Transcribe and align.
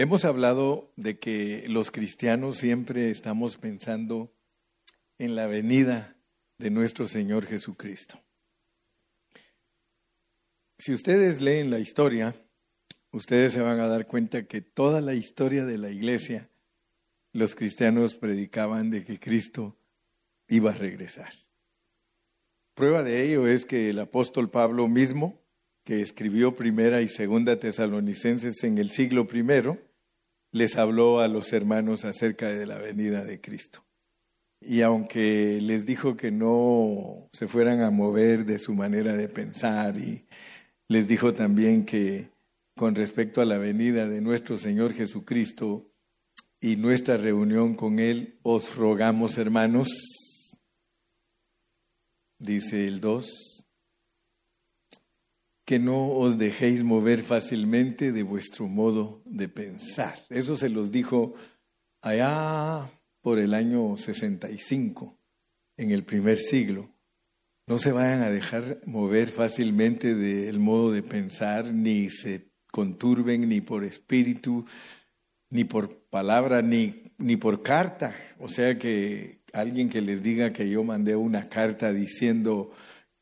Hemos 0.00 0.24
hablado 0.24 0.92
de 0.94 1.18
que 1.18 1.64
los 1.66 1.90
cristianos 1.90 2.56
siempre 2.56 3.10
estamos 3.10 3.56
pensando 3.56 4.32
en 5.18 5.34
la 5.34 5.48
venida 5.48 6.16
de 6.56 6.70
nuestro 6.70 7.08
Señor 7.08 7.46
Jesucristo. 7.46 8.22
Si 10.78 10.94
ustedes 10.94 11.40
leen 11.40 11.72
la 11.72 11.80
historia, 11.80 12.36
ustedes 13.10 13.54
se 13.54 13.60
van 13.60 13.80
a 13.80 13.88
dar 13.88 14.06
cuenta 14.06 14.46
que 14.46 14.60
toda 14.60 15.00
la 15.00 15.14
historia 15.14 15.64
de 15.64 15.78
la 15.78 15.90
iglesia, 15.90 16.48
los 17.32 17.56
cristianos 17.56 18.14
predicaban 18.14 18.90
de 18.90 19.04
que 19.04 19.18
Cristo 19.18 19.80
iba 20.46 20.70
a 20.70 20.74
regresar. 20.74 21.32
Prueba 22.74 23.02
de 23.02 23.24
ello 23.24 23.48
es 23.48 23.64
que 23.64 23.90
el 23.90 23.98
apóstol 23.98 24.48
Pablo 24.48 24.86
mismo, 24.86 25.42
que 25.82 26.02
escribió 26.02 26.54
primera 26.54 27.02
y 27.02 27.08
segunda 27.08 27.58
tesalonicenses 27.58 28.62
en 28.62 28.78
el 28.78 28.90
siglo 28.90 29.26
primero, 29.26 29.87
les 30.52 30.76
habló 30.76 31.20
a 31.20 31.28
los 31.28 31.52
hermanos 31.52 32.04
acerca 32.04 32.48
de 32.48 32.66
la 32.66 32.78
venida 32.78 33.24
de 33.24 33.40
Cristo. 33.40 33.84
Y 34.60 34.82
aunque 34.82 35.60
les 35.60 35.86
dijo 35.86 36.16
que 36.16 36.30
no 36.30 37.28
se 37.32 37.46
fueran 37.46 37.80
a 37.80 37.90
mover 37.90 38.44
de 38.44 38.58
su 38.58 38.74
manera 38.74 39.14
de 39.14 39.28
pensar 39.28 39.96
y 39.98 40.26
les 40.88 41.06
dijo 41.06 41.32
también 41.32 41.84
que 41.84 42.30
con 42.76 42.94
respecto 42.94 43.40
a 43.40 43.44
la 43.44 43.58
venida 43.58 44.08
de 44.08 44.20
nuestro 44.20 44.56
Señor 44.58 44.94
Jesucristo 44.94 45.90
y 46.60 46.76
nuestra 46.76 47.16
reunión 47.16 47.74
con 47.74 47.98
Él, 47.98 48.38
os 48.42 48.74
rogamos, 48.74 49.38
hermanos, 49.38 49.88
dice 52.38 52.86
el 52.86 53.00
2, 53.00 53.57
que 55.68 55.78
no 55.78 56.12
os 56.12 56.38
dejéis 56.38 56.82
mover 56.82 57.20
fácilmente 57.20 58.10
de 58.10 58.22
vuestro 58.22 58.68
modo 58.68 59.20
de 59.26 59.50
pensar. 59.50 60.18
Eso 60.30 60.56
se 60.56 60.70
los 60.70 60.90
dijo 60.90 61.34
allá 62.00 62.90
por 63.20 63.38
el 63.38 63.52
año 63.52 63.98
65, 63.98 65.18
en 65.76 65.90
el 65.90 66.04
primer 66.04 66.38
siglo. 66.38 66.88
No 67.66 67.78
se 67.78 67.92
vayan 67.92 68.22
a 68.22 68.30
dejar 68.30 68.80
mover 68.86 69.28
fácilmente 69.28 70.14
del 70.14 70.58
modo 70.58 70.90
de 70.90 71.02
pensar, 71.02 71.74
ni 71.74 72.08
se 72.08 72.48
conturben 72.72 73.46
ni 73.46 73.60
por 73.60 73.84
espíritu, 73.84 74.64
ni 75.50 75.64
por 75.64 75.98
palabra, 76.08 76.62
ni, 76.62 77.12
ni 77.18 77.36
por 77.36 77.62
carta. 77.62 78.16
O 78.38 78.48
sea 78.48 78.78
que 78.78 79.42
alguien 79.52 79.90
que 79.90 80.00
les 80.00 80.22
diga 80.22 80.54
que 80.54 80.70
yo 80.70 80.82
mandé 80.82 81.14
una 81.14 81.50
carta 81.50 81.92
diciendo 81.92 82.70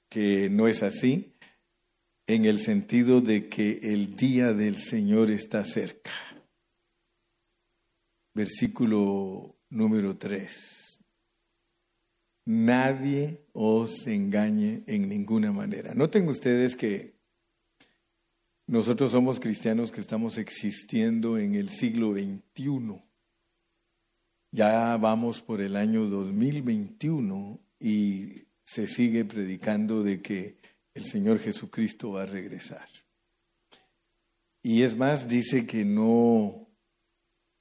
que 0.08 0.48
no 0.48 0.68
es 0.68 0.84
así, 0.84 1.32
en 2.26 2.44
el 2.44 2.58
sentido 2.58 3.20
de 3.20 3.48
que 3.48 3.78
el 3.82 4.16
día 4.16 4.52
del 4.52 4.78
Señor 4.78 5.30
está 5.30 5.64
cerca. 5.64 6.12
Versículo 8.34 9.56
número 9.70 10.16
3. 10.16 11.00
Nadie 12.46 13.40
os 13.52 14.06
engañe 14.06 14.82
en 14.86 15.08
ninguna 15.08 15.52
manera. 15.52 15.94
Noten 15.94 16.28
ustedes 16.28 16.76
que 16.76 17.16
nosotros 18.66 19.12
somos 19.12 19.40
cristianos 19.40 19.92
que 19.92 20.00
estamos 20.00 20.38
existiendo 20.38 21.38
en 21.38 21.54
el 21.54 21.70
siglo 21.70 22.12
XXI. 22.12 23.02
Ya 24.50 24.96
vamos 24.96 25.40
por 25.40 25.60
el 25.60 25.76
año 25.76 26.06
2021 26.06 27.60
y 27.78 28.46
se 28.64 28.88
sigue 28.88 29.24
predicando 29.24 30.02
de 30.02 30.20
que 30.20 30.56
el 30.96 31.04
Señor 31.04 31.38
Jesucristo 31.38 32.12
va 32.12 32.22
a 32.22 32.26
regresar. 32.26 32.88
Y 34.62 34.82
es 34.82 34.96
más, 34.96 35.28
dice 35.28 35.66
que 35.66 35.84
no, 35.84 36.66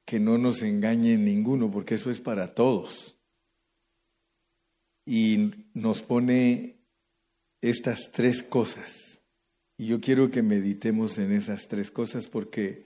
que 0.05 0.19
no 0.19 0.37
nos 0.37 0.61
engañe 0.61 1.17
ninguno, 1.17 1.69
porque 1.69 1.95
eso 1.95 2.09
es 2.09 2.21
para 2.21 2.55
todos. 2.55 3.17
Y 5.05 5.51
nos 5.73 6.01
pone 6.01 6.77
estas 7.61 8.11
tres 8.11 8.41
cosas. 8.41 9.21
Y 9.77 9.87
yo 9.87 9.99
quiero 9.99 10.31
que 10.31 10.41
meditemos 10.41 11.17
en 11.17 11.33
esas 11.33 11.67
tres 11.67 11.91
cosas 11.91 12.27
porque 12.27 12.85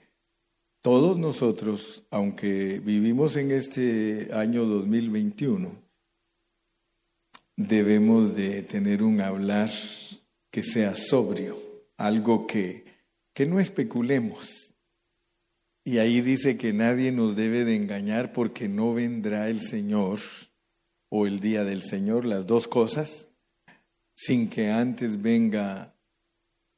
todos 0.82 1.16
nosotros, 1.16 2.02
aunque 2.10 2.80
vivimos 2.80 3.36
en 3.36 3.52
este 3.52 4.30
año 4.32 4.64
2021, 4.64 5.70
debemos 7.56 8.34
de 8.34 8.62
tener 8.62 9.04
un 9.04 9.20
hablar 9.20 9.70
que 10.50 10.62
sea 10.62 10.96
sobrio, 10.96 11.58
algo 11.96 12.46
que, 12.46 12.84
que 13.32 13.46
no 13.46 13.60
especulemos. 13.60 14.74
Y 15.84 15.98
ahí 15.98 16.20
dice 16.20 16.56
que 16.56 16.72
nadie 16.72 17.12
nos 17.12 17.36
debe 17.36 17.64
de 17.64 17.76
engañar 17.76 18.32
porque 18.32 18.68
no 18.68 18.92
vendrá 18.92 19.48
el 19.48 19.60
Señor 19.60 20.20
o 21.08 21.26
el 21.26 21.40
día 21.40 21.64
del 21.64 21.82
Señor, 21.82 22.24
las 22.24 22.46
dos 22.46 22.68
cosas, 22.68 23.28
sin 24.14 24.48
que 24.48 24.70
antes 24.70 25.20
venga 25.20 25.96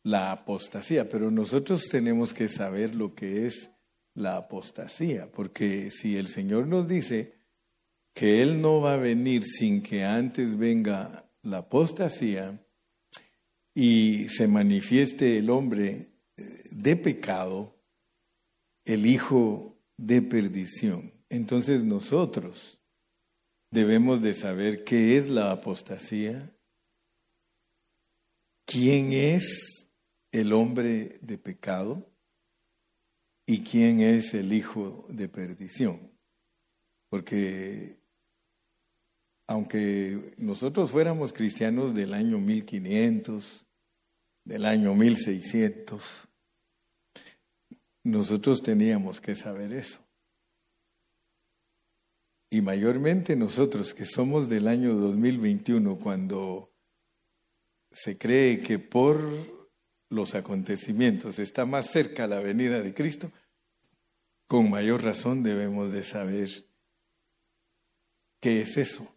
la 0.02 0.32
apostasía. 0.32 1.08
Pero 1.10 1.30
nosotros 1.30 1.88
tenemos 1.90 2.32
que 2.32 2.48
saber 2.48 2.94
lo 2.94 3.14
que 3.14 3.46
es 3.46 3.70
la 4.14 4.36
apostasía, 4.36 5.30
porque 5.30 5.90
si 5.90 6.16
el 6.16 6.28
Señor 6.28 6.66
nos 6.66 6.86
dice 6.86 7.34
que 8.14 8.42
Él 8.42 8.60
no 8.60 8.80
va 8.80 8.94
a 8.94 8.98
venir 8.98 9.44
sin 9.44 9.82
que 9.82 10.04
antes 10.04 10.56
venga 10.56 11.30
la 11.42 11.58
apostasía, 11.58 12.61
y 13.74 14.28
se 14.28 14.48
manifieste 14.48 15.38
el 15.38 15.50
hombre 15.50 16.10
eh, 16.36 16.42
de 16.70 16.96
pecado, 16.96 17.74
el 18.84 19.06
hijo 19.06 19.78
de 19.96 20.22
perdición. 20.22 21.12
Entonces 21.28 21.84
nosotros 21.84 22.78
debemos 23.70 24.20
de 24.20 24.34
saber 24.34 24.84
qué 24.84 25.16
es 25.16 25.30
la 25.30 25.52
apostasía, 25.52 26.54
quién 28.66 29.12
es 29.12 29.88
el 30.32 30.52
hombre 30.52 31.18
de 31.22 31.38
pecado 31.38 32.10
y 33.46 33.62
quién 33.62 34.00
es 34.00 34.34
el 34.34 34.52
hijo 34.52 35.06
de 35.08 35.28
perdición. 35.28 36.12
Porque 37.08 38.01
aunque 39.52 40.34
nosotros 40.38 40.90
fuéramos 40.90 41.34
cristianos 41.34 41.94
del 41.94 42.14
año 42.14 42.38
1500, 42.38 43.66
del 44.44 44.64
año 44.64 44.94
1600, 44.94 46.26
nosotros 48.04 48.62
teníamos 48.62 49.20
que 49.20 49.34
saber 49.34 49.74
eso. 49.74 50.00
Y 52.48 52.62
mayormente 52.62 53.36
nosotros 53.36 53.92
que 53.92 54.06
somos 54.06 54.48
del 54.48 54.68
año 54.68 54.94
2021, 54.94 55.98
cuando 55.98 56.72
se 57.90 58.16
cree 58.16 58.58
que 58.58 58.78
por 58.78 59.20
los 60.08 60.34
acontecimientos 60.34 61.38
está 61.38 61.66
más 61.66 61.90
cerca 61.90 62.26
la 62.26 62.40
venida 62.40 62.80
de 62.80 62.94
Cristo, 62.94 63.30
con 64.46 64.70
mayor 64.70 65.04
razón 65.04 65.42
debemos 65.42 65.92
de 65.92 66.04
saber 66.04 66.64
qué 68.40 68.62
es 68.62 68.78
eso. 68.78 69.14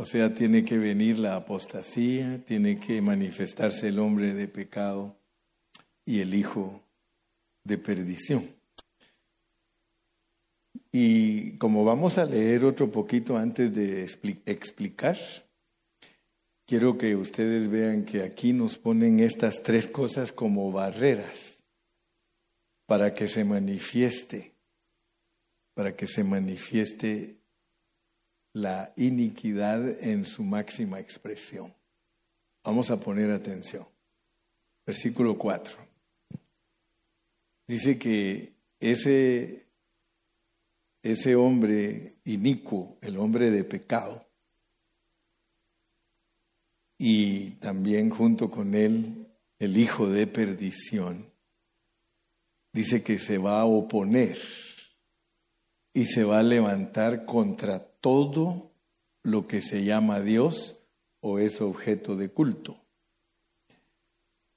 O 0.00 0.06
sea, 0.06 0.32
tiene 0.32 0.64
que 0.64 0.78
venir 0.78 1.18
la 1.18 1.36
apostasía, 1.36 2.42
tiene 2.46 2.80
que 2.80 3.02
manifestarse 3.02 3.88
el 3.88 3.98
hombre 3.98 4.32
de 4.32 4.48
pecado 4.48 5.14
y 6.06 6.20
el 6.20 6.32
hijo 6.32 6.80
de 7.64 7.76
perdición. 7.76 8.48
Y 10.90 11.58
como 11.58 11.84
vamos 11.84 12.16
a 12.16 12.24
leer 12.24 12.64
otro 12.64 12.90
poquito 12.90 13.36
antes 13.36 13.74
de 13.74 14.04
explicar, 14.46 15.18
quiero 16.66 16.96
que 16.96 17.14
ustedes 17.14 17.68
vean 17.68 18.06
que 18.06 18.22
aquí 18.22 18.54
nos 18.54 18.78
ponen 18.78 19.20
estas 19.20 19.62
tres 19.62 19.86
cosas 19.86 20.32
como 20.32 20.72
barreras 20.72 21.62
para 22.86 23.12
que 23.12 23.28
se 23.28 23.44
manifieste, 23.44 24.54
para 25.74 25.94
que 25.94 26.06
se 26.06 26.24
manifieste 26.24 27.39
la 28.52 28.92
iniquidad 28.96 30.02
en 30.02 30.24
su 30.24 30.42
máxima 30.42 31.00
expresión. 31.00 31.72
Vamos 32.64 32.90
a 32.90 32.98
poner 32.98 33.30
atención. 33.30 33.86
Versículo 34.84 35.38
4. 35.38 35.76
Dice 37.66 37.98
que 37.98 38.52
ese, 38.80 39.66
ese 41.02 41.36
hombre 41.36 42.16
inicuo, 42.24 42.98
el 43.00 43.18
hombre 43.18 43.50
de 43.50 43.64
pecado, 43.64 44.26
y 46.98 47.52
también 47.52 48.10
junto 48.10 48.50
con 48.50 48.74
él 48.74 49.26
el 49.58 49.76
hijo 49.76 50.08
de 50.08 50.26
perdición, 50.26 51.30
dice 52.72 53.02
que 53.02 53.18
se 53.18 53.38
va 53.38 53.60
a 53.60 53.64
oponer 53.64 54.38
y 55.94 56.06
se 56.06 56.24
va 56.24 56.40
a 56.40 56.42
levantar 56.42 57.24
contra 57.24 57.89
todo 58.00 58.70
lo 59.22 59.46
que 59.46 59.60
se 59.60 59.84
llama 59.84 60.20
Dios 60.20 60.78
o 61.20 61.38
es 61.38 61.60
objeto 61.60 62.16
de 62.16 62.30
culto. 62.30 62.80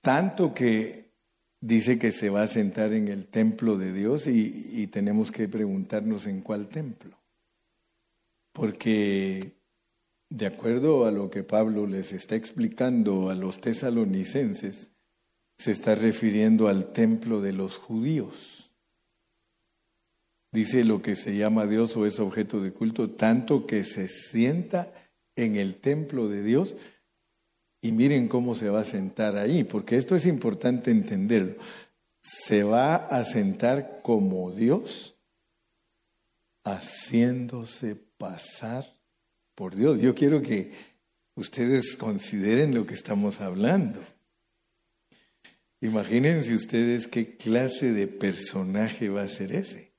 Tanto 0.02 0.54
que 0.54 1.12
dice 1.60 1.98
que 1.98 2.12
se 2.12 2.30
va 2.30 2.44
a 2.44 2.48
sentar 2.48 2.94
en 2.94 3.08
el 3.08 3.26
templo 3.28 3.78
de 3.78 3.94
Dios 3.94 4.28
y, 4.28 4.88
tenemos 4.88 5.32
que 5.32 5.48
preguntarnos 5.48 6.28
en 6.28 6.42
cuál 6.42 6.68
templo. 6.68 7.18
Porque 8.52 9.54
de 10.30 10.46
acuerdo 10.46 11.06
a 11.06 11.12
lo 11.12 11.30
que 11.30 11.44
Pablo 11.44 11.88
les 11.88 12.12
está 12.12 12.36
explicando 12.36 13.30
a 13.30 13.36
los 13.36 13.62
tesalonicenses, 13.62 14.92
se 15.58 15.72
está 15.72 15.96
refiriendo 15.96 16.68
al 16.68 16.92
templo 16.92 17.40
de 17.40 17.54
los 17.54 17.78
judíos. 17.78 18.63
Dice 20.54 20.84
lo 20.84 21.02
que 21.02 21.16
se 21.16 21.36
llama 21.36 21.66
Dios 21.66 21.98
o 21.98 22.06
es 22.06 22.20
objeto 22.20 22.62
de 22.62 22.72
culto, 22.72 23.10
tanto 23.10 23.66
que 23.66 23.84
se 23.84 24.08
sienta 24.08 24.94
en 25.36 25.56
el 25.56 25.78
templo 25.78 26.30
de 26.30 26.44
Dios 26.44 26.78
y 27.82 27.92
miren 27.92 28.28
cómo 28.28 28.54
se 28.54 28.70
va 28.70 28.82
a 28.82 28.86
sentar 28.86 29.36
ahí, 29.36 29.64
porque 29.64 29.98
esto 29.98 30.16
es 30.16 30.28
importante 30.28 30.92
entenderlo. 30.92 31.56
Se 32.22 32.62
va 32.62 32.96
a 32.96 33.26
sentar 33.26 34.02
como 34.04 34.52
Dios, 34.52 35.16
haciéndose 36.64 37.96
pasar 37.96 38.96
por 39.56 39.76
Dios. 39.76 40.02
Yo 40.02 40.14
quiero 40.14 40.44
que 40.44 40.72
ustedes 41.36 41.96
consideren 41.96 42.76
lo 42.76 42.86
que 42.86 42.94
estamos 42.94 43.42
hablando. 43.42 44.02
Imagínense 45.82 46.54
ustedes 46.54 47.08
qué 47.08 47.38
clase 47.38 47.92
de 47.92 48.06
personaje 48.06 49.10
va 49.10 49.24
a 49.24 49.28
ser 49.28 49.52
ese. 49.52 49.93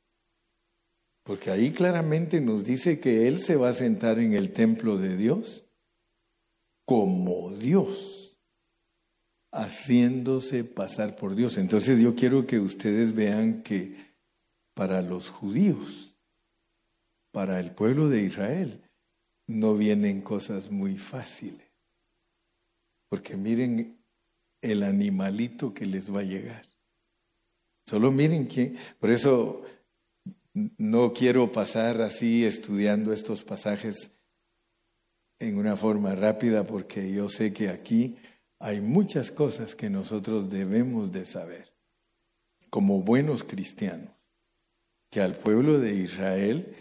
Porque 1.24 1.50
ahí 1.50 1.72
claramente 1.72 2.40
nos 2.40 2.64
dice 2.64 3.00
que 3.00 3.26
Él 3.26 3.40
se 3.40 3.56
va 3.56 3.70
a 3.70 3.74
sentar 3.74 4.18
en 4.18 4.34
el 4.34 4.52
templo 4.52 4.98
de 4.98 5.16
Dios 5.16 5.64
como 6.84 7.50
Dios, 7.56 8.36
haciéndose 9.50 10.64
pasar 10.64 11.16
por 11.16 11.34
Dios. 11.34 11.56
Entonces 11.56 11.98
yo 11.98 12.14
quiero 12.14 12.46
que 12.46 12.60
ustedes 12.60 13.14
vean 13.14 13.62
que 13.62 13.96
para 14.74 15.00
los 15.00 15.30
judíos, 15.30 16.14
para 17.32 17.58
el 17.58 17.70
pueblo 17.70 18.10
de 18.10 18.22
Israel, 18.22 18.82
no 19.46 19.76
vienen 19.76 20.20
cosas 20.20 20.70
muy 20.70 20.98
fáciles. 20.98 21.66
Porque 23.08 23.36
miren 23.36 23.98
el 24.60 24.82
animalito 24.82 25.72
que 25.72 25.86
les 25.86 26.14
va 26.14 26.20
a 26.20 26.24
llegar. 26.24 26.66
Solo 27.86 28.10
miren 28.10 28.46
que, 28.46 28.74
por 28.98 29.10
eso 29.10 29.62
no 30.54 31.12
quiero 31.12 31.50
pasar 31.50 32.00
así 32.00 32.44
estudiando 32.44 33.12
estos 33.12 33.42
pasajes 33.42 34.10
en 35.40 35.58
una 35.58 35.76
forma 35.76 36.14
rápida 36.14 36.64
porque 36.64 37.10
yo 37.10 37.28
sé 37.28 37.52
que 37.52 37.68
aquí 37.68 38.16
hay 38.60 38.80
muchas 38.80 39.30
cosas 39.30 39.74
que 39.74 39.90
nosotros 39.90 40.48
debemos 40.48 41.12
de 41.12 41.26
saber 41.26 41.74
como 42.70 43.02
buenos 43.02 43.44
cristianos, 43.44 44.10
que 45.10 45.20
al 45.20 45.36
pueblo 45.36 45.78
de 45.78 45.94
Israel 45.94 46.74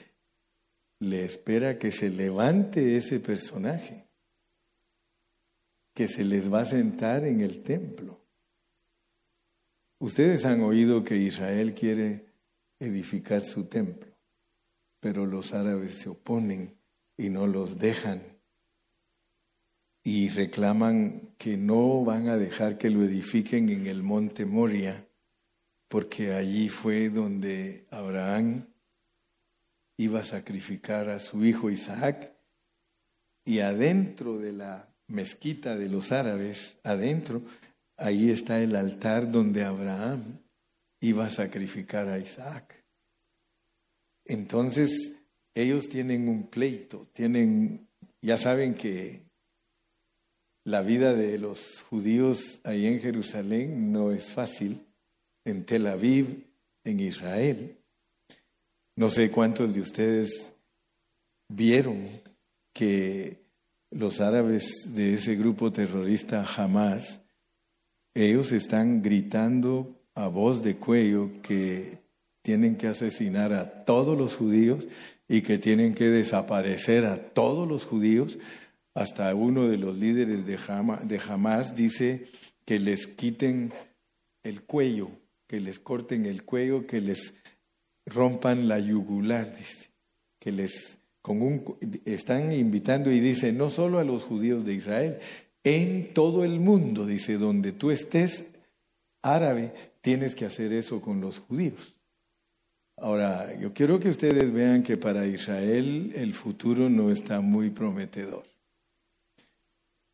le 1.00 1.25
espera 1.25 1.78
que 1.78 1.92
se 1.92 2.10
levante 2.10 2.96
ese 2.96 3.20
personaje, 3.20 4.08
que 5.94 6.08
se 6.08 6.24
les 6.24 6.52
va 6.52 6.62
a 6.62 6.66
sentar 6.66 7.25
en 7.25 7.42
el 7.42 7.62
templo. 7.64 8.20
Ustedes 10.00 10.46
han 10.46 10.62
oído 10.62 11.04
que 11.04 11.18
Israel 11.18 11.74
quiere 11.74 12.33
edificar 12.84 13.42
su 13.42 13.66
templo, 13.66 14.12
pero 15.00 15.26
los 15.26 15.54
árabes 15.54 15.92
se 15.92 16.10
oponen 16.10 16.78
y 17.18 17.30
no 17.30 17.48
los 17.48 17.80
dejan. 17.80 18.22
Y 20.04 20.30
reclaman 20.30 21.34
que 21.38 21.56
no 21.56 22.04
van 22.04 22.28
a 22.28 22.38
dejar 22.38 22.78
que 22.78 22.90
lo 22.90 23.04
edifiquen 23.04 23.70
en 23.70 23.88
el 23.88 24.04
monte 24.04 24.46
Moria, 24.46 25.08
porque 25.88 26.34
allí 26.34 26.70
fue 26.70 27.10
donde 27.10 27.88
Abraham 27.90 28.68
iba 29.98 30.20
a 30.20 30.26
sacrificar 30.26 31.10
a 31.10 31.20
su 31.20 31.46
hijo 31.46 31.70
Isaac. 31.70 32.34
Y 33.46 33.60
adentro 33.60 34.38
de 34.38 34.54
la 34.54 34.94
mezquita 35.08 35.76
de 35.76 35.90
los 35.90 36.12
árabes, 36.12 36.78
adentro, 36.84 37.42
ahí 37.98 38.30
está 38.30 38.60
el 38.60 38.76
altar 38.76 39.32
donde 39.32 39.64
Abraham 39.64 40.43
iba 41.04 41.26
a 41.26 41.30
sacrificar 41.30 42.08
a 42.08 42.18
Isaac. 42.18 42.82
Entonces, 44.24 45.18
ellos 45.54 45.90
tienen 45.90 46.30
un 46.30 46.48
pleito, 46.48 47.10
tienen, 47.12 47.90
ya 48.22 48.38
saben 48.38 48.74
que 48.74 49.22
la 50.64 50.82
vida 50.82 51.14
de 51.14 51.38
los 51.38 51.82
judíos 51.82 52.62
ahí 52.64 52.88
en 52.88 53.02
Jerusalén 53.02 53.92
no 53.92 54.14
es 54.14 54.32
fácil, 54.32 54.80
en 55.44 55.66
Tel 55.66 55.88
Aviv, 55.88 56.48
en 56.86 57.02
Israel. 57.02 57.78
No 58.96 59.10
sé 59.10 59.30
cuántos 59.30 59.74
de 59.74 59.82
ustedes 59.82 60.54
vieron 61.50 62.08
que 62.72 63.42
los 63.92 64.22
árabes 64.22 64.96
de 64.96 65.16
ese 65.16 65.36
grupo 65.36 65.74
terrorista 65.74 66.46
jamás, 66.46 67.22
ellos 68.14 68.54
están 68.54 69.02
gritando 69.02 70.00
a 70.15 70.27
voz 70.27 70.63
de 70.63 70.75
cuello 70.75 71.30
que 71.42 71.98
tienen 72.42 72.75
que 72.75 72.88
asesinar 72.88 73.54
a 73.54 73.86
todos 73.86 74.18
los 74.18 74.36
judíos 74.36 74.88
y 75.27 75.42
que 75.42 75.57
tienen 75.57 75.94
que 75.94 76.10
desaparecer 76.10 77.06
a 77.06 77.18
todos 77.18 77.68
los 77.68 77.86
judíos. 77.86 78.38
Hasta 78.94 79.33
uno 79.33 79.68
de 79.68 79.77
los 79.77 79.98
líderes 79.98 80.45
de 80.45 81.19
Hamas, 81.27 81.75
dice 81.75 82.27
que 82.65 82.80
les 82.80 83.07
quiten 83.07 83.74
el 84.44 84.62
cuello, 84.62 85.10
que 85.48 85.60
les 85.60 85.80
corten 85.80 86.25
el 86.25 86.44
cuello, 86.44 86.86
que 86.86 87.01
les 87.01 87.33
rompan 88.06 88.68
la 88.68 88.80
yugular, 88.80 89.56
dice, 89.56 89.89
que 90.39 90.51
les 90.51 90.98
con 91.24 91.42
un, 91.42 91.63
están 92.04 92.51
invitando 92.51 93.10
y 93.10 93.21
dice, 93.21 93.54
no 93.54 93.69
solo 93.69 94.00
a 94.00 94.04
los 94.04 94.24
judíos 94.24 94.65
de 94.65 94.74
Israel, 94.74 95.19
en 95.63 96.13
todo 96.13 96.44
el 96.44 96.60
mundo, 96.60 97.06
dice, 97.06 97.38
donde 97.38 97.71
tú 97.71 97.92
estés 97.92 98.51
árabe, 99.21 99.71
tienes 100.04 100.36
que 100.36 100.46
hacer 100.46 100.74
eso 100.74 101.02
con 101.02 101.22
los 101.22 101.40
judíos. 101.40 101.96
Ahora, 102.98 103.58
yo 103.58 103.74
quiero 103.74 104.00
que 104.00 104.10
ustedes 104.10 104.52
vean 104.52 104.84
que 104.84 104.98
para 104.98 105.26
Israel 105.26 106.12
el 106.16 106.34
futuro 106.34 106.90
no 106.90 107.10
está 107.10 107.40
muy 107.42 107.70
prometedor. 107.70 108.44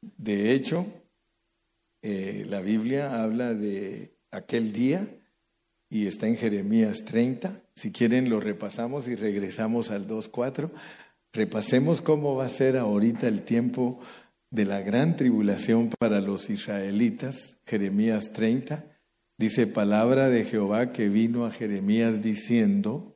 De 0.01 0.53
hecho, 0.53 0.85
eh, 2.03 2.45
la 2.47 2.61
Biblia 2.61 3.21
habla 3.21 3.53
de 3.53 4.13
aquel 4.31 4.71
día 4.71 5.07
y 5.89 6.05
está 6.05 6.27
en 6.27 6.37
Jeremías 6.37 7.03
30. 7.03 7.59
Si 7.75 7.91
quieren 7.91 8.29
lo 8.29 8.39
repasamos 8.39 9.07
y 9.07 9.15
regresamos 9.15 9.89
al 9.89 10.07
2.4. 10.07 10.69
Repasemos 11.33 12.01
cómo 12.01 12.35
va 12.35 12.45
a 12.45 12.49
ser 12.49 12.77
ahorita 12.77 13.27
el 13.27 13.41
tiempo 13.41 13.99
de 14.51 14.65
la 14.65 14.81
gran 14.81 15.17
tribulación 15.17 15.89
para 15.99 16.21
los 16.21 16.49
israelitas. 16.49 17.57
Jeremías 17.65 18.33
30 18.33 18.88
dice 19.39 19.65
palabra 19.65 20.29
de 20.29 20.45
Jehová 20.45 20.91
que 20.91 21.09
vino 21.09 21.47
a 21.47 21.51
Jeremías 21.51 22.21
diciendo, 22.21 23.15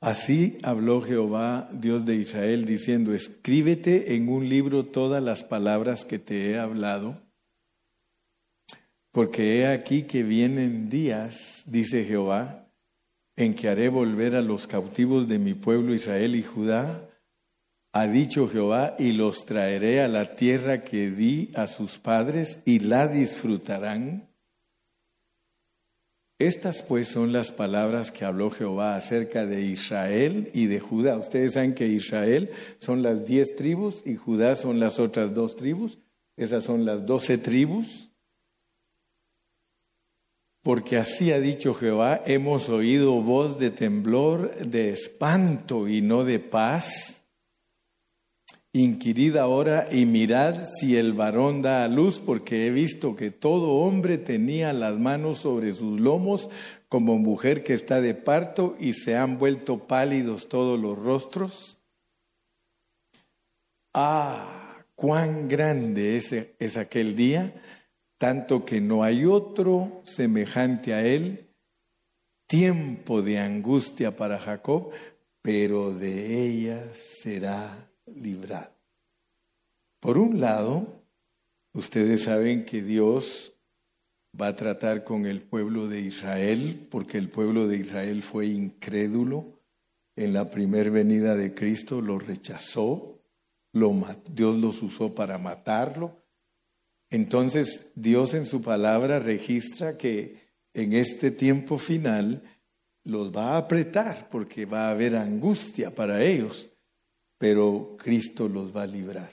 Así 0.00 0.58
habló 0.62 1.00
Jehová, 1.00 1.68
Dios 1.72 2.04
de 2.04 2.16
Israel, 2.16 2.66
diciendo, 2.66 3.14
escríbete 3.14 4.14
en 4.14 4.28
un 4.28 4.48
libro 4.48 4.84
todas 4.84 5.22
las 5.22 5.42
palabras 5.42 6.04
que 6.04 6.18
te 6.18 6.50
he 6.50 6.58
hablado 6.58 7.18
porque 9.12 9.60
he 9.60 9.66
aquí 9.66 10.02
que 10.02 10.22
vienen 10.22 10.88
días, 10.88 11.64
dice 11.66 12.04
Jehová, 12.04 12.68
en 13.36 13.54
que 13.54 13.68
haré 13.68 13.88
volver 13.88 14.36
a 14.36 14.42
los 14.42 14.66
cautivos 14.66 15.26
de 15.28 15.38
mi 15.38 15.54
pueblo 15.54 15.94
Israel 15.94 16.36
y 16.36 16.42
Judá, 16.42 17.08
ha 17.92 18.06
dicho 18.06 18.48
Jehová, 18.48 18.94
y 18.98 19.12
los 19.12 19.46
traeré 19.46 20.00
a 20.00 20.08
la 20.08 20.36
tierra 20.36 20.84
que 20.84 21.10
di 21.10 21.50
a 21.56 21.66
sus 21.66 21.98
padres 21.98 22.62
y 22.64 22.78
la 22.78 23.08
disfrutarán. 23.08 24.29
Estas 26.40 26.82
pues 26.82 27.06
son 27.06 27.34
las 27.34 27.52
palabras 27.52 28.10
que 28.10 28.24
habló 28.24 28.50
Jehová 28.50 28.96
acerca 28.96 29.44
de 29.44 29.60
Israel 29.60 30.50
y 30.54 30.68
de 30.68 30.80
Judá. 30.80 31.18
Ustedes 31.18 31.52
saben 31.52 31.74
que 31.74 31.86
Israel 31.86 32.50
son 32.78 33.02
las 33.02 33.26
diez 33.26 33.54
tribus 33.56 34.00
y 34.06 34.16
Judá 34.16 34.56
son 34.56 34.80
las 34.80 34.98
otras 34.98 35.34
dos 35.34 35.54
tribus. 35.54 35.98
Esas 36.38 36.64
son 36.64 36.86
las 36.86 37.04
doce 37.04 37.36
tribus. 37.36 38.10
Porque 40.62 40.96
así 40.96 41.30
ha 41.30 41.40
dicho 41.40 41.74
Jehová, 41.74 42.22
hemos 42.24 42.70
oído 42.70 43.20
voz 43.20 43.58
de 43.58 43.70
temblor, 43.70 44.56
de 44.64 44.92
espanto 44.92 45.88
y 45.88 46.00
no 46.00 46.24
de 46.24 46.38
paz. 46.38 47.19
Inquirid 48.72 49.36
ahora 49.36 49.88
y 49.90 50.06
mirad 50.06 50.56
si 50.78 50.96
el 50.96 51.12
varón 51.12 51.60
da 51.60 51.84
a 51.84 51.88
luz, 51.88 52.20
porque 52.20 52.66
he 52.66 52.70
visto 52.70 53.16
que 53.16 53.30
todo 53.30 53.72
hombre 53.74 54.16
tenía 54.16 54.72
las 54.72 54.96
manos 54.96 55.38
sobre 55.38 55.72
sus 55.72 56.00
lomos 56.00 56.48
como 56.88 57.18
mujer 57.18 57.64
que 57.64 57.72
está 57.72 58.00
de 58.00 58.14
parto 58.14 58.76
y 58.78 58.92
se 58.92 59.16
han 59.16 59.38
vuelto 59.38 59.86
pálidos 59.88 60.48
todos 60.48 60.78
los 60.78 60.98
rostros. 60.98 61.78
Ah, 63.92 64.84
cuán 64.94 65.48
grande 65.48 66.16
es, 66.16 66.32
es 66.32 66.76
aquel 66.76 67.16
día 67.16 67.52
tanto 68.20 68.66
que 68.66 68.82
no 68.82 69.02
hay 69.02 69.24
otro 69.24 70.02
semejante 70.04 70.92
a 70.92 71.06
él, 71.06 71.48
tiempo 72.46 73.22
de 73.22 73.38
angustia 73.38 74.14
para 74.14 74.38
Jacob, 74.38 74.90
pero 75.40 75.94
de 75.94 76.44
ella 76.44 76.92
será 76.94 77.89
librado. 78.20 78.72
Por 80.00 80.18
un 80.18 80.40
lado, 80.40 81.02
ustedes 81.72 82.24
saben 82.24 82.64
que 82.64 82.82
Dios 82.82 83.54
va 84.38 84.48
a 84.48 84.56
tratar 84.56 85.04
con 85.04 85.26
el 85.26 85.40
pueblo 85.40 85.88
de 85.88 86.00
Israel, 86.00 86.86
porque 86.90 87.18
el 87.18 87.28
pueblo 87.28 87.66
de 87.66 87.78
Israel 87.78 88.22
fue 88.22 88.46
incrédulo 88.46 89.60
en 90.16 90.32
la 90.32 90.50
primera 90.50 90.90
venida 90.90 91.36
de 91.36 91.54
Cristo, 91.54 92.00
lo 92.00 92.18
rechazó, 92.18 93.20
Dios 93.72 94.58
los 94.58 94.82
usó 94.82 95.14
para 95.14 95.38
matarlo. 95.38 96.16
Entonces 97.10 97.92
Dios 97.94 98.34
en 98.34 98.44
su 98.44 98.62
palabra 98.62 99.18
registra 99.18 99.96
que 99.96 100.50
en 100.74 100.92
este 100.92 101.30
tiempo 101.30 101.78
final 101.78 102.42
los 103.04 103.34
va 103.34 103.54
a 103.54 103.58
apretar 103.58 104.28
porque 104.30 104.66
va 104.66 104.88
a 104.88 104.90
haber 104.90 105.16
angustia 105.16 105.94
para 105.94 106.22
ellos, 106.22 106.70
pero 107.40 107.96
Cristo 107.98 108.50
los 108.50 108.76
va 108.76 108.82
a 108.82 108.86
librar. 108.86 109.32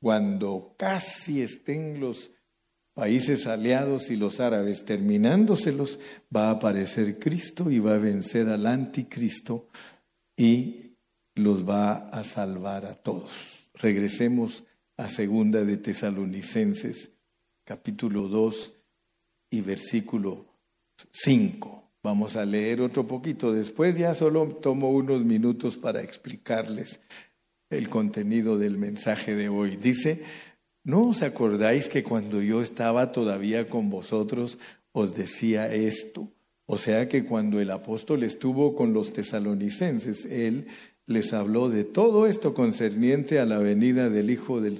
Cuando 0.00 0.74
casi 0.78 1.42
estén 1.42 2.00
los 2.00 2.30
países 2.94 3.46
aliados 3.46 4.10
y 4.10 4.16
los 4.16 4.40
árabes 4.40 4.86
terminándoselos, 4.86 5.98
va 6.34 6.48
a 6.48 6.52
aparecer 6.52 7.18
Cristo 7.18 7.70
y 7.70 7.80
va 7.80 7.96
a 7.96 7.98
vencer 7.98 8.48
al 8.48 8.66
anticristo 8.66 9.68
y 10.34 10.96
los 11.34 11.68
va 11.68 12.08
a 12.08 12.24
salvar 12.24 12.86
a 12.86 12.94
todos. 12.94 13.68
Regresemos 13.74 14.64
a 14.96 15.10
segunda 15.10 15.64
de 15.64 15.76
Tesalonicenses, 15.76 17.10
capítulo 17.64 18.26
2 18.28 18.72
y 19.50 19.60
versículo 19.60 20.46
5. 21.12 21.90
Vamos 22.02 22.36
a 22.36 22.46
leer 22.46 22.80
otro 22.80 23.06
poquito. 23.06 23.52
Después 23.52 23.98
ya 23.98 24.14
solo 24.14 24.46
tomo 24.62 24.88
unos 24.88 25.22
minutos 25.26 25.76
para 25.76 26.00
explicarles 26.00 27.00
el 27.74 27.88
contenido 27.88 28.58
del 28.58 28.78
mensaje 28.78 29.34
de 29.34 29.48
hoy. 29.48 29.76
Dice, 29.76 30.22
¿No 30.84 31.08
os 31.08 31.22
acordáis 31.22 31.88
que 31.88 32.02
cuando 32.02 32.42
yo 32.42 32.60
estaba 32.60 33.10
todavía 33.10 33.66
con 33.66 33.88
vosotros 33.88 34.58
os 34.92 35.14
decía 35.14 35.72
esto? 35.72 36.30
O 36.66 36.76
sea 36.76 37.08
que 37.08 37.24
cuando 37.24 37.58
el 37.58 37.70
apóstol 37.70 38.22
estuvo 38.22 38.76
con 38.76 38.92
los 38.92 39.14
tesalonicenses, 39.14 40.26
él 40.26 40.66
les 41.06 41.32
habló 41.32 41.70
de 41.70 41.84
todo 41.84 42.26
esto 42.26 42.52
concerniente 42.52 43.38
a 43.38 43.46
la 43.46 43.58
venida 43.58 44.10
del 44.10 44.30
Hijo 44.30 44.60
del, 44.60 44.76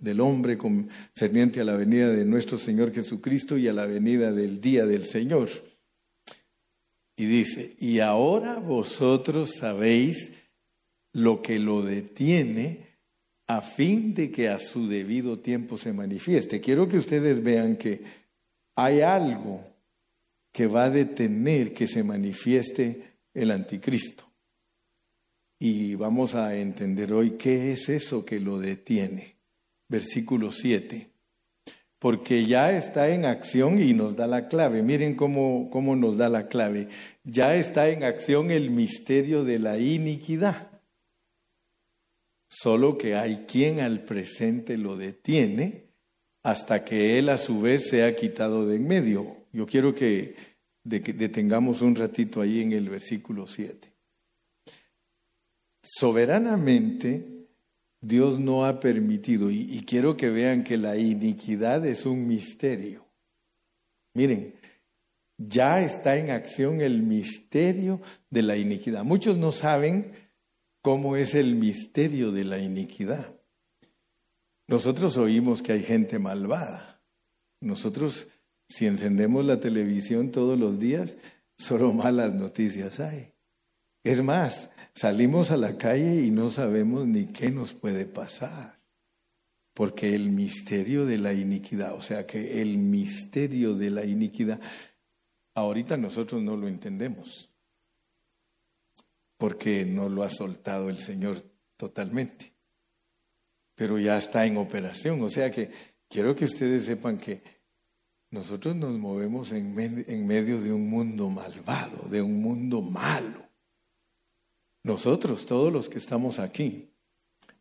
del, 0.00 0.20
Hombre, 0.20 0.58
concerniente 0.58 1.62
a 1.62 1.64
la 1.64 1.76
venida 1.76 2.10
de 2.10 2.26
nuestro 2.26 2.58
Señor 2.58 2.92
Jesucristo 2.92 3.56
y 3.56 3.68
a 3.68 3.72
la 3.72 3.86
venida 3.86 4.32
del 4.32 4.60
día 4.60 4.84
del 4.84 5.06
Señor. 5.06 5.48
Y 7.16 7.24
dice, 7.24 7.74
y 7.78 8.00
ahora 8.00 8.58
vosotros 8.58 9.54
sabéis 9.56 10.39
lo 11.12 11.42
que 11.42 11.58
lo 11.58 11.82
detiene 11.82 12.90
a 13.46 13.62
fin 13.62 14.14
de 14.14 14.30
que 14.30 14.48
a 14.48 14.60
su 14.60 14.86
debido 14.86 15.40
tiempo 15.40 15.76
se 15.76 15.92
manifieste. 15.92 16.60
Quiero 16.60 16.88
que 16.88 16.98
ustedes 16.98 17.42
vean 17.42 17.76
que 17.76 18.00
hay 18.76 19.00
algo 19.00 19.64
que 20.52 20.68
va 20.68 20.84
a 20.84 20.90
detener 20.90 21.74
que 21.74 21.88
se 21.88 22.04
manifieste 22.04 23.02
el 23.34 23.50
anticristo. 23.50 24.24
Y 25.58 25.96
vamos 25.96 26.36
a 26.36 26.56
entender 26.56 27.12
hoy 27.12 27.32
qué 27.32 27.72
es 27.72 27.88
eso 27.88 28.24
que 28.24 28.40
lo 28.40 28.60
detiene. 28.60 29.34
Versículo 29.88 30.52
7. 30.52 31.08
Porque 31.98 32.46
ya 32.46 32.70
está 32.76 33.10
en 33.10 33.24
acción 33.24 33.82
y 33.82 33.92
nos 33.94 34.14
da 34.14 34.28
la 34.28 34.46
clave. 34.46 34.82
Miren 34.82 35.16
cómo, 35.16 35.68
cómo 35.70 35.96
nos 35.96 36.16
da 36.16 36.28
la 36.28 36.46
clave. 36.46 36.86
Ya 37.24 37.56
está 37.56 37.88
en 37.88 38.04
acción 38.04 38.52
el 38.52 38.70
misterio 38.70 39.42
de 39.42 39.58
la 39.58 39.76
iniquidad 39.76 40.69
solo 42.50 42.98
que 42.98 43.14
hay 43.14 43.44
quien 43.46 43.80
al 43.80 44.04
presente 44.04 44.76
lo 44.76 44.96
detiene 44.96 45.84
hasta 46.42 46.84
que 46.84 47.18
él 47.18 47.28
a 47.28 47.38
su 47.38 47.60
vez 47.60 47.88
sea 47.88 48.16
quitado 48.16 48.66
de 48.66 48.76
en 48.76 48.88
medio. 48.88 49.46
Yo 49.52 49.66
quiero 49.66 49.94
que, 49.94 50.34
detengamos 50.82 51.80
un 51.80 51.94
ratito 51.94 52.40
ahí 52.40 52.60
en 52.60 52.72
el 52.72 52.88
versículo 52.88 53.46
7. 53.46 53.92
Soberanamente, 55.82 57.46
Dios 58.00 58.40
no 58.40 58.64
ha 58.64 58.80
permitido, 58.80 59.50
y, 59.50 59.60
y 59.70 59.84
quiero 59.84 60.16
que 60.16 60.30
vean 60.30 60.64
que 60.64 60.76
la 60.76 60.96
iniquidad 60.96 61.86
es 61.86 62.04
un 62.04 62.26
misterio. 62.26 63.06
Miren, 64.14 64.54
ya 65.36 65.82
está 65.82 66.16
en 66.16 66.30
acción 66.30 66.80
el 66.80 67.02
misterio 67.02 68.00
de 68.28 68.42
la 68.42 68.56
iniquidad. 68.56 69.04
Muchos 69.04 69.36
no 69.36 69.52
saben 69.52 70.29
cómo 70.82 71.16
es 71.16 71.34
el 71.34 71.56
misterio 71.56 72.32
de 72.32 72.44
la 72.44 72.58
iniquidad. 72.58 73.34
Nosotros 74.66 75.16
oímos 75.16 75.62
que 75.62 75.72
hay 75.72 75.82
gente 75.82 76.18
malvada. 76.18 77.02
Nosotros, 77.60 78.28
si 78.68 78.86
encendemos 78.86 79.44
la 79.44 79.60
televisión 79.60 80.30
todos 80.30 80.58
los 80.58 80.78
días, 80.78 81.16
solo 81.58 81.92
malas 81.92 82.34
noticias 82.34 83.00
hay. 83.00 83.34
Es 84.04 84.22
más, 84.22 84.70
salimos 84.94 85.50
a 85.50 85.56
la 85.56 85.76
calle 85.76 86.22
y 86.22 86.30
no 86.30 86.48
sabemos 86.50 87.06
ni 87.06 87.26
qué 87.26 87.50
nos 87.50 87.74
puede 87.74 88.06
pasar. 88.06 88.80
Porque 89.74 90.14
el 90.14 90.30
misterio 90.30 91.04
de 91.04 91.18
la 91.18 91.32
iniquidad, 91.32 91.94
o 91.94 92.02
sea 92.02 92.26
que 92.26 92.60
el 92.60 92.78
misterio 92.78 93.74
de 93.74 93.90
la 93.90 94.04
iniquidad, 94.04 94.60
ahorita 95.54 95.96
nosotros 95.96 96.42
no 96.42 96.56
lo 96.56 96.68
entendemos 96.68 97.49
porque 99.40 99.86
no 99.86 100.10
lo 100.10 100.22
ha 100.22 100.28
soltado 100.28 100.90
el 100.90 100.98
Señor 100.98 101.42
totalmente. 101.78 102.52
Pero 103.74 103.98
ya 103.98 104.18
está 104.18 104.44
en 104.44 104.58
operación. 104.58 105.22
O 105.22 105.30
sea 105.30 105.50
que 105.50 105.70
quiero 106.10 106.36
que 106.36 106.44
ustedes 106.44 106.84
sepan 106.84 107.16
que 107.16 107.42
nosotros 108.30 108.76
nos 108.76 108.98
movemos 108.98 109.52
en, 109.52 109.74
medio 110.26 110.60
de 110.60 110.74
un 110.74 110.90
mundo 110.90 111.30
malvado, 111.30 112.06
de 112.10 112.20
un 112.20 112.42
mundo 112.42 112.82
malo. 112.82 113.48
Nosotros, 114.84 115.46
todos 115.46 115.72
los 115.72 115.88
que 115.88 115.96
estamos 115.96 116.38
aquí, 116.38 116.90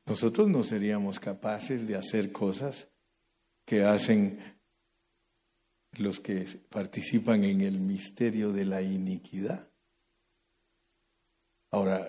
nosotros 0.05 0.49
no 0.49 0.63
seríamos 0.63 1.17
capaces 1.17 1.87
de 1.87 1.95
hacer 1.95 2.33
cosas 2.33 2.89
que 3.65 3.85
hacen 3.85 4.37
los 5.97 6.19
que 6.19 6.45
participan 6.67 7.45
en 7.45 7.61
el 7.61 7.79
misterio 7.79 8.51
de 8.51 8.65
la 8.65 8.81
iniquidad. 8.81 9.68
Ahora, 11.71 12.07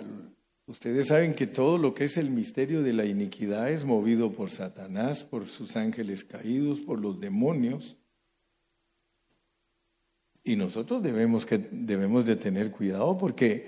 ustedes 0.67 1.09
saben 1.09 1.35
que 1.35 1.47
todo 1.47 1.77
lo 1.77 1.93
que 1.95 2.05
es 2.05 2.17
el 2.17 2.31
misterio 2.31 2.83
de 2.83 2.93
la 2.93 3.05
iniquidad 3.05 3.71
es 3.71 3.85
movido 3.85 4.33
por 4.33 4.51
Satanás, 4.51 5.25
por 5.25 5.47
sus 5.49 5.77
ángeles 5.77 6.25
caídos, 6.25 6.81
por 6.81 7.01
los 7.01 7.21
demonios. 7.21 7.97
Y 10.43 10.57
nosotros 10.57 11.03
debemos, 11.03 11.45
que, 11.45 11.59
debemos 11.59 12.25
de 12.25 12.37
tener 12.37 12.71
cuidado 12.71 13.17
porque 13.19 13.67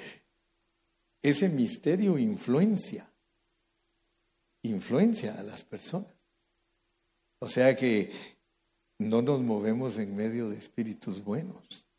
ese 1.22 1.49
misterio 1.49 2.18
influencia, 2.18 3.12
influencia 4.62 5.38
a 5.38 5.42
las 5.42 5.64
personas. 5.64 6.12
O 7.38 7.49
sea 7.49 7.76
que 7.76 8.12
no 8.99 9.20
nos 9.20 9.40
movemos 9.40 9.99
en 9.99 10.16
medio 10.16 10.49
de 10.49 10.56
espíritus 10.56 11.22
buenos. 11.22 11.91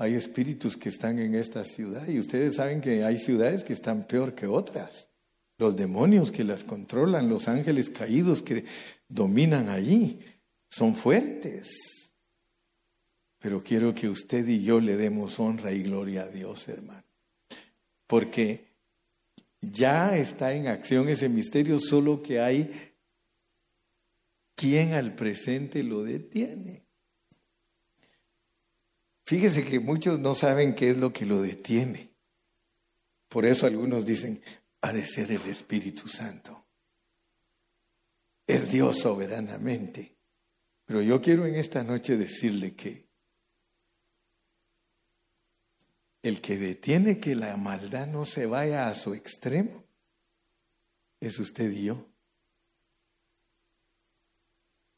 Hay 0.00 0.14
espíritus 0.14 0.78
que 0.78 0.88
están 0.88 1.18
en 1.18 1.34
esta 1.34 1.62
ciudad 1.62 2.08
y 2.08 2.18
ustedes 2.18 2.54
saben 2.54 2.80
que 2.80 3.04
hay 3.04 3.18
ciudades 3.18 3.62
que 3.62 3.74
están 3.74 4.04
peor 4.04 4.34
que 4.34 4.46
otras. 4.46 5.10
Los 5.58 5.76
demonios 5.76 6.32
que 6.32 6.42
las 6.42 6.64
controlan, 6.64 7.28
los 7.28 7.48
ángeles 7.48 7.90
caídos 7.90 8.40
que 8.40 8.64
dominan 9.10 9.68
allí, 9.68 10.18
son 10.70 10.96
fuertes. 10.96 11.68
Pero 13.40 13.62
quiero 13.62 13.94
que 13.94 14.08
usted 14.08 14.48
y 14.48 14.62
yo 14.62 14.80
le 14.80 14.96
demos 14.96 15.38
honra 15.38 15.70
y 15.70 15.82
gloria 15.82 16.22
a 16.22 16.28
Dios, 16.28 16.66
hermano. 16.68 17.04
Porque 18.06 18.68
ya 19.60 20.16
está 20.16 20.54
en 20.54 20.68
acción 20.68 21.10
ese 21.10 21.28
misterio, 21.28 21.78
solo 21.78 22.22
que 22.22 22.40
hay 22.40 22.94
quien 24.54 24.94
al 24.94 25.14
presente 25.14 25.82
lo 25.82 26.04
detiene. 26.04 26.89
Fíjese 29.30 29.64
que 29.64 29.78
muchos 29.78 30.18
no 30.18 30.34
saben 30.34 30.74
qué 30.74 30.90
es 30.90 30.98
lo 30.98 31.12
que 31.12 31.24
lo 31.24 31.40
detiene. 31.40 32.10
Por 33.28 33.46
eso 33.46 33.64
algunos 33.64 34.04
dicen, 34.04 34.42
ha 34.80 34.92
de 34.92 35.06
ser 35.06 35.30
el 35.30 35.42
Espíritu 35.42 36.08
Santo. 36.08 36.64
Es 38.44 38.72
Dios 38.72 38.98
soberanamente. 38.98 40.16
Pero 40.84 41.00
yo 41.00 41.22
quiero 41.22 41.46
en 41.46 41.54
esta 41.54 41.84
noche 41.84 42.16
decirle 42.16 42.74
que 42.74 43.06
el 46.24 46.40
que 46.40 46.58
detiene 46.58 47.20
que 47.20 47.36
la 47.36 47.56
maldad 47.56 48.08
no 48.08 48.24
se 48.24 48.46
vaya 48.46 48.88
a 48.88 48.96
su 48.96 49.14
extremo 49.14 49.84
es 51.20 51.38
usted 51.38 51.70
y 51.70 51.84
yo. 51.84 52.04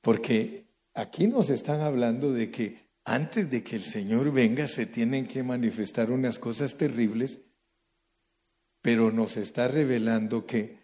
Porque 0.01 0.65
aquí 0.95 1.27
nos 1.27 1.51
están 1.51 1.83
hablando 1.83 2.33
de 2.33 2.51
que 2.51 2.82
antes 3.05 3.51
de 3.51 3.63
que 3.63 3.77
el 3.77 3.83
Señor 3.83 4.33
venga 4.33 4.69
se 4.69 4.87
tienen 4.87 5.27
que 5.27 5.43
manifestar 5.43 6.11
unas 6.11 6.39
cosas 6.39 6.77
terribles, 6.77 7.41
pero 8.81 9.11
nos 9.11 9.37
está 9.37 9.69
revelando 9.69 10.47
que 10.47 10.79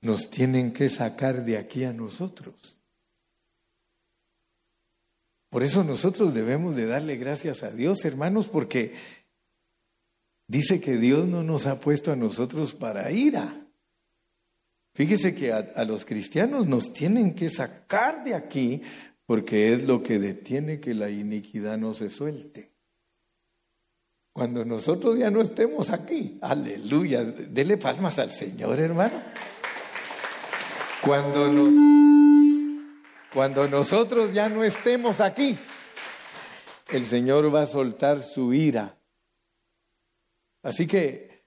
nos 0.00 0.30
tienen 0.30 0.72
que 0.72 0.88
sacar 0.88 1.44
de 1.44 1.58
aquí 1.58 1.84
a 1.84 1.92
nosotros. 1.92 2.80
Por 5.50 5.62
eso 5.62 5.84
nosotros 5.84 6.34
debemos 6.34 6.76
de 6.76 6.86
darle 6.86 7.16
gracias 7.16 7.62
a 7.62 7.70
Dios, 7.70 8.04
hermanos, 8.04 8.46
porque 8.46 8.94
dice 10.48 10.80
que 10.80 10.96
Dios 10.96 11.26
no 11.26 11.42
nos 11.42 11.66
ha 11.66 11.80
puesto 11.80 12.12
a 12.12 12.16
nosotros 12.16 12.74
para 12.74 13.10
ira. 13.10 13.66
Fíjese 14.94 15.34
que 15.34 15.52
a, 15.52 15.58
a, 15.58 15.84
los 15.84 16.04
cristianos 16.04 16.66
nos 16.66 16.92
tienen 16.92 17.34
que 17.34 17.50
sacar 17.50 18.24
de 18.24 18.34
aquí 18.34 18.82
porque 19.26 19.72
es 19.72 19.84
lo 19.84 20.02
que 20.02 20.18
detiene 20.18 20.80
que 20.80 20.94
la 20.94 21.10
iniquidad 21.10 21.76
no 21.76 21.94
se 21.94 22.10
suelte. 22.10 22.72
Cuando 24.32 24.64
nosotros 24.64 25.18
ya 25.18 25.30
no 25.30 25.40
estemos 25.40 25.90
aquí, 25.90 26.38
aleluya, 26.42 27.24
dele 27.24 27.76
palmas 27.76 28.18
al 28.18 28.30
Señor, 28.30 28.78
hermano. 28.78 29.20
Cuando 31.02 31.50
nos 31.50 31.74
cuando 33.32 33.68
nosotros 33.68 34.32
ya 34.32 34.48
no 34.48 34.64
estemos 34.64 35.20
aquí, 35.20 35.58
el 36.90 37.04
Señor 37.04 37.54
va 37.54 37.62
a 37.62 37.66
soltar 37.66 38.22
su 38.22 38.54
ira. 38.54 38.98
Así 40.62 40.86
que 40.86 41.44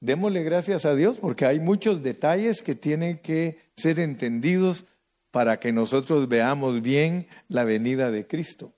démosle 0.00 0.42
gracias 0.42 0.84
a 0.84 0.94
Dios 0.94 1.18
porque 1.20 1.46
hay 1.46 1.60
muchos 1.60 2.02
detalles 2.02 2.62
que 2.62 2.74
tienen 2.74 3.18
que 3.18 3.60
ser 3.76 4.00
entendidos 4.00 4.84
para 5.32 5.58
que 5.58 5.72
nosotros 5.72 6.28
veamos 6.28 6.82
bien 6.82 7.26
la 7.48 7.64
venida 7.64 8.12
de 8.12 8.26
Cristo. 8.28 8.72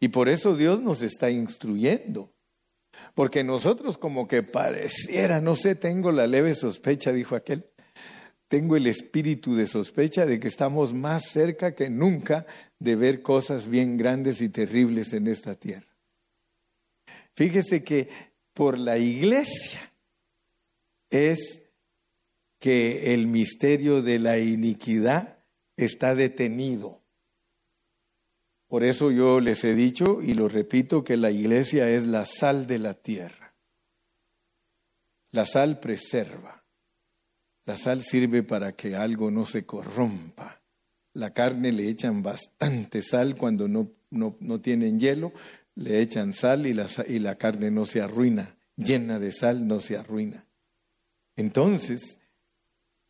Y 0.00 0.08
por 0.08 0.30
eso 0.30 0.56
Dios 0.56 0.80
nos 0.80 1.02
está 1.02 1.28
instruyendo. 1.28 2.32
Porque 3.14 3.44
nosotros 3.44 3.98
como 3.98 4.26
que 4.26 4.42
pareciera, 4.42 5.42
no 5.42 5.56
sé, 5.56 5.74
tengo 5.74 6.12
la 6.12 6.26
leve 6.26 6.54
sospecha, 6.54 7.12
dijo 7.12 7.36
aquel, 7.36 7.66
tengo 8.48 8.76
el 8.76 8.86
espíritu 8.86 9.54
de 9.54 9.66
sospecha 9.66 10.24
de 10.24 10.38
que 10.38 10.48
estamos 10.48 10.94
más 10.94 11.26
cerca 11.26 11.74
que 11.74 11.90
nunca 11.90 12.46
de 12.78 12.94
ver 12.94 13.20
cosas 13.20 13.68
bien 13.68 13.96
grandes 13.96 14.40
y 14.40 14.48
terribles 14.48 15.12
en 15.12 15.26
esta 15.26 15.56
tierra. 15.56 15.88
Fíjese 17.34 17.82
que 17.82 18.08
por 18.54 18.78
la 18.78 18.98
iglesia 18.98 19.92
es 21.10 21.64
que 22.60 23.12
el 23.12 23.26
misterio 23.26 24.00
de 24.00 24.18
la 24.20 24.38
iniquidad 24.38 25.35
está 25.76 26.14
detenido. 26.14 27.02
Por 28.68 28.82
eso 28.82 29.10
yo 29.10 29.40
les 29.40 29.62
he 29.64 29.74
dicho 29.74 30.20
y 30.22 30.34
lo 30.34 30.48
repito 30.48 31.04
que 31.04 31.16
la 31.16 31.30
iglesia 31.30 31.88
es 31.88 32.06
la 32.06 32.26
sal 32.26 32.66
de 32.66 32.78
la 32.78 32.94
tierra. 32.94 33.54
La 35.30 35.46
sal 35.46 35.78
preserva. 35.80 36.64
La 37.64 37.76
sal 37.76 38.02
sirve 38.02 38.42
para 38.42 38.72
que 38.72 38.96
algo 38.96 39.30
no 39.30 39.46
se 39.46 39.64
corrompa. 39.66 40.62
La 41.12 41.32
carne 41.32 41.72
le 41.72 41.88
echan 41.88 42.22
bastante 42.22 43.02
sal 43.02 43.36
cuando 43.36 43.68
no, 43.68 43.92
no, 44.10 44.60
tienen 44.60 45.00
hielo, 45.00 45.32
le 45.74 46.00
echan 46.00 46.32
sal 46.32 46.66
y 46.66 46.74
la, 46.74 46.88
y 47.08 47.18
la 47.18 47.36
carne 47.36 47.70
no 47.70 47.86
se 47.86 48.00
arruina. 48.00 48.56
Llena 48.76 49.18
de 49.18 49.32
sal 49.32 49.66
no 49.66 49.80
se 49.80 49.96
arruina. 49.96 50.46
Entonces, 51.36 52.20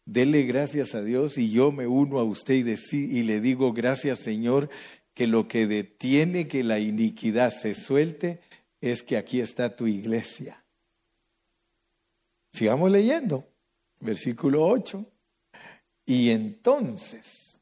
Dele 0.06 0.44
gracias 0.44 0.94
a 0.94 1.02
Dios 1.02 1.36
y 1.36 1.50
yo 1.50 1.72
me 1.72 1.88
uno 1.88 2.20
a 2.20 2.24
usted 2.24 2.54
y, 2.54 2.96
y 2.96 3.22
le 3.24 3.40
digo 3.40 3.72
gracias 3.72 4.20
Señor 4.20 4.70
que 5.14 5.26
lo 5.26 5.48
que 5.48 5.66
detiene 5.66 6.46
que 6.46 6.62
la 6.62 6.78
iniquidad 6.78 7.50
se 7.50 7.74
suelte 7.74 8.40
es 8.80 9.02
que 9.02 9.16
aquí 9.16 9.40
está 9.40 9.74
tu 9.74 9.88
iglesia. 9.88 10.62
Sigamos 12.52 12.92
leyendo, 12.92 13.44
versículo 13.98 14.64
8. 14.64 15.04
Y 16.06 16.30
entonces 16.30 17.60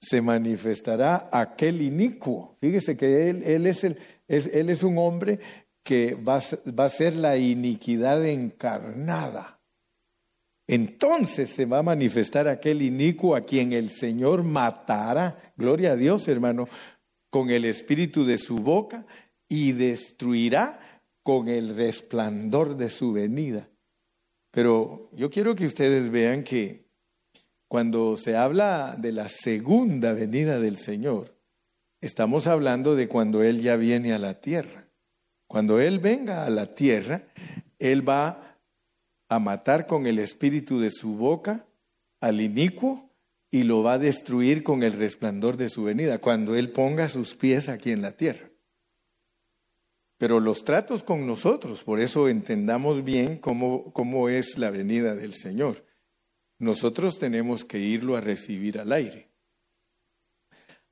se 0.00 0.20
manifestará 0.20 1.28
aquel 1.32 1.82
inicuo. 1.82 2.56
Fíjese 2.60 2.96
que 2.96 3.30
él, 3.30 3.66
es, 3.66 3.84
el, 3.84 3.98
es 4.26 4.82
un 4.82 4.98
hombre 4.98 5.38
que 5.82 6.14
va 6.14 6.36
a 6.38 6.88
ser 6.88 7.14
la 7.14 7.36
iniquidad 7.36 8.26
encarnada 8.26 9.55
entonces 10.66 11.50
se 11.50 11.64
va 11.64 11.78
a 11.78 11.82
manifestar 11.82 12.48
aquel 12.48 12.82
inicuo 12.82 13.36
a 13.36 13.44
quien 13.44 13.72
el 13.72 13.90
Señor 13.90 14.42
matará, 14.42 15.52
gloria 15.56 15.92
a 15.92 15.96
Dios 15.96 16.26
hermano, 16.28 16.68
con 17.30 17.50
el 17.50 17.64
espíritu 17.64 18.24
de 18.24 18.38
su 18.38 18.56
boca 18.56 19.06
y 19.48 19.72
destruirá 19.72 21.02
con 21.22 21.48
el 21.48 21.74
resplandor 21.74 22.76
de 22.76 22.88
su 22.88 23.12
venida. 23.12 23.68
Pero 24.50 25.10
yo 25.12 25.30
quiero 25.30 25.54
que 25.54 25.66
ustedes 25.66 26.10
vean 26.10 26.42
que 26.42 26.86
cuando 27.68 28.16
se 28.16 28.36
habla 28.36 28.96
de 28.98 29.12
la 29.12 29.28
segunda 29.28 30.12
venida 30.12 30.60
del 30.60 30.76
Señor, 30.78 31.36
estamos 32.00 32.46
hablando 32.46 32.94
de 32.94 33.08
cuando 33.08 33.42
Él 33.42 33.60
ya 33.60 33.76
viene 33.76 34.12
a 34.12 34.18
la 34.18 34.40
tierra. 34.40 34.88
Cuando 35.48 35.80
Él 35.80 35.98
venga 35.98 36.46
a 36.46 36.50
la 36.50 36.74
tierra, 36.74 37.26
Él 37.78 38.08
va 38.08 38.45
a 39.28 39.38
matar 39.38 39.86
con 39.86 40.06
el 40.06 40.18
espíritu 40.18 40.80
de 40.80 40.90
su 40.90 41.16
boca 41.16 41.66
al 42.20 42.40
inicuo 42.40 43.10
y 43.50 43.62
lo 43.62 43.82
va 43.82 43.94
a 43.94 43.98
destruir 43.98 44.62
con 44.62 44.82
el 44.82 44.92
resplandor 44.92 45.56
de 45.56 45.68
su 45.68 45.84
venida, 45.84 46.18
cuando 46.18 46.56
Él 46.56 46.72
ponga 46.72 47.08
sus 47.08 47.34
pies 47.34 47.68
aquí 47.68 47.90
en 47.90 48.02
la 48.02 48.12
tierra. 48.12 48.50
Pero 50.18 50.40
los 50.40 50.64
tratos 50.64 51.02
con 51.02 51.26
nosotros, 51.26 51.82
por 51.84 52.00
eso 52.00 52.28
entendamos 52.28 53.04
bien 53.04 53.38
cómo, 53.38 53.92
cómo 53.92 54.28
es 54.28 54.58
la 54.58 54.70
venida 54.70 55.14
del 55.14 55.34
Señor. 55.34 55.84
Nosotros 56.58 57.18
tenemos 57.18 57.64
que 57.64 57.78
irlo 57.78 58.16
a 58.16 58.22
recibir 58.22 58.78
al 58.78 58.92
aire. 58.92 59.30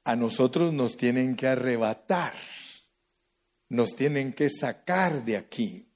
A 0.05 0.17
nosotros 0.17 0.75
nos 0.75 0.99
tienen 0.99 1.37
que 1.37 1.49
arrebatar, 1.49 2.35
nos 3.71 3.97
tienen 3.97 4.35
que 4.35 4.51
sacar 4.51 5.25
de 5.25 5.39
aquí. 5.39 5.89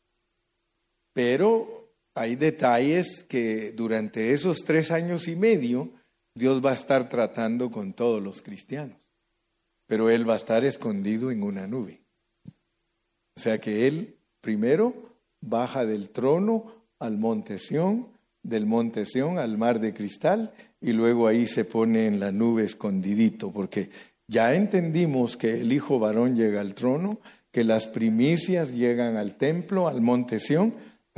Pero 1.12 1.77
hay 2.18 2.36
detalles 2.36 3.24
que 3.28 3.72
durante 3.72 4.32
esos 4.32 4.64
tres 4.64 4.90
años 4.90 5.28
y 5.28 5.36
medio 5.36 5.90
Dios 6.34 6.64
va 6.64 6.72
a 6.72 6.74
estar 6.74 7.08
tratando 7.08 7.70
con 7.70 7.92
todos 7.92 8.22
los 8.22 8.42
cristianos, 8.42 8.96
pero 9.86 10.10
Él 10.10 10.28
va 10.28 10.34
a 10.34 10.36
estar 10.36 10.64
escondido 10.64 11.30
en 11.30 11.42
una 11.42 11.66
nube. 11.66 12.02
O 13.36 13.40
sea 13.40 13.60
que 13.60 13.86
Él 13.86 14.16
primero 14.40 15.16
baja 15.40 15.84
del 15.84 16.10
trono 16.10 16.72
al 16.98 17.18
monte 17.18 17.58
Sión, 17.58 18.08
del 18.42 18.66
monte 18.66 19.04
Sión 19.04 19.38
al 19.38 19.58
mar 19.58 19.80
de 19.80 19.94
cristal, 19.94 20.52
y 20.80 20.92
luego 20.92 21.26
ahí 21.26 21.46
se 21.46 21.64
pone 21.64 22.06
en 22.06 22.20
la 22.20 22.32
nube 22.32 22.64
escondidito, 22.64 23.50
porque 23.52 23.90
ya 24.28 24.54
entendimos 24.54 25.36
que 25.36 25.60
el 25.60 25.72
Hijo 25.72 25.98
varón 25.98 26.36
llega 26.36 26.60
al 26.60 26.74
trono, 26.74 27.18
que 27.50 27.64
las 27.64 27.86
primicias 27.86 28.74
llegan 28.74 29.16
al 29.16 29.36
templo, 29.36 29.88
al 29.88 30.00
monte 30.00 30.38
Sión, 30.38 30.74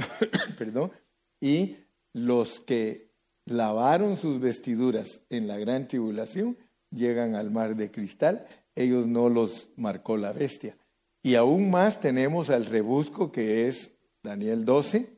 perdón, 0.59 0.93
y 1.41 1.77
los 2.13 2.61
que 2.61 3.11
lavaron 3.47 4.17
sus 4.17 4.41
vestiduras 4.41 5.23
en 5.31 5.49
la 5.49 5.59
gran 5.59 5.89
tribulación 5.89 6.57
llegan 6.91 7.35
al 7.35 7.51
mar 7.51 7.77
de 7.77 7.91
cristal, 7.91 8.47
ellos 8.75 9.07
no 9.07 9.29
los 9.29 9.71
marcó 9.77 10.17
la 10.17 10.33
bestia. 10.33 10.77
Y 11.23 11.35
aún 11.35 11.71
más 11.71 12.01
tenemos 12.01 12.51
al 12.51 12.67
rebusco 12.67 13.31
que 13.31 13.69
es 13.69 13.93
Daniel 14.23 14.65
12, 14.65 15.09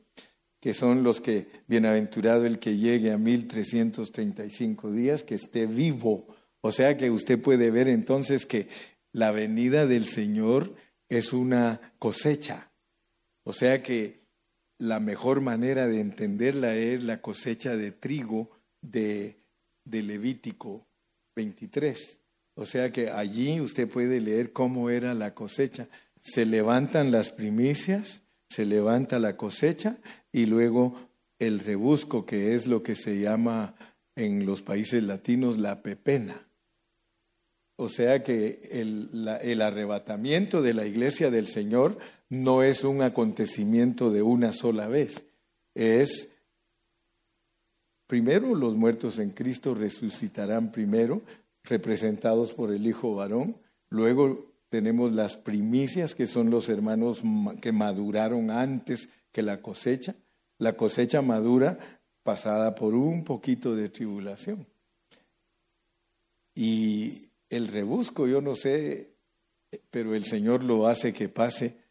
que 0.59 0.73
son 0.73 1.03
los 1.03 1.21
que, 1.21 1.47
bienaventurado 1.67 2.45
el 2.45 2.59
que 2.59 2.77
llegue 2.77 3.11
a 3.11 3.17
1335 3.17 4.91
días, 4.91 5.23
que 5.23 5.35
esté 5.35 5.65
vivo. 5.65 6.27
O 6.61 6.71
sea 6.71 6.97
que 6.97 7.09
usted 7.09 7.41
puede 7.41 7.71
ver 7.71 7.87
entonces 7.87 8.45
que 8.45 8.69
la 9.11 9.31
venida 9.31 9.85
del 9.85 10.05
Señor 10.05 10.73
es 11.09 11.33
una 11.33 11.93
cosecha. 11.99 12.71
O 13.43 13.53
sea 13.53 13.83
que 13.83 14.22
la 14.77 14.99
mejor 14.99 15.41
manera 15.41 15.87
de 15.87 15.99
entenderla 15.99 16.75
es 16.75 17.03
la 17.03 17.21
cosecha 17.21 17.75
de 17.75 17.91
trigo 17.91 18.51
de, 18.81 19.37
de 19.85 20.03
Levítico 20.03 20.85
23. 21.35 22.21
O 22.55 22.65
sea 22.65 22.91
que 22.91 23.09
allí 23.09 23.59
usted 23.61 23.87
puede 23.87 24.21
leer 24.21 24.51
cómo 24.51 24.89
era 24.89 25.13
la 25.13 25.33
cosecha. 25.33 25.87
Se 26.21 26.45
levantan 26.45 27.11
las 27.11 27.31
primicias, 27.31 28.21
se 28.49 28.65
levanta 28.65 29.19
la 29.19 29.35
cosecha 29.37 29.97
y 30.31 30.45
luego 30.45 30.95
el 31.39 31.59
rebusco, 31.59 32.25
que 32.25 32.53
es 32.53 32.67
lo 32.67 32.83
que 32.83 32.95
se 32.95 33.19
llama 33.19 33.75
en 34.15 34.45
los 34.45 34.61
países 34.61 35.03
latinos 35.03 35.57
la 35.57 35.81
pepena. 35.81 36.47
O 37.75 37.89
sea 37.89 38.23
que 38.23 38.69
el, 38.71 39.09
el, 39.41 39.61
arrebatamiento 39.61 40.61
de 40.61 40.75
la 40.75 40.85
iglesia 40.85 41.31
del 41.31 41.47
Señor 41.47 41.97
no 42.33 42.63
es 42.63 42.83
un 42.83 43.03
acontecimiento 43.03 44.09
de 44.09 44.23
una 44.23 44.51
sola 44.51 44.87
vez. 44.87 45.25
Es, 45.75 46.31
primero 48.07 48.55
los 48.55 48.75
muertos 48.75 49.19
en 49.19 49.29
Cristo 49.29 49.75
resucitarán 49.75 50.71
primero, 50.71 51.21
representados 51.63 52.51
por 52.51 52.73
el 52.73 52.87
hijo 52.87 53.15
varón. 53.15 53.55
Luego 53.89 54.47
tenemos 54.69 55.13
las 55.13 55.37
primicias, 55.37 56.15
que 56.15 56.25
son 56.25 56.49
los 56.49 56.69
hermanos 56.69 57.21
que 57.61 57.71
maduraron 57.71 58.49
antes 58.49 59.09
que 59.31 59.43
la 59.43 59.61
cosecha. 59.61 60.15
La 60.57 60.73
cosecha 60.73 61.21
madura 61.21 61.77
pasada 62.23 62.73
por 62.73 62.95
un 62.95 63.23
poquito 63.23 63.75
de 63.75 63.89
tribulación. 63.89 64.65
Y 66.55 67.29
el 67.49 67.67
rebusco, 67.67 68.27
yo 68.27 68.41
no 68.41 68.55
sé, 68.55 69.11
pero 69.91 70.15
el 70.15 70.25
Señor 70.25 70.63
lo 70.63 70.87
hace 70.87 71.13
que 71.13 71.29
pase 71.29 71.82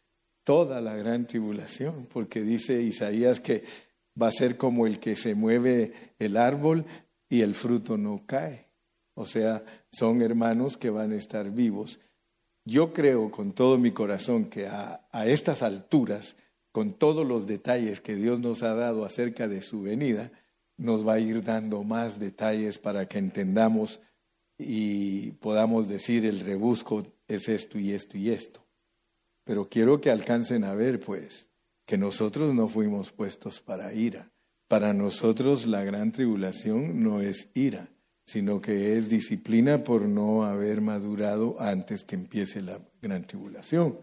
toda 0.43 0.81
la 0.81 0.95
gran 0.95 1.25
tribulación, 1.25 2.07
porque 2.11 2.41
dice 2.41 2.81
Isaías 2.81 3.39
que 3.39 3.63
va 4.21 4.27
a 4.27 4.31
ser 4.31 4.57
como 4.57 4.87
el 4.87 4.99
que 4.99 5.15
se 5.15 5.35
mueve 5.35 5.93
el 6.19 6.37
árbol 6.37 6.85
y 7.29 7.41
el 7.41 7.55
fruto 7.55 7.97
no 7.97 8.23
cae. 8.25 8.67
O 9.15 9.25
sea, 9.25 9.63
son 9.91 10.21
hermanos 10.21 10.77
que 10.77 10.89
van 10.89 11.11
a 11.11 11.15
estar 11.15 11.51
vivos. 11.51 11.99
Yo 12.65 12.93
creo 12.93 13.31
con 13.31 13.53
todo 13.53 13.77
mi 13.77 13.91
corazón 13.91 14.45
que 14.45 14.67
a, 14.67 15.01
estas 15.25 15.61
alturas, 15.61 16.35
con 16.71 16.93
todos 16.93 17.27
los 17.27 17.45
detalles 17.45 18.01
que 18.01 18.15
Dios 18.15 18.39
nos 18.39 18.63
ha 18.63 18.73
dado 18.73 19.05
acerca 19.05 19.47
de 19.47 19.61
su 19.61 19.83
venida, 19.83 20.31
nos 20.77 21.07
va 21.07 21.13
a 21.13 21.19
ir 21.19 21.43
dando 21.43 21.83
más 21.83 22.19
detalles 22.19 22.79
para 22.79 23.07
que 23.07 23.19
entendamos 23.19 24.01
y 24.57 25.31
podamos 25.33 25.87
decir 25.87 26.25
el 26.25 26.39
rebusco 26.39 27.03
es 27.27 27.47
esto 27.49 27.77
y 27.77 27.91
esto 27.91 28.17
y 28.17 28.31
esto. 28.31 28.62
Pero 29.43 29.67
quiero 29.69 29.99
que 30.01 30.11
alcancen 30.11 30.63
a 30.63 30.73
ver, 30.73 30.99
pues, 30.99 31.49
que 31.85 31.97
nosotros 31.97 32.53
no 32.53 32.67
fuimos 32.67 33.11
puestos 33.11 33.59
para 33.59 33.93
ira. 33.93 34.31
Para 34.67 34.93
nosotros 34.93 35.67
la 35.67 35.83
gran 35.83 36.11
tribulación 36.11 37.03
no 37.03 37.21
es 37.21 37.49
ira, 37.53 37.89
sino 38.25 38.61
que 38.61 38.97
es 38.97 39.09
disciplina 39.09 39.83
por 39.83 40.03
no 40.07 40.45
haber 40.45 40.81
madurado 40.81 41.57
antes 41.59 42.03
que 42.03 42.15
empiece 42.15 42.61
la 42.61 42.79
gran 43.01 43.25
tribulación. 43.25 43.97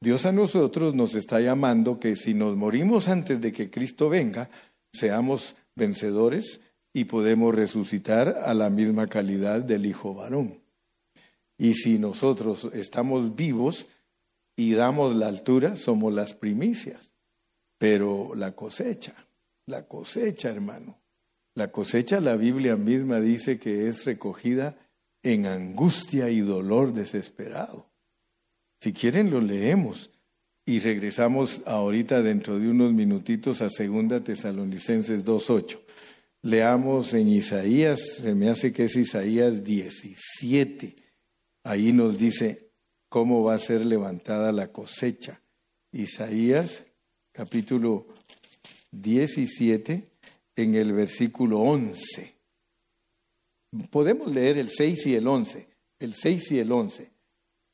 Dios 0.00 0.26
a 0.26 0.32
nosotros 0.32 0.94
nos 0.94 1.14
está 1.14 1.40
llamando 1.40 1.98
que 1.98 2.16
si 2.16 2.34
nos 2.34 2.54
morimos 2.56 3.08
antes 3.08 3.40
de 3.40 3.52
que 3.52 3.70
Cristo 3.70 4.10
venga, 4.10 4.50
seamos 4.92 5.56
vencedores 5.74 6.60
y 6.92 7.04
podemos 7.04 7.54
resucitar 7.54 8.28
a 8.44 8.54
la 8.54 8.70
misma 8.70 9.06
calidad 9.06 9.60
del 9.62 9.86
Hijo 9.86 10.14
varón. 10.14 10.60
Y 11.58 11.74
si 11.74 11.98
nosotros 11.98 12.68
estamos 12.74 13.34
vivos 13.34 13.86
y 14.56 14.72
damos 14.72 15.14
la 15.14 15.28
altura, 15.28 15.76
somos 15.76 16.14
las 16.14 16.34
primicias. 16.34 17.12
Pero 17.78 18.34
la 18.34 18.52
cosecha, 18.52 19.14
la 19.66 19.86
cosecha, 19.86 20.50
hermano, 20.50 20.98
la 21.54 21.70
cosecha, 21.70 22.20
la 22.20 22.36
Biblia 22.36 22.76
misma 22.76 23.20
dice 23.20 23.58
que 23.58 23.88
es 23.88 24.04
recogida 24.04 24.76
en 25.22 25.46
angustia 25.46 26.30
y 26.30 26.40
dolor 26.40 26.94
desesperado. 26.94 27.90
Si 28.80 28.92
quieren 28.92 29.30
lo 29.30 29.40
leemos 29.40 30.10
y 30.64 30.80
regresamos 30.80 31.62
ahorita 31.66 32.22
dentro 32.22 32.58
de 32.58 32.68
unos 32.68 32.92
minutitos 32.92 33.62
a 33.62 33.70
Segunda 33.70 34.22
Tesalonicenses 34.22 35.24
2.8. 35.24 35.78
Leamos 36.42 37.14
en 37.14 37.28
Isaías, 37.28 38.00
se 38.16 38.34
me 38.34 38.48
hace 38.48 38.72
que 38.72 38.84
es 38.84 38.96
Isaías 38.96 39.64
17. 39.64 40.94
Ahí 41.64 41.92
nos 41.92 42.18
dice 42.18 42.65
cómo 43.08 43.42
va 43.42 43.54
a 43.54 43.58
ser 43.58 43.84
levantada 43.84 44.52
la 44.52 44.68
cosecha. 44.72 45.40
Isaías 45.92 46.82
capítulo 47.32 48.06
17 48.92 50.08
en 50.56 50.74
el 50.74 50.92
versículo 50.92 51.60
11. 51.60 52.34
Podemos 53.90 54.32
leer 54.34 54.58
el 54.58 54.70
6 54.70 55.06
y 55.06 55.14
el 55.16 55.26
11, 55.26 55.66
el 55.98 56.14
6 56.14 56.52
y 56.52 56.58
el 56.58 56.72
11. 56.72 57.10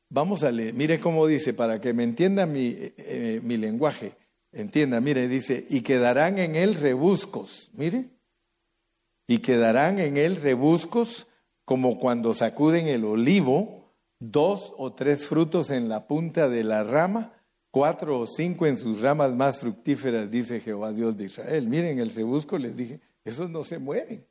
Vamos 0.09 0.43
a 0.43 0.51
leer, 0.51 0.73
mire 0.73 0.99
cómo 0.99 1.25
dice, 1.25 1.53
para 1.53 1.81
que 1.81 1.93
me 1.93 2.03
entienda 2.03 2.45
mi, 2.45 2.67
eh, 2.67 2.93
eh, 2.97 3.41
mi 3.43 3.57
lenguaje, 3.57 4.13
entienda, 4.51 5.01
mire, 5.01 5.27
dice, 5.27 5.65
y 5.69 5.81
quedarán 5.81 6.37
en 6.37 6.55
él 6.55 6.75
rebuscos, 6.75 7.71
mire, 7.73 8.09
y 9.27 9.39
quedarán 9.39 9.99
en 9.99 10.17
él 10.17 10.35
rebuscos 10.35 11.27
como 11.65 11.99
cuando 11.99 12.33
sacuden 12.33 12.87
el 12.87 13.05
olivo, 13.05 13.82
dos 14.31 14.73
o 14.77 14.93
tres 14.93 15.27
frutos 15.27 15.69
en 15.69 15.89
la 15.89 16.07
punta 16.07 16.47
de 16.47 16.63
la 16.63 16.83
rama, 16.83 17.33
cuatro 17.71 18.19
o 18.19 18.27
cinco 18.27 18.65
en 18.65 18.77
sus 18.77 19.01
ramas 19.01 19.35
más 19.35 19.59
fructíferas, 19.59 20.31
dice 20.31 20.61
Jehová 20.61 20.93
Dios 20.93 21.17
de 21.17 21.25
Israel. 21.25 21.67
Miren, 21.67 21.99
el 21.99 22.13
rebusco 22.13 22.57
les 22.57 22.77
dije, 22.77 23.01
esos 23.25 23.49
no 23.49 23.63
se 23.63 23.79
mueren. 23.79 24.25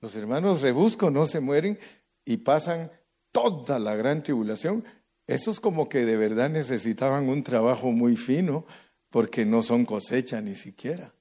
Los 0.00 0.14
hermanos 0.16 0.60
rebusco 0.60 1.10
no 1.10 1.26
se 1.26 1.40
mueren 1.40 1.78
y 2.24 2.38
pasan 2.38 2.90
toda 3.32 3.78
la 3.78 3.96
gran 3.96 4.22
tribulación. 4.22 4.84
Esos 5.26 5.58
como 5.60 5.88
que 5.88 6.04
de 6.04 6.16
verdad 6.16 6.50
necesitaban 6.50 7.28
un 7.28 7.42
trabajo 7.42 7.90
muy 7.90 8.16
fino 8.16 8.66
porque 9.10 9.44
no 9.44 9.62
son 9.62 9.84
cosecha 9.84 10.40
ni 10.40 10.54
siquiera, 10.54 11.12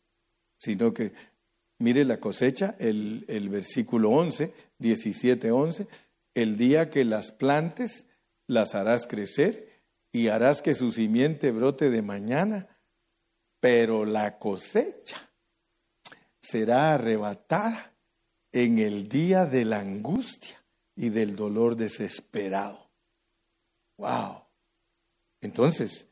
sino 0.57 0.93
que, 0.93 1.13
mire 1.79 2.05
la 2.05 2.19
cosecha, 2.19 2.75
el, 2.79 3.25
el 3.27 3.49
versículo 3.49 4.11
11, 4.11 4.53
17, 4.79 5.51
11, 5.51 5.87
el 6.33 6.57
día 6.57 6.89
que 6.89 7.05
las 7.05 7.31
plantes 7.31 8.07
las 8.47 8.75
harás 8.75 9.07
crecer 9.07 9.81
y 10.11 10.27
harás 10.27 10.61
que 10.61 10.73
su 10.73 10.91
simiente 10.91 11.51
brote 11.51 11.89
de 11.89 12.01
mañana, 12.01 12.79
pero 13.59 14.05
la 14.05 14.39
cosecha 14.39 15.31
será 16.41 16.95
arrebatada 16.95 17.93
en 18.51 18.79
el 18.79 19.07
día 19.07 19.45
de 19.45 19.65
la 19.65 19.79
angustia 19.79 20.63
y 20.95 21.09
del 21.09 21.35
dolor 21.35 21.75
desesperado. 21.75 22.91
¡Wow! 23.97 24.43
Entonces, 25.41 26.07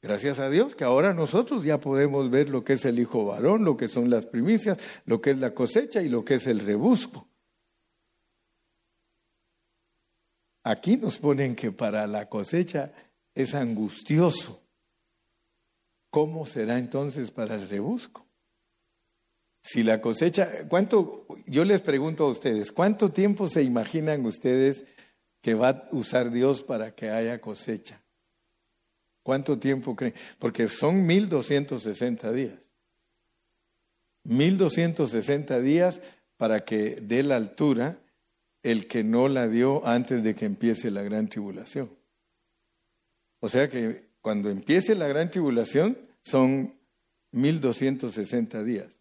gracias 0.00 0.38
a 0.38 0.48
Dios 0.48 0.74
que 0.74 0.84
ahora 0.84 1.12
nosotros 1.12 1.64
ya 1.64 1.80
podemos 1.80 2.30
ver 2.30 2.48
lo 2.48 2.64
que 2.64 2.74
es 2.74 2.84
el 2.84 2.98
hijo 2.98 3.26
varón, 3.26 3.64
lo 3.64 3.76
que 3.76 3.88
son 3.88 4.08
las 4.08 4.26
primicias, 4.26 4.78
lo 5.04 5.20
que 5.20 5.32
es 5.32 5.38
la 5.38 5.54
cosecha 5.54 6.00
y 6.00 6.08
lo 6.08 6.24
que 6.24 6.34
es 6.34 6.46
el 6.46 6.60
rebusco. 6.60 7.28
Aquí 10.64 10.96
nos 10.96 11.18
ponen 11.18 11.54
que 11.54 11.70
para 11.70 12.06
la 12.06 12.28
cosecha 12.28 12.90
es 13.34 13.54
angustioso. 13.54 14.62
¿Cómo 16.10 16.46
será 16.46 16.78
entonces 16.78 17.30
para 17.30 17.56
el 17.56 17.68
rebusco? 17.68 18.26
Si 19.60 19.82
la 19.82 20.00
cosecha, 20.00 20.66
¿cuánto, 20.68 21.26
yo 21.46 21.64
les 21.64 21.82
pregunto 21.82 22.24
a 22.24 22.30
ustedes, 22.30 22.72
¿cuánto 22.72 23.10
tiempo 23.10 23.46
se 23.46 23.62
imaginan 23.62 24.24
ustedes 24.24 24.84
que 25.42 25.54
va 25.54 25.68
a 25.68 25.88
usar 25.92 26.30
Dios 26.30 26.62
para 26.62 26.94
que 26.94 27.10
haya 27.10 27.40
cosecha? 27.40 28.02
¿Cuánto 29.22 29.58
tiempo 29.58 29.96
creen? 29.96 30.14
Porque 30.38 30.68
son 30.68 31.06
1260 31.06 32.32
días. 32.32 32.70
1260 34.24 35.60
días 35.60 36.00
para 36.36 36.64
que 36.64 36.96
dé 37.02 37.22
la 37.22 37.36
altura 37.36 37.98
el 38.64 38.88
que 38.88 39.04
no 39.04 39.28
la 39.28 39.46
dio 39.46 39.86
antes 39.86 40.24
de 40.24 40.34
que 40.34 40.46
empiece 40.46 40.90
la 40.90 41.02
gran 41.02 41.28
tribulación. 41.28 41.90
O 43.38 43.48
sea 43.48 43.68
que 43.68 44.08
cuando 44.22 44.48
empiece 44.48 44.94
la 44.94 45.06
gran 45.06 45.30
tribulación 45.30 45.98
son 46.24 46.74
1260 47.32 48.64
días. 48.64 48.98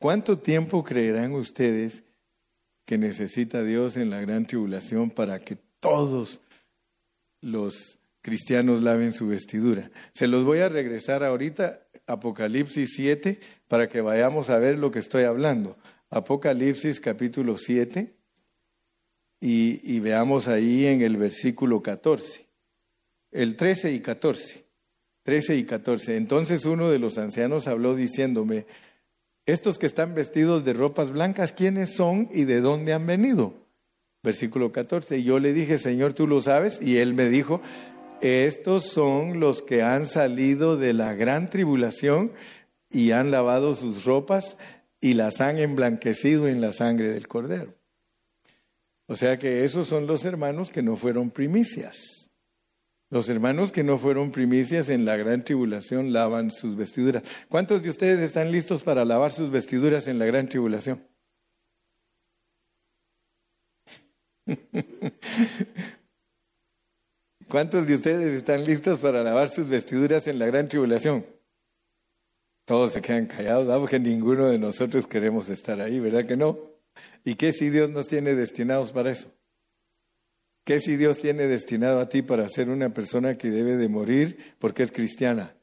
¿Cuánto 0.00 0.38
tiempo 0.38 0.82
creerán 0.82 1.32
ustedes 1.32 2.02
que 2.84 2.98
necesita 2.98 3.62
Dios 3.62 3.96
en 3.96 4.10
la 4.10 4.20
gran 4.20 4.46
tribulación 4.46 5.10
para 5.10 5.38
que 5.38 5.56
todos 5.78 6.40
los 7.40 8.00
cristianos 8.22 8.82
laven 8.82 9.12
su 9.12 9.28
vestidura? 9.28 9.92
Se 10.14 10.26
los 10.26 10.44
voy 10.44 10.58
a 10.60 10.68
regresar 10.68 11.22
ahorita, 11.22 11.86
Apocalipsis 12.08 12.90
7, 12.96 13.38
para 13.68 13.88
que 13.88 14.00
vayamos 14.00 14.50
a 14.50 14.58
ver 14.58 14.78
lo 14.78 14.90
que 14.90 14.98
estoy 14.98 15.22
hablando. 15.24 15.78
Apocalipsis 16.10 16.98
capítulo 16.98 17.56
7 17.56 18.19
y, 19.40 20.00
veamos 20.00 20.48
ahí 20.48 20.86
en 20.86 21.00
el 21.02 21.16
versículo 21.16 21.82
14 21.82 22.50
el 23.32 23.56
13 23.56 23.92
y 23.92 24.00
14. 24.00 24.64
13 25.22 25.56
y 25.56 25.64
14. 25.64 26.16
Entonces 26.16 26.64
uno 26.64 26.90
de 26.90 26.98
los 26.98 27.18
ancianos 27.18 27.68
habló 27.68 27.94
diciéndome, 27.94 28.66
estos 29.46 29.78
que 29.78 29.86
están 29.86 30.14
vestidos 30.14 30.64
de 30.64 30.72
ropas 30.72 31.12
blancas, 31.12 31.52
¿quiénes 31.52 31.94
son 31.94 32.28
y 32.32 32.44
de 32.44 32.60
dónde 32.60 32.92
han 32.92 33.06
venido? 33.06 33.54
Versículo 34.22 34.72
14. 34.72 35.18
Y 35.18 35.24
yo 35.24 35.38
le 35.38 35.52
dije, 35.52 35.78
Señor, 35.78 36.12
tú 36.12 36.26
lo 36.26 36.40
sabes. 36.40 36.80
Y 36.82 36.98
él 36.98 37.14
me 37.14 37.28
dijo, 37.28 37.60
estos 38.20 38.84
son 38.86 39.40
los 39.40 39.62
que 39.62 39.82
han 39.82 40.06
salido 40.06 40.76
de 40.76 40.92
la 40.92 41.14
gran 41.14 41.48
tribulación 41.48 42.32
y 42.90 43.12
han 43.12 43.30
lavado 43.30 43.74
sus 43.74 44.04
ropas 44.04 44.58
y 45.00 45.14
las 45.14 45.40
han 45.40 45.58
emblanquecido 45.58 46.48
en 46.48 46.60
la 46.60 46.72
sangre 46.72 47.10
del 47.10 47.28
cordero. 47.28 47.74
O 49.10 49.16
sea 49.16 49.40
que 49.40 49.64
esos 49.64 49.88
son 49.88 50.06
los 50.06 50.24
hermanos 50.24 50.70
que 50.70 50.84
no 50.84 50.96
fueron 50.96 51.32
primicias. 51.32 52.30
Los 53.10 53.28
hermanos 53.28 53.72
que 53.72 53.82
no 53.82 53.98
fueron 53.98 54.30
primicias 54.30 54.88
en 54.88 55.04
la 55.04 55.16
gran 55.16 55.42
tribulación 55.42 56.12
lavan 56.12 56.52
sus 56.52 56.76
vestiduras. 56.76 57.24
¿Cuántos 57.48 57.82
de 57.82 57.90
ustedes 57.90 58.20
están 58.20 58.52
listos 58.52 58.84
para 58.84 59.04
lavar 59.04 59.32
sus 59.32 59.50
vestiduras 59.50 60.06
en 60.06 60.20
la 60.20 60.26
gran 60.26 60.48
tribulación? 60.48 61.04
¿Cuántos 67.48 67.88
de 67.88 67.96
ustedes 67.96 68.36
están 68.36 68.64
listos 68.64 69.00
para 69.00 69.24
lavar 69.24 69.48
sus 69.48 69.68
vestiduras 69.68 70.28
en 70.28 70.38
la 70.38 70.46
gran 70.46 70.68
tribulación? 70.68 71.26
Todos 72.64 72.92
se 72.92 73.02
quedan 73.02 73.26
callados, 73.26 73.76
porque 73.80 73.98
ninguno 73.98 74.46
de 74.46 74.60
nosotros 74.60 75.08
queremos 75.08 75.48
estar 75.48 75.80
ahí, 75.80 75.98
¿verdad 75.98 76.26
que 76.26 76.36
no? 76.36 76.70
¿Y 77.24 77.34
qué 77.34 77.52
si 77.52 77.70
Dios 77.70 77.90
nos 77.90 78.06
tiene 78.08 78.34
destinados 78.34 78.92
para 78.92 79.10
eso? 79.10 79.32
¿Qué 80.64 80.78
si 80.78 80.96
Dios 80.96 81.18
tiene 81.18 81.46
destinado 81.46 82.00
a 82.00 82.08
ti 82.08 82.22
para 82.22 82.48
ser 82.48 82.70
una 82.70 82.92
persona 82.92 83.36
que 83.36 83.50
debe 83.50 83.76
de 83.76 83.88
morir 83.88 84.54
porque 84.58 84.82
es 84.82 84.92
cristiana? 84.92 85.54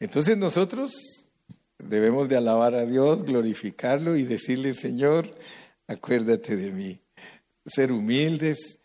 Entonces 0.00 0.36
nosotros 0.36 0.92
debemos 1.78 2.28
de 2.28 2.36
alabar 2.36 2.74
a 2.74 2.86
Dios, 2.86 3.22
glorificarlo 3.22 4.16
y 4.16 4.24
decirle, 4.24 4.74
Señor, 4.74 5.34
acuérdate 5.86 6.56
de 6.56 6.70
mí. 6.70 7.00
Ser 7.64 7.92
humildes, 7.92 8.80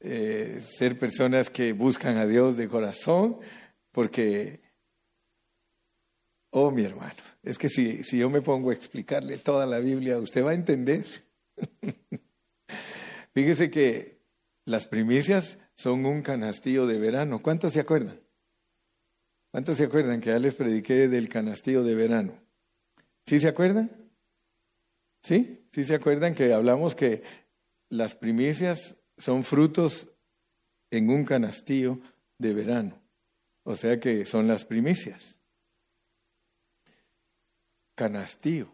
eh, 0.00 0.60
ser 0.60 0.98
personas 0.98 1.50
que 1.50 1.72
buscan 1.72 2.18
a 2.18 2.26
Dios 2.26 2.56
de 2.56 2.68
corazón, 2.68 3.38
porque 3.90 4.60
Oh, 6.50 6.70
mi 6.70 6.82
hermano, 6.82 7.14
es 7.48 7.56
que 7.56 7.70
si, 7.70 8.04
si 8.04 8.18
yo 8.18 8.28
me 8.28 8.42
pongo 8.42 8.68
a 8.68 8.74
explicarle 8.74 9.38
toda 9.38 9.64
la 9.64 9.78
Biblia, 9.78 10.18
usted 10.18 10.44
va 10.44 10.50
a 10.50 10.54
entender. 10.54 11.06
Fíjese 13.34 13.70
que 13.70 14.20
las 14.66 14.86
primicias 14.86 15.58
son 15.74 16.04
un 16.04 16.20
canastillo 16.20 16.86
de 16.86 16.98
verano. 16.98 17.40
¿Cuántos 17.40 17.72
se 17.72 17.80
acuerdan? 17.80 18.20
¿Cuántos 19.50 19.78
se 19.78 19.84
acuerdan 19.84 20.20
que 20.20 20.28
ya 20.28 20.38
les 20.38 20.56
prediqué 20.56 21.08
del 21.08 21.30
canastillo 21.30 21.82
de 21.82 21.94
verano? 21.94 22.34
¿Sí 23.24 23.40
se 23.40 23.48
acuerdan? 23.48 24.10
¿Sí? 25.22 25.66
¿Sí 25.72 25.84
se 25.84 25.94
acuerdan 25.94 26.34
que 26.34 26.52
hablamos 26.52 26.94
que 26.94 27.22
las 27.88 28.14
primicias 28.14 28.96
son 29.16 29.42
frutos 29.42 30.10
en 30.90 31.08
un 31.08 31.24
canastillo 31.24 31.98
de 32.36 32.52
verano? 32.52 33.00
O 33.62 33.74
sea 33.74 33.98
que 33.98 34.26
son 34.26 34.48
las 34.48 34.66
primicias 34.66 35.37
canastillo. 37.98 38.72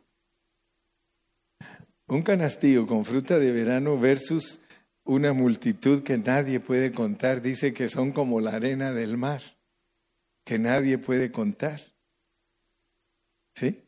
Un 2.06 2.22
canastillo 2.22 2.86
con 2.86 3.06
fruta 3.06 3.38
de 3.38 3.52
verano 3.52 3.98
versus 3.98 4.60
una 5.02 5.32
multitud 5.32 6.02
que 6.02 6.18
nadie 6.18 6.60
puede 6.60 6.92
contar. 6.92 7.40
Dice 7.40 7.72
que 7.72 7.88
son 7.88 8.12
como 8.12 8.38
la 8.40 8.52
arena 8.52 8.92
del 8.92 9.16
mar, 9.16 9.40
que 10.44 10.58
nadie 10.58 10.98
puede 10.98 11.32
contar. 11.32 11.80
¿Sí? 13.54 13.80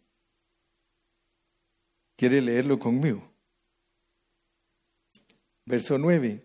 ¿Quiere 2.17 2.41
leerlo 2.41 2.79
conmigo? 2.79 3.31
Verso 5.67 5.99
9. 5.99 6.43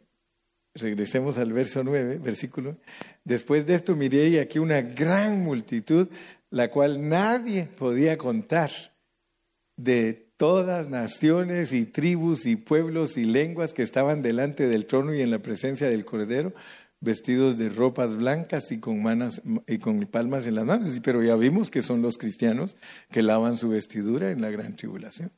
Regresemos 0.74 1.38
al 1.38 1.54
verso 1.54 1.82
9, 1.84 2.18
versículo. 2.18 2.78
Después 3.24 3.66
de 3.66 3.76
esto 3.76 3.96
miré 3.96 4.28
y 4.28 4.38
aquí 4.38 4.60
una 4.60 4.82
gran 4.82 5.42
multitud 5.42 6.10
la 6.52 6.70
cual 6.70 7.10
nadie 7.10 7.64
podía 7.66 8.18
contar, 8.18 8.72
de 9.78 10.32
todas 10.38 10.90
naciones 10.90 11.74
y 11.74 11.86
tribus 11.86 12.46
y 12.46 12.56
pueblos 12.56 13.18
y 13.18 13.26
lenguas 13.26 13.74
que 13.74 13.82
estaban 13.82 14.22
delante 14.22 14.68
del 14.68 14.86
trono 14.86 15.14
y 15.14 15.22
en 15.22 15.32
la 15.32 15.40
presencia 15.40 15.90
del 15.90 16.06
Cordero, 16.06 16.54
vestidos 17.00 17.58
de 17.58 17.70
ropas 17.70 18.16
blancas 18.16 18.72
y 18.72 18.80
con 18.80 19.02
manos 19.02 19.42
y 19.68 19.80
con 19.80 20.06
palmas 20.06 20.46
en 20.46 20.56
las 20.56 20.66
manos. 20.66 21.00
Pero 21.04 21.24
ya 21.24 21.36
vimos 21.36 21.72
que 21.72 21.82
son 21.82 22.02
los 22.02 22.18
cristianos 22.18 22.78
que 23.10 23.24
lavan 23.24 23.58
su 23.58 23.70
vestidura 23.70 24.30
en 24.30 24.42
la 24.42 24.52
gran 24.52 24.76
tribulación. 24.76 25.32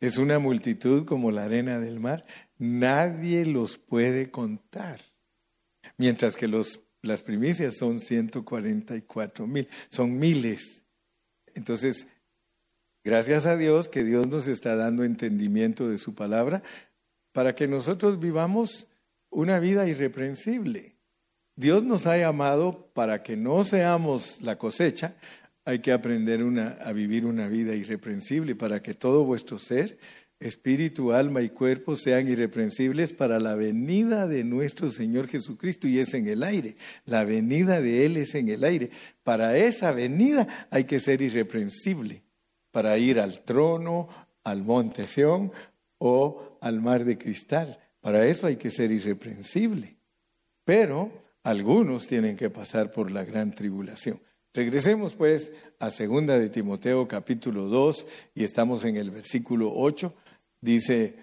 Es 0.00 0.16
una 0.16 0.38
multitud 0.38 1.04
como 1.04 1.30
la 1.30 1.44
arena 1.44 1.80
del 1.80 2.00
mar. 2.00 2.24
Nadie 2.58 3.46
los 3.46 3.78
puede 3.78 4.30
contar. 4.30 5.00
Mientras 5.98 6.36
que 6.36 6.48
los 6.48 6.83
las 7.04 7.22
primicias 7.22 7.76
son 7.76 8.00
144 8.00 9.46
mil, 9.46 9.68
son 9.88 10.18
miles. 10.18 10.82
Entonces, 11.54 12.06
gracias 13.04 13.46
a 13.46 13.56
Dios 13.56 13.88
que 13.88 14.04
Dios 14.04 14.26
nos 14.26 14.48
está 14.48 14.74
dando 14.76 15.04
entendimiento 15.04 15.88
de 15.88 15.98
su 15.98 16.14
palabra 16.14 16.62
para 17.32 17.54
que 17.54 17.68
nosotros 17.68 18.18
vivamos 18.18 18.88
una 19.30 19.60
vida 19.60 19.86
irreprensible. 19.88 20.96
Dios 21.56 21.84
nos 21.84 22.06
ha 22.06 22.16
llamado 22.16 22.90
para 22.94 23.22
que 23.22 23.36
no 23.36 23.64
seamos 23.64 24.40
la 24.42 24.56
cosecha, 24.58 25.16
hay 25.64 25.78
que 25.78 25.92
aprender 25.92 26.40
a 26.84 26.92
vivir 26.92 27.24
una 27.24 27.48
vida 27.48 27.74
irreprensible 27.74 28.54
para 28.54 28.82
que 28.82 28.94
todo 28.94 29.24
vuestro 29.24 29.58
ser 29.58 29.98
espíritu, 30.40 31.12
alma 31.12 31.42
y 31.42 31.48
cuerpo 31.48 31.96
sean 31.96 32.28
irreprensibles 32.28 33.12
para 33.12 33.40
la 33.40 33.54
venida 33.54 34.26
de 34.26 34.44
nuestro 34.44 34.90
Señor 34.90 35.28
Jesucristo 35.28 35.88
y 35.88 35.98
es 35.98 36.14
en 36.14 36.28
el 36.28 36.42
aire. 36.42 36.76
La 37.06 37.24
venida 37.24 37.80
de 37.80 38.06
Él 38.06 38.16
es 38.16 38.34
en 38.34 38.48
el 38.48 38.64
aire. 38.64 38.90
Para 39.22 39.56
esa 39.56 39.92
venida 39.92 40.68
hay 40.70 40.84
que 40.84 41.00
ser 41.00 41.22
irreprensible, 41.22 42.22
para 42.70 42.98
ir 42.98 43.20
al 43.20 43.40
trono, 43.40 44.08
al 44.42 44.62
monte 44.62 45.06
Sión 45.06 45.52
o 45.98 46.58
al 46.60 46.80
mar 46.80 47.04
de 47.04 47.16
cristal. 47.16 47.78
Para 48.00 48.26
eso 48.26 48.46
hay 48.46 48.56
que 48.56 48.70
ser 48.70 48.92
irreprensible. 48.92 49.96
Pero 50.64 51.10
algunos 51.42 52.06
tienen 52.06 52.36
que 52.36 52.50
pasar 52.50 52.90
por 52.90 53.10
la 53.10 53.24
gran 53.24 53.52
tribulación. 53.52 54.20
Regresemos 54.52 55.14
pues 55.14 55.50
a 55.80 55.90
segunda 55.90 56.38
de 56.38 56.48
Timoteo 56.48 57.08
capítulo 57.08 57.64
2 57.64 58.06
y 58.36 58.44
estamos 58.44 58.84
en 58.84 58.96
el 58.96 59.10
versículo 59.10 59.72
8 59.74 60.14
Dice, 60.64 61.14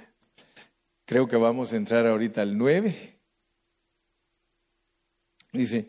creo 1.03 1.27
que 1.27 1.35
vamos 1.35 1.73
a 1.73 1.77
entrar 1.77 2.05
ahorita 2.05 2.43
al 2.43 2.55
9. 2.55 3.17
Dice, 5.51 5.87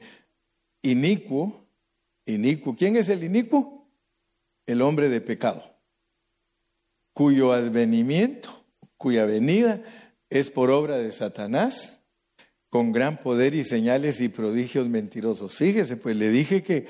inicuo, 0.81 1.63
inicuo. 2.25 2.75
¿Quién 2.75 2.97
es 2.97 3.11
el 3.11 3.25
inicuo? 3.25 3.87
El 4.65 4.81
hombre 4.81 5.11
de 5.11 5.21
pecado, 5.21 5.63
cuyo 7.13 7.53
advenimiento, 7.53 8.65
cuya 8.97 9.27
venida 9.27 9.83
es 10.31 10.51
por 10.51 10.71
obra 10.71 10.97
de 10.97 11.13
Satanás, 11.13 12.01
con 12.71 12.91
gran 12.91 13.23
poder 13.23 13.55
y 13.55 13.65
señales 13.65 14.23
y 14.23 14.31
prodigios 14.31 14.89
mentirosos. 14.89 15.55
Fíjese, 15.55 15.99
pues 15.99 16.17
le 16.17 16.31
dije 16.31 16.63
que 16.63 16.87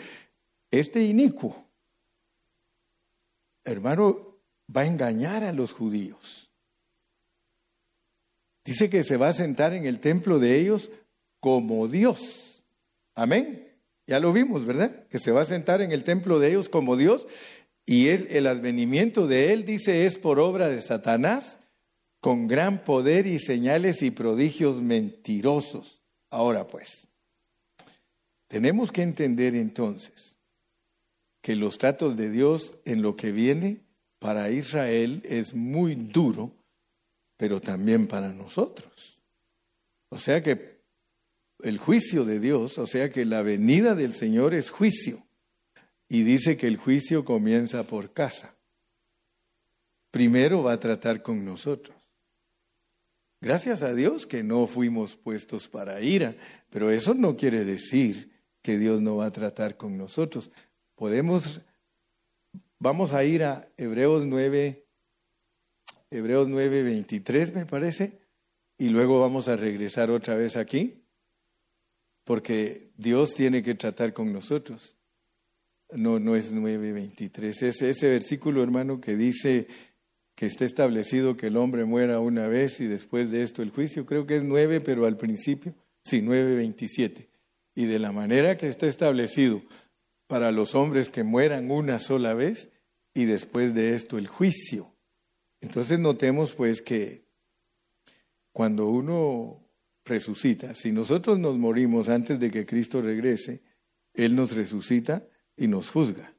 este 0.70 1.02
inicuo, 1.02 1.66
hermano, 3.64 4.38
va 4.74 4.82
a 4.82 4.86
engañar 4.86 5.42
a 5.42 5.52
los 5.52 5.72
judíos. 5.72 6.51
Dice 8.64 8.88
que 8.88 9.04
se 9.04 9.16
va 9.16 9.28
a 9.28 9.32
sentar 9.32 9.74
en 9.74 9.86
el 9.86 9.98
templo 10.00 10.38
de 10.38 10.58
ellos 10.58 10.90
como 11.40 11.88
Dios. 11.88 12.62
Amén. 13.14 13.68
Ya 14.06 14.20
lo 14.20 14.32
vimos, 14.32 14.64
¿verdad? 14.64 15.06
Que 15.08 15.18
se 15.18 15.32
va 15.32 15.42
a 15.42 15.46
sentar 15.46 15.80
en 15.82 15.92
el 15.92 16.04
templo 16.04 16.38
de 16.38 16.50
ellos 16.50 16.68
como 16.68 16.96
Dios. 16.96 17.26
Y 17.84 18.08
el 18.08 18.46
advenimiento 18.46 19.26
de 19.26 19.52
él, 19.52 19.64
dice, 19.64 20.06
es 20.06 20.16
por 20.16 20.38
obra 20.38 20.68
de 20.68 20.80
Satanás, 20.80 21.58
con 22.20 22.46
gran 22.46 22.84
poder 22.84 23.26
y 23.26 23.40
señales 23.40 24.00
y 24.02 24.12
prodigios 24.12 24.80
mentirosos. 24.80 26.02
Ahora 26.30 26.68
pues, 26.68 27.08
tenemos 28.46 28.92
que 28.92 29.02
entender 29.02 29.56
entonces 29.56 30.40
que 31.40 31.56
los 31.56 31.78
tratos 31.78 32.16
de 32.16 32.30
Dios 32.30 32.74
en 32.84 33.02
lo 33.02 33.16
que 33.16 33.32
viene 33.32 33.80
para 34.20 34.50
Israel 34.50 35.22
es 35.24 35.52
muy 35.54 35.96
duro 35.96 36.52
pero 37.42 37.60
también 37.60 38.06
para 38.06 38.32
nosotros. 38.32 39.20
O 40.10 40.18
sea 40.20 40.44
que 40.44 40.78
el 41.64 41.76
juicio 41.76 42.24
de 42.24 42.38
Dios, 42.38 42.78
o 42.78 42.86
sea 42.86 43.10
que 43.10 43.24
la 43.24 43.42
venida 43.42 43.96
del 43.96 44.14
Señor 44.14 44.54
es 44.54 44.70
juicio. 44.70 45.26
Y 46.08 46.22
dice 46.22 46.56
que 46.56 46.68
el 46.68 46.76
juicio 46.76 47.24
comienza 47.24 47.82
por 47.82 48.12
casa. 48.12 48.54
Primero 50.12 50.62
va 50.62 50.74
a 50.74 50.78
tratar 50.78 51.20
con 51.20 51.44
nosotros. 51.44 51.96
Gracias 53.40 53.82
a 53.82 53.92
Dios 53.92 54.24
que 54.24 54.44
no 54.44 54.68
fuimos 54.68 55.16
puestos 55.16 55.66
para 55.66 56.00
ira, 56.00 56.36
pero 56.70 56.92
eso 56.92 57.12
no 57.12 57.36
quiere 57.36 57.64
decir 57.64 58.30
que 58.62 58.78
Dios 58.78 59.00
no 59.00 59.16
va 59.16 59.26
a 59.26 59.32
tratar 59.32 59.76
con 59.76 59.98
nosotros. 59.98 60.52
Podemos, 60.94 61.60
vamos 62.78 63.12
a 63.12 63.24
ir 63.24 63.42
a 63.42 63.68
Hebreos 63.76 64.26
9, 64.26 64.81
Hebreos 66.12 66.46
9, 66.46 66.82
23 66.82 67.54
me 67.54 67.64
parece, 67.64 68.18
y 68.76 68.90
luego 68.90 69.18
vamos 69.18 69.48
a 69.48 69.56
regresar 69.56 70.10
otra 70.10 70.34
vez 70.34 70.56
aquí, 70.56 71.02
porque 72.24 72.90
Dios 72.98 73.34
tiene 73.34 73.62
que 73.62 73.74
tratar 73.74 74.12
con 74.12 74.30
nosotros. 74.30 74.98
No, 75.90 76.18
no 76.18 76.36
es 76.36 76.52
9, 76.52 76.92
23, 76.92 77.62
es 77.62 77.82
ese 77.82 78.10
versículo, 78.10 78.62
hermano, 78.62 79.00
que 79.00 79.16
dice 79.16 79.66
que 80.34 80.44
está 80.44 80.66
establecido 80.66 81.36
que 81.36 81.46
el 81.46 81.56
hombre 81.56 81.86
muera 81.86 82.20
una 82.20 82.46
vez 82.46 82.80
y 82.80 82.86
después 82.86 83.30
de 83.30 83.42
esto 83.42 83.62
el 83.62 83.70
juicio. 83.70 84.04
Creo 84.04 84.26
que 84.26 84.36
es 84.36 84.44
9, 84.44 84.82
pero 84.82 85.06
al 85.06 85.16
principio, 85.16 85.74
sí, 86.04 86.20
9, 86.20 86.56
27. 86.56 87.28
Y 87.74 87.86
de 87.86 87.98
la 87.98 88.12
manera 88.12 88.58
que 88.58 88.66
está 88.66 88.86
establecido 88.86 89.62
para 90.26 90.52
los 90.52 90.74
hombres 90.74 91.08
que 91.08 91.24
mueran 91.24 91.70
una 91.70 91.98
sola 91.98 92.34
vez 92.34 92.70
y 93.14 93.24
después 93.24 93.74
de 93.74 93.94
esto 93.94 94.18
el 94.18 94.26
juicio. 94.26 94.91
Entonces 95.62 95.98
notemos 95.98 96.52
pues 96.52 96.82
que 96.82 97.24
cuando 98.52 98.88
uno 98.88 99.64
resucita, 100.04 100.74
si 100.74 100.92
nosotros 100.92 101.38
nos 101.38 101.56
morimos 101.56 102.08
antes 102.08 102.38
de 102.38 102.50
que 102.50 102.66
Cristo 102.66 103.00
regrese, 103.00 103.62
Él 104.12 104.36
nos 104.36 104.54
resucita 104.54 105.26
y 105.56 105.68
nos 105.68 105.88
juzga. 105.88 106.34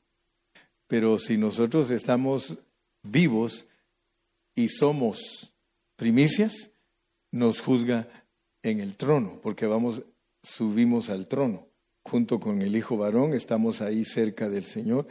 Pero 0.87 1.17
si 1.17 1.37
nosotros 1.37 1.89
estamos 1.89 2.57
vivos 3.01 3.67
y 4.55 4.67
somos 4.67 5.53
primicias, 5.95 6.71
nos 7.31 7.61
juzga 7.61 8.07
en 8.61 8.81
el 8.81 8.95
trono, 8.95 9.39
porque 9.41 9.65
vamos, 9.65 10.03
subimos 10.43 11.09
al 11.09 11.27
trono. 11.27 11.67
Junto 12.05 12.41
con 12.41 12.61
el 12.61 12.75
Hijo 12.75 12.97
varón, 12.97 13.33
estamos 13.33 13.81
ahí 13.81 14.03
cerca 14.03 14.49
del 14.49 14.63
Señor. 14.63 15.07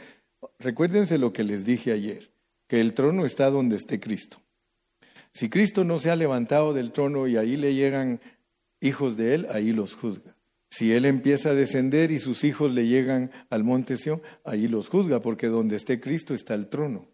Recuérdense 0.58 1.16
lo 1.16 1.32
que 1.32 1.42
les 1.42 1.64
dije 1.64 1.90
ayer, 1.90 2.31
que 2.72 2.80
el 2.80 2.94
trono 2.94 3.26
está 3.26 3.50
donde 3.50 3.76
esté 3.76 4.00
Cristo. 4.00 4.40
Si 5.34 5.50
Cristo 5.50 5.84
no 5.84 5.98
se 5.98 6.10
ha 6.10 6.16
levantado 6.16 6.72
del 6.72 6.90
trono 6.90 7.28
y 7.28 7.36
ahí 7.36 7.58
le 7.58 7.74
llegan 7.74 8.18
hijos 8.80 9.18
de 9.18 9.34
él, 9.34 9.46
ahí 9.50 9.74
los 9.74 9.94
juzga. 9.94 10.34
Si 10.70 10.90
él 10.90 11.04
empieza 11.04 11.50
a 11.50 11.54
descender 11.54 12.10
y 12.10 12.18
sus 12.18 12.44
hijos 12.44 12.72
le 12.72 12.86
llegan 12.86 13.30
al 13.50 13.62
monte 13.62 13.98
Sión, 13.98 14.22
ahí 14.42 14.68
los 14.68 14.88
juzga, 14.88 15.20
porque 15.20 15.48
donde 15.48 15.76
esté 15.76 16.00
Cristo 16.00 16.32
está 16.32 16.54
el 16.54 16.68
trono. 16.68 17.06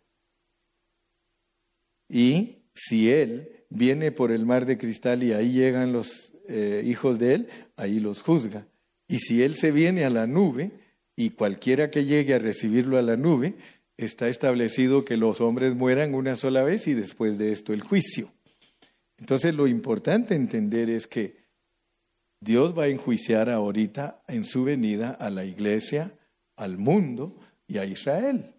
Y 2.09 2.59
si 2.73 3.11
él 3.11 3.65
viene 3.69 4.13
por 4.13 4.31
el 4.31 4.47
mar 4.47 4.65
de 4.65 4.79
cristal 4.79 5.25
y 5.25 5.33
ahí 5.33 5.51
llegan 5.51 5.93
los 5.93 6.35
eh, 6.49 6.83
hijos 6.85 7.19
de 7.19 7.35
él, 7.35 7.49
ahí 7.75 7.99
los 7.99 8.23
juzga. 8.23 8.69
Y 9.09 9.19
si 9.19 9.43
él 9.43 9.57
se 9.57 9.73
viene 9.73 10.05
a 10.05 10.11
la 10.11 10.29
nube, 10.29 10.71
y 11.19 11.31
cualquiera 11.31 11.91
que 11.91 12.05
llegue 12.05 12.35
a 12.35 12.39
recibirlo 12.39 12.97
a 12.97 13.03
la 13.03 13.17
nube, 13.17 13.57
está 13.99 14.29
establecido 14.29 15.05
que 15.05 15.17
los 15.17 15.41
hombres 15.43 15.75
mueran 15.75 16.15
una 16.15 16.37
sola 16.37 16.63
vez 16.63 16.87
y 16.87 16.95
después 16.95 17.37
de 17.37 17.53
esto 17.53 17.75
el 17.75 17.83
juicio. 17.83 18.33
Entonces 19.19 19.55
lo 19.55 19.67
importante 19.67 20.35
entender 20.35 20.89
es 20.89 21.07
que 21.07 21.37
Dios 22.41 22.79
va 22.79 22.85
a 22.85 22.89
enjuiciar 22.89 23.51
ahorita 23.51 24.23
en 24.29 24.45
su 24.45 24.63
venida 24.63 25.11
a 25.11 25.29
la 25.29 25.45
iglesia, 25.45 26.13
al 26.57 26.79
mundo 26.79 27.37
y 27.67 27.79
a 27.79 27.85
Israel. 27.85 28.55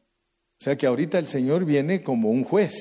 O 0.59 0.63
sea 0.63 0.77
que 0.77 0.85
ahorita 0.85 1.17
el 1.17 1.27
Señor 1.27 1.63
viene 1.63 2.03
como 2.03 2.29
un 2.29 2.43
juez 2.43 2.75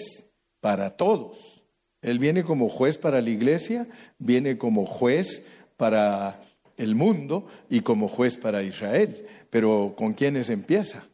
para 0.61 0.97
todos. 0.97 1.63
Él 2.03 2.19
viene 2.19 2.43
como 2.43 2.69
juez 2.69 2.99
para 2.99 3.21
la 3.21 3.31
iglesia, 3.31 3.87
viene 4.19 4.59
como 4.59 4.85
juez 4.85 5.47
para 5.77 6.43
el 6.77 6.97
mundo 6.97 7.47
y 7.71 7.81
como 7.81 8.09
juez 8.09 8.37
para 8.37 8.65
Israel. 8.65 9.25
Pero 9.51 9.95
¿con 9.97 10.15
quiénes 10.15 10.51
empieza? 10.51 11.07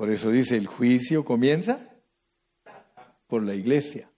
Por 0.00 0.08
eso 0.08 0.30
dice, 0.30 0.56
el 0.56 0.66
juicio 0.66 1.26
comienza 1.26 1.78
por 3.26 3.42
la 3.42 3.54
iglesia. 3.54 4.10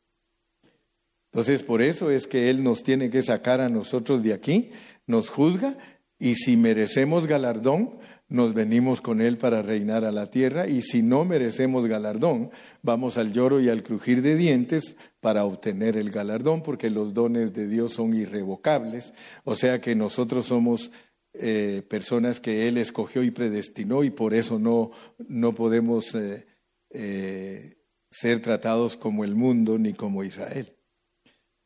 Entonces, 1.32 1.64
por 1.64 1.82
eso 1.82 2.12
es 2.12 2.28
que 2.28 2.50
Él 2.50 2.62
nos 2.62 2.84
tiene 2.84 3.10
que 3.10 3.20
sacar 3.20 3.60
a 3.60 3.68
nosotros 3.68 4.22
de 4.22 4.32
aquí, 4.32 4.70
nos 5.08 5.28
juzga 5.28 5.76
y 6.20 6.36
si 6.36 6.56
merecemos 6.56 7.26
galardón, 7.26 7.98
nos 8.28 8.54
venimos 8.54 9.00
con 9.00 9.20
Él 9.20 9.38
para 9.38 9.60
reinar 9.60 10.04
a 10.04 10.12
la 10.12 10.30
tierra 10.30 10.68
y 10.68 10.82
si 10.82 11.02
no 11.02 11.24
merecemos 11.24 11.88
galardón, 11.88 12.52
vamos 12.82 13.18
al 13.18 13.32
lloro 13.32 13.60
y 13.60 13.68
al 13.68 13.82
crujir 13.82 14.22
de 14.22 14.36
dientes 14.36 14.94
para 15.18 15.44
obtener 15.44 15.96
el 15.96 16.12
galardón, 16.12 16.62
porque 16.62 16.90
los 16.90 17.12
dones 17.12 17.54
de 17.54 17.66
Dios 17.66 17.94
son 17.94 18.14
irrevocables, 18.14 19.14
o 19.42 19.56
sea 19.56 19.80
que 19.80 19.96
nosotros 19.96 20.46
somos 20.46 20.92
eh, 21.34 21.82
personas 21.88 22.40
que 22.40 22.68
Él 22.68 22.76
escogió 22.76 23.22
y 23.22 23.30
predestinó 23.30 24.04
y 24.04 24.10
por 24.10 24.34
eso 24.34 24.58
no, 24.58 24.90
no 25.28 25.54
podemos 25.54 26.14
eh, 26.14 26.46
eh, 26.90 27.78
ser 28.10 28.42
tratados 28.42 28.96
como 28.96 29.24
el 29.24 29.34
mundo 29.34 29.78
ni 29.78 29.94
como 29.94 30.24
Israel. 30.24 30.76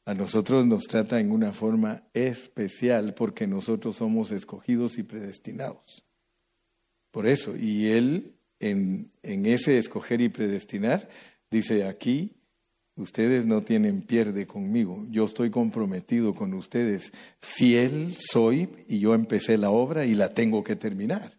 A 0.04 0.14
nosotros 0.14 0.66
nos 0.66 0.84
trata 0.84 1.18
en 1.18 1.32
una 1.32 1.52
forma 1.52 2.08
especial 2.14 3.14
porque 3.14 3.48
nosotros 3.48 3.96
somos 3.96 4.30
escogidos 4.30 4.98
y 4.98 5.02
predestinados. 5.02 6.04
Por 7.10 7.26
eso, 7.26 7.56
y 7.56 7.88
Él 7.88 8.36
en, 8.60 9.10
en 9.22 9.46
ese 9.46 9.78
escoger 9.78 10.20
y 10.20 10.28
predestinar 10.28 11.08
dice 11.50 11.84
aquí, 11.86 12.35
Ustedes 12.96 13.44
no 13.44 13.60
tienen 13.60 14.00
pierde 14.00 14.46
conmigo, 14.46 15.04
yo 15.10 15.26
estoy 15.26 15.50
comprometido 15.50 16.32
con 16.32 16.54
ustedes, 16.54 17.12
fiel 17.40 18.14
soy 18.18 18.70
y 18.88 19.00
yo 19.00 19.14
empecé 19.14 19.58
la 19.58 19.68
obra 19.68 20.06
y 20.06 20.14
la 20.14 20.32
tengo 20.32 20.64
que 20.64 20.76
terminar. 20.76 21.38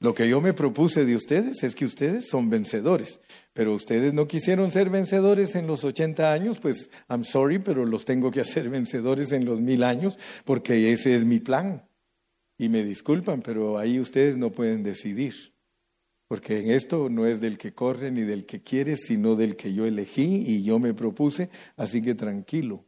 Lo 0.00 0.14
que 0.14 0.28
yo 0.28 0.40
me 0.40 0.52
propuse 0.52 1.04
de 1.04 1.16
ustedes 1.16 1.64
es 1.64 1.74
que 1.74 1.84
ustedes 1.84 2.28
son 2.28 2.48
vencedores, 2.48 3.20
pero 3.52 3.74
ustedes 3.74 4.14
no 4.14 4.28
quisieron 4.28 4.70
ser 4.70 4.90
vencedores 4.90 5.56
en 5.56 5.66
los 5.66 5.82
80 5.82 6.32
años, 6.32 6.60
pues 6.60 6.90
I'm 7.08 7.24
sorry, 7.24 7.58
pero 7.58 7.84
los 7.84 8.04
tengo 8.04 8.30
que 8.30 8.40
hacer 8.40 8.68
vencedores 8.70 9.32
en 9.32 9.44
los 9.44 9.60
mil 9.60 9.82
años 9.82 10.16
porque 10.44 10.92
ese 10.92 11.16
es 11.16 11.24
mi 11.24 11.40
plan. 11.40 11.88
Y 12.56 12.68
me 12.68 12.84
disculpan, 12.84 13.42
pero 13.42 13.78
ahí 13.78 13.98
ustedes 13.98 14.36
no 14.36 14.50
pueden 14.50 14.84
decidir 14.84 15.57
porque 16.28 16.60
en 16.60 16.70
esto 16.70 17.08
no 17.08 17.26
es 17.26 17.40
del 17.40 17.56
que 17.56 17.72
corre 17.72 18.10
ni 18.10 18.20
del 18.20 18.44
que 18.44 18.62
quiere, 18.62 18.96
sino 18.96 19.34
del 19.34 19.56
que 19.56 19.72
yo 19.72 19.86
elegí 19.86 20.44
y 20.46 20.62
yo 20.62 20.78
me 20.78 20.92
propuse, 20.92 21.48
así 21.76 22.02
que 22.02 22.14
tranquilo. 22.14 22.84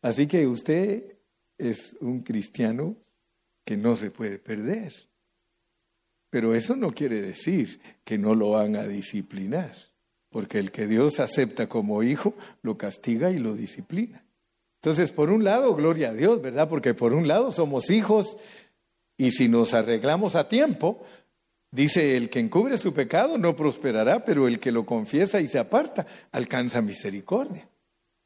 Así 0.00 0.26
que 0.26 0.46
usted 0.46 1.18
es 1.58 1.96
un 2.00 2.22
cristiano 2.22 2.96
que 3.64 3.76
no 3.76 3.94
se 3.94 4.10
puede 4.10 4.38
perder. 4.38 4.94
Pero 6.30 6.54
eso 6.54 6.74
no 6.74 6.92
quiere 6.92 7.20
decir 7.20 7.78
que 8.04 8.16
no 8.16 8.34
lo 8.34 8.50
van 8.52 8.74
a 8.76 8.86
disciplinar, 8.86 9.76
porque 10.30 10.58
el 10.58 10.72
que 10.72 10.86
Dios 10.86 11.20
acepta 11.20 11.68
como 11.68 12.02
hijo 12.02 12.34
lo 12.62 12.78
castiga 12.78 13.30
y 13.30 13.38
lo 13.38 13.54
disciplina. 13.54 14.24
Entonces, 14.76 15.12
por 15.12 15.30
un 15.30 15.44
lado, 15.44 15.76
gloria 15.76 16.08
a 16.08 16.14
Dios, 16.14 16.40
¿verdad? 16.40 16.70
Porque 16.70 16.94
por 16.94 17.12
un 17.12 17.28
lado 17.28 17.52
somos 17.52 17.90
hijos 17.90 18.38
y 19.18 19.30
si 19.30 19.46
nos 19.46 19.74
arreglamos 19.74 20.34
a 20.34 20.48
tiempo, 20.48 21.04
Dice, 21.72 22.18
el 22.18 22.28
que 22.28 22.38
encubre 22.38 22.76
su 22.76 22.92
pecado 22.92 23.38
no 23.38 23.56
prosperará, 23.56 24.26
pero 24.26 24.46
el 24.46 24.60
que 24.60 24.70
lo 24.70 24.84
confiesa 24.84 25.40
y 25.40 25.48
se 25.48 25.58
aparta 25.58 26.06
alcanza 26.30 26.82
misericordia. 26.82 27.66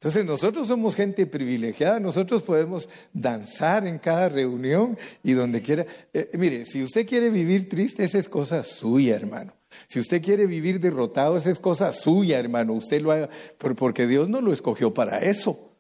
Entonces 0.01 0.25
nosotros 0.25 0.67
somos 0.67 0.97
gente 0.97 1.27
privilegiada, 1.27 2.01
nosotros 2.01 2.43
podemos 2.43 2.89
danzar 3.13 3.87
en 3.87 3.99
cada 3.99 4.29
reunión 4.29 4.99
y 5.23 5.33
donde 5.33 5.63
quiera. 5.63 5.87
Eh, 6.13 6.31
mire, 6.35 6.65
si 6.65 6.83
usted 6.83 7.07
quiere 7.07 7.31
vivir 7.31 7.69
triste, 7.69 8.03
esa 8.05 8.19
es 8.19 8.29
cosa 8.29 8.65
suya, 8.65 9.15
hermano. 9.15 9.55
Si 9.87 10.01
usted 10.01 10.21
quiere 10.21 10.47
vivir 10.47 10.81
derrotado, 10.81 11.37
esa 11.37 11.51
es 11.51 11.61
cosa 11.61 11.93
suya, 11.93 12.41
hermano. 12.41 12.73
Usted 12.73 13.01
lo 13.01 13.13
haga, 13.13 13.31
porque 13.59 14.09
Dios 14.09 14.29
no 14.29 14.41
lo 14.41 14.53
escogió 14.53 14.93
para 14.93 15.21
eso. 15.21 15.71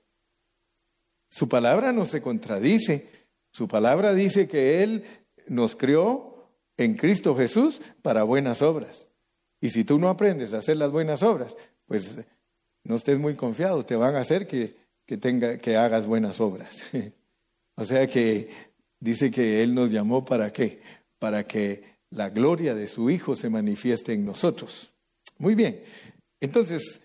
Su 1.30 1.48
palabra 1.48 1.92
no 1.92 2.06
se 2.06 2.22
contradice. 2.22 3.10
Su 3.50 3.66
palabra 3.66 4.14
dice 4.14 4.46
que 4.48 4.82
Él 4.82 5.04
nos 5.48 5.74
creó 5.76 6.35
en 6.76 6.94
Cristo 6.94 7.34
Jesús 7.36 7.80
para 8.02 8.22
buenas 8.22 8.62
obras. 8.62 9.06
Y 9.60 9.70
si 9.70 9.84
tú 9.84 9.98
no 9.98 10.08
aprendes 10.08 10.52
a 10.52 10.58
hacer 10.58 10.76
las 10.76 10.90
buenas 10.90 11.22
obras, 11.22 11.56
pues 11.86 12.18
no 12.84 12.96
estés 12.96 13.18
muy 13.18 13.34
confiado, 13.34 13.84
te 13.84 13.96
van 13.96 14.16
a 14.16 14.20
hacer 14.20 14.46
que, 14.46 14.76
que, 15.06 15.16
tenga, 15.16 15.58
que 15.58 15.76
hagas 15.76 16.06
buenas 16.06 16.40
obras. 16.40 16.82
o 17.76 17.84
sea 17.84 18.06
que 18.06 18.48
dice 19.00 19.30
que 19.30 19.62
Él 19.62 19.74
nos 19.74 19.90
llamó 19.90 20.24
para 20.24 20.52
qué? 20.52 20.80
Para 21.18 21.44
que 21.44 21.96
la 22.10 22.28
gloria 22.30 22.74
de 22.74 22.88
su 22.88 23.10
Hijo 23.10 23.36
se 23.36 23.50
manifieste 23.50 24.12
en 24.12 24.24
nosotros. 24.24 24.92
Muy 25.38 25.54
bien, 25.54 25.82
entonces, 26.40 27.00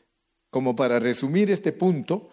como 0.49 0.75
para 0.75 0.99
resumir 0.99 1.51
este 1.51 1.71
punto, 1.71 2.29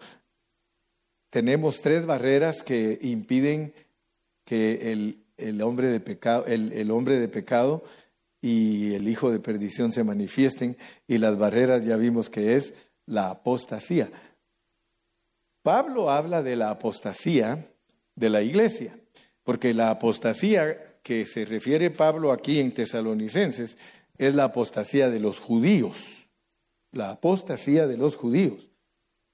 tenemos 1.29 1.81
tres 1.81 2.05
barreras 2.05 2.63
que 2.63 2.99
impiden 3.01 3.73
que 4.45 4.91
el 4.91 5.18
el 5.39 5.61
hombre 5.61 5.87
de 5.87 5.99
pecado, 5.99 6.45
el, 6.45 6.91
hombre 6.91 7.19
de 7.19 7.27
pecado 7.27 7.83
y 8.41 8.93
el 8.93 9.07
hijo 9.07 9.31
de 9.31 9.39
perdición 9.39 9.91
se 9.91 10.03
manifiesten 10.03 10.77
y 11.07 11.17
las 11.17 11.37
barreras 11.37 11.85
ya 11.85 11.97
vimos 11.97 12.29
que 12.29 12.55
es 12.55 12.73
la 13.05 13.29
apostasía. 13.31 14.09
Pablo 15.61 16.09
habla 16.09 16.41
de 16.41 16.55
la 16.55 16.69
apostasía 16.69 17.67
de 18.15 18.29
la 18.29 18.41
iglesia, 18.41 18.97
porque 19.43 19.73
la 19.73 19.89
apostasía 19.89 20.99
que 21.03 21.25
se 21.25 21.45
refiere 21.45 21.89
Pablo 21.89 22.31
aquí 22.31 22.59
en 22.59 22.73
Tesalonicenses 22.73 23.77
es 24.17 24.35
la 24.35 24.45
apostasía 24.45 25.09
de 25.09 25.19
los 25.19 25.39
judíos, 25.39 26.29
la 26.91 27.11
apostasía 27.11 27.87
de 27.87 27.97
los 27.97 28.15
judíos. 28.15 28.67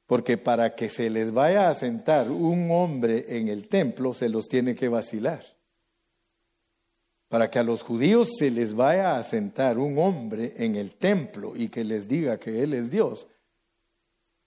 Porque 0.07 0.37
para 0.37 0.75
que 0.75 0.91
se 0.91 1.09
les 1.09 1.33
vaya 1.33 1.67
a 1.67 1.73
sentar 1.73 2.29
un 2.29 2.69
hombre 2.69 3.25
en 3.39 3.47
el 3.47 3.67
templo, 3.67 4.13
se 4.13 4.29
los 4.29 4.47
tiene 4.47 4.75
que 4.75 4.87
vacilar 4.87 5.54
para 7.27 7.49
que 7.49 7.59
a 7.59 7.63
los 7.63 7.81
judíos 7.81 8.29
se 8.37 8.51
les 8.51 8.73
vaya 8.73 9.17
a 9.17 9.23
sentar 9.23 9.77
un 9.77 9.97
hombre 9.97 10.53
en 10.57 10.75
el 10.75 10.95
templo 10.95 11.53
y 11.55 11.69
que 11.69 11.83
les 11.83 12.07
diga 12.07 12.39
que 12.39 12.61
Él 12.61 12.73
es 12.73 12.91
Dios, 12.91 13.27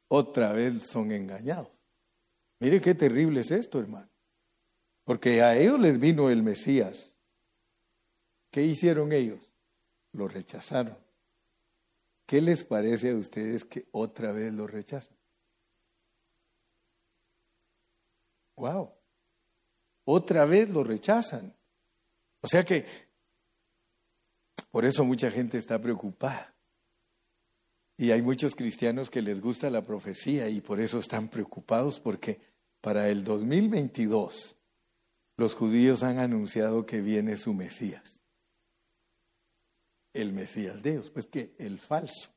otra 0.09 0.53
vez 0.53 0.83
son 0.89 1.13
engañados. 1.13 1.69
Mire 2.61 2.81
qué 2.81 2.95
terrible 2.95 3.41
es 3.41 3.51
esto, 3.51 3.79
hermano. 3.79 4.09
Porque 5.05 5.43
a 5.43 5.57
ellos 5.57 5.81
les 5.81 5.99
vino 5.99 6.31
el 6.31 6.43
Mesías. 6.43 7.15
¿Qué 8.51 8.63
hicieron 8.63 9.13
ellos? 9.13 9.51
Lo 10.13 10.29
rechazaron. 10.29 10.97
¿Qué 12.27 12.41
les 12.41 12.65
parece 12.65 13.11
a 13.11 13.17
ustedes 13.17 13.65
que 13.65 13.89
otra 13.93 14.33
vez 14.33 14.53
lo 14.53 14.67
rechazan? 14.67 15.17
Wow. 18.57 18.93
Otra 20.05 20.45
vez 20.45 20.69
lo 20.69 20.85
rechazan. 20.85 21.55
O 22.41 22.49
sea 22.49 22.65
que 22.65 22.87
por 24.71 24.85
eso 24.85 25.05
mucha 25.05 25.31
gente 25.31 25.59
está 25.59 25.81
preocupada. 25.81 26.55
Y 27.97 28.13
hay 28.13 28.23
muchos 28.23 28.55
cristianos 28.55 29.11
que 29.11 29.23
les 29.23 29.41
gusta 29.41 29.71
la 29.71 29.85
profecía 29.85 30.49
y 30.49 30.61
por 30.61 30.79
eso 30.79 31.01
están 31.01 31.29
preocupados 31.29 31.99
porque 31.99 32.41
para 32.81 33.09
el 33.09 33.25
2022 33.25 34.57
los 35.37 35.55
judíos 35.55 36.03
han 36.03 36.19
anunciado 36.19 36.87
que 36.87 37.01
viene 37.01 37.37
su 37.37 37.55
Mesías. 37.55 38.21
El 40.13 40.33
Mesías 40.33 40.83
de 40.83 40.93
Dios, 40.93 41.11
pues 41.11 41.27
que 41.27 41.55
el 41.59 41.79
falso, 41.79 42.31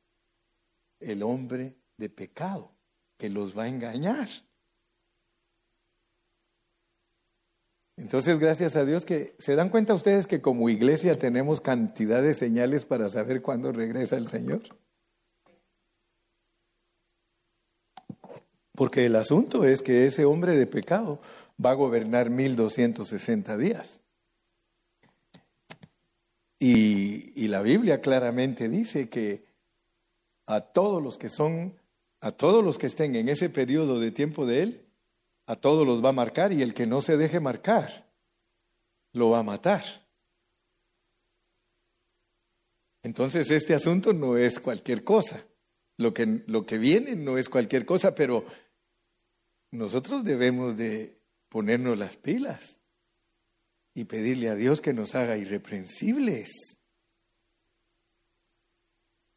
el 0.98 1.22
hombre 1.22 1.76
de 1.96 2.08
pecado, 2.08 2.72
que 3.16 3.30
los 3.30 3.56
va 3.56 3.64
a 3.64 3.68
engañar. 3.68 4.28
Entonces, 7.96 8.38
gracias 8.38 8.76
a 8.76 8.84
Dios 8.84 9.04
que 9.04 9.34
se 9.38 9.54
dan 9.54 9.68
cuenta 9.68 9.94
ustedes 9.94 10.26
que 10.26 10.40
como 10.40 10.68
iglesia 10.68 11.18
tenemos 11.18 11.60
cantidad 11.60 12.22
de 12.22 12.34
señales 12.34 12.86
para 12.86 13.08
saber 13.08 13.42
cuándo 13.42 13.72
regresa 13.72 14.16
el 14.16 14.28
Señor. 14.28 14.62
Porque 18.74 19.06
el 19.06 19.16
asunto 19.16 19.64
es 19.64 19.82
que 19.82 20.06
ese 20.06 20.24
hombre 20.24 20.56
de 20.56 20.66
pecado 20.66 21.20
va 21.64 21.70
a 21.70 21.74
gobernar 21.74 22.30
1260 22.30 23.56
días. 23.56 24.00
Y, 26.58 27.48
la 27.48 27.60
Biblia 27.60 28.00
claramente 28.00 28.68
dice 28.68 29.08
que 29.08 29.44
a 30.46 30.60
todos 30.60 31.02
los 31.02 31.18
que 31.18 31.28
son, 31.28 31.74
a 32.20 32.30
todos 32.30 32.64
los 32.64 32.78
que 32.78 32.86
estén 32.86 33.16
en 33.16 33.28
ese 33.28 33.50
periodo 33.50 33.98
de 33.98 34.12
tiempo 34.12 34.46
de 34.46 34.62
Él, 34.62 34.86
a 35.46 35.56
todos 35.56 35.86
los 35.86 36.04
va 36.04 36.10
a 36.10 36.12
marcar 36.12 36.52
y 36.52 36.62
el 36.62 36.74
que 36.74 36.86
no 36.86 37.02
se 37.02 37.16
deje 37.16 37.40
marcar, 37.40 38.10
lo 39.12 39.30
va 39.30 39.40
a 39.40 39.42
matar. 39.42 39.84
Entonces 43.02 43.50
este 43.50 43.74
asunto 43.74 44.12
no 44.12 44.36
es 44.36 44.60
cualquier 44.60 45.02
cosa. 45.04 45.44
Lo 45.98 46.14
que, 46.14 46.44
lo 46.46 46.64
que 46.64 46.78
viene 46.78 47.16
no 47.16 47.36
es 47.36 47.48
cualquier 47.48 47.84
cosa, 47.84 48.14
pero 48.14 48.46
nosotros 49.70 50.24
debemos 50.24 50.76
de 50.76 51.18
ponernos 51.48 51.98
las 51.98 52.16
pilas 52.16 52.80
y 53.94 54.04
pedirle 54.04 54.48
a 54.48 54.54
Dios 54.54 54.80
que 54.80 54.94
nos 54.94 55.14
haga 55.14 55.36
irreprensibles. 55.36 56.76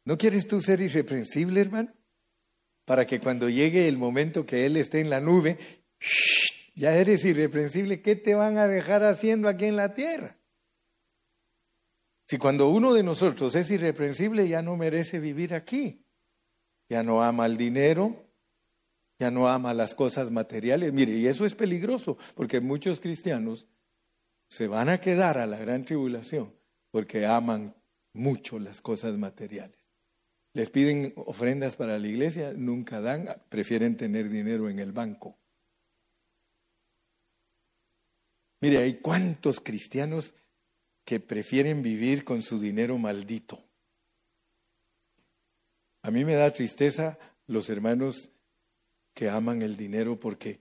¿No 0.04 0.16
quieres 0.16 0.46
tú 0.46 0.60
ser 0.60 0.80
irreprensible, 0.80 1.60
hermano? 1.60 1.92
Para 2.84 3.06
que 3.06 3.20
cuando 3.20 3.48
llegue 3.48 3.88
el 3.88 3.98
momento 3.98 4.46
que 4.46 4.64
Él 4.64 4.76
esté 4.76 5.00
en 5.00 5.10
la 5.10 5.20
nube, 5.20 5.58
ya 6.74 6.94
eres 6.94 7.24
irreprensible, 7.24 8.02
¿qué 8.02 8.16
te 8.16 8.34
van 8.34 8.58
a 8.58 8.68
dejar 8.68 9.02
haciendo 9.04 9.48
aquí 9.48 9.64
en 9.66 9.76
la 9.76 9.94
tierra? 9.94 10.38
Si 12.26 12.38
cuando 12.38 12.68
uno 12.68 12.92
de 12.92 13.02
nosotros 13.02 13.54
es 13.54 13.70
irreprensible 13.70 14.48
ya 14.48 14.62
no 14.62 14.76
merece 14.76 15.20
vivir 15.20 15.54
aquí, 15.54 16.04
ya 16.88 17.02
no 17.02 17.22
ama 17.22 17.46
el 17.46 17.56
dinero, 17.56 18.26
ya 19.18 19.30
no 19.30 19.48
ama 19.48 19.74
las 19.74 19.94
cosas 19.94 20.30
materiales. 20.30 20.92
Mire, 20.92 21.12
y 21.12 21.26
eso 21.26 21.46
es 21.46 21.54
peligroso, 21.54 22.18
porque 22.34 22.60
muchos 22.60 23.00
cristianos 23.00 23.68
se 24.48 24.68
van 24.68 24.88
a 24.88 25.00
quedar 25.00 25.38
a 25.38 25.46
la 25.46 25.58
gran 25.58 25.84
tribulación 25.84 26.52
porque 26.96 27.26
aman 27.26 27.74
mucho 28.14 28.58
las 28.58 28.80
cosas 28.80 29.18
materiales. 29.18 29.78
Les 30.54 30.70
piden 30.70 31.12
ofrendas 31.16 31.76
para 31.76 31.98
la 31.98 32.06
iglesia, 32.06 32.54
nunca 32.56 33.02
dan, 33.02 33.28
prefieren 33.50 33.98
tener 33.98 34.30
dinero 34.30 34.70
en 34.70 34.78
el 34.78 34.92
banco. 34.92 35.36
Mire, 38.66 38.78
hay 38.78 38.94
cuántos 38.94 39.60
cristianos 39.60 40.34
que 41.04 41.20
prefieren 41.20 41.82
vivir 41.82 42.24
con 42.24 42.42
su 42.42 42.58
dinero 42.58 42.98
maldito. 42.98 43.62
A 46.02 46.10
mí 46.10 46.24
me 46.24 46.34
da 46.34 46.52
tristeza 46.52 47.16
los 47.46 47.70
hermanos 47.70 48.32
que 49.14 49.30
aman 49.30 49.62
el 49.62 49.76
dinero 49.76 50.18
porque 50.18 50.58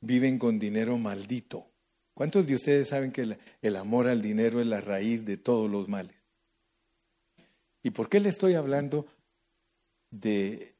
viven 0.00 0.36
con 0.36 0.58
dinero 0.58 0.98
maldito. 0.98 1.70
¿Cuántos 2.12 2.48
de 2.48 2.56
ustedes 2.56 2.88
saben 2.88 3.12
que 3.12 3.38
el, 3.62 3.76
amor 3.76 4.08
al 4.08 4.20
dinero 4.20 4.60
es 4.60 4.66
la 4.66 4.80
raíz 4.80 5.24
de 5.24 5.36
todos 5.36 5.70
los 5.70 5.88
males? 5.88 6.16
¿Y 7.84 7.90
por 7.90 8.08
qué 8.08 8.18
le 8.18 8.30
estoy 8.30 8.54
hablando 8.54 9.06
de, 10.10 10.74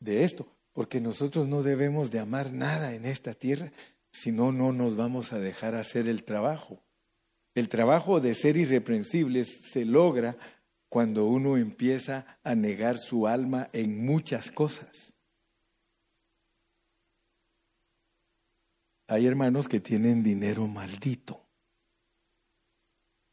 de 0.00 0.24
esto? 0.24 0.46
Porque 0.74 1.00
nosotros 1.00 1.48
no 1.48 1.62
debemos 1.62 2.10
de 2.10 2.18
amar 2.18 2.52
nada 2.52 2.94
en 2.94 3.06
esta 3.06 3.32
tierra, 3.32 3.72
si 4.14 4.30
no, 4.30 4.52
no 4.52 4.72
nos 4.72 4.96
vamos 4.96 5.32
a 5.32 5.40
dejar 5.40 5.74
hacer 5.74 6.06
el 6.06 6.22
trabajo. 6.22 6.80
El 7.56 7.68
trabajo 7.68 8.20
de 8.20 8.34
ser 8.34 8.56
irreprensibles 8.56 9.48
se 9.48 9.84
logra 9.84 10.38
cuando 10.88 11.26
uno 11.26 11.56
empieza 11.56 12.38
a 12.44 12.54
negar 12.54 12.98
su 12.98 13.26
alma 13.26 13.68
en 13.72 14.06
muchas 14.06 14.52
cosas. 14.52 15.14
Hay 19.08 19.26
hermanos 19.26 19.66
que 19.66 19.80
tienen 19.80 20.22
dinero 20.22 20.68
maldito. 20.68 21.44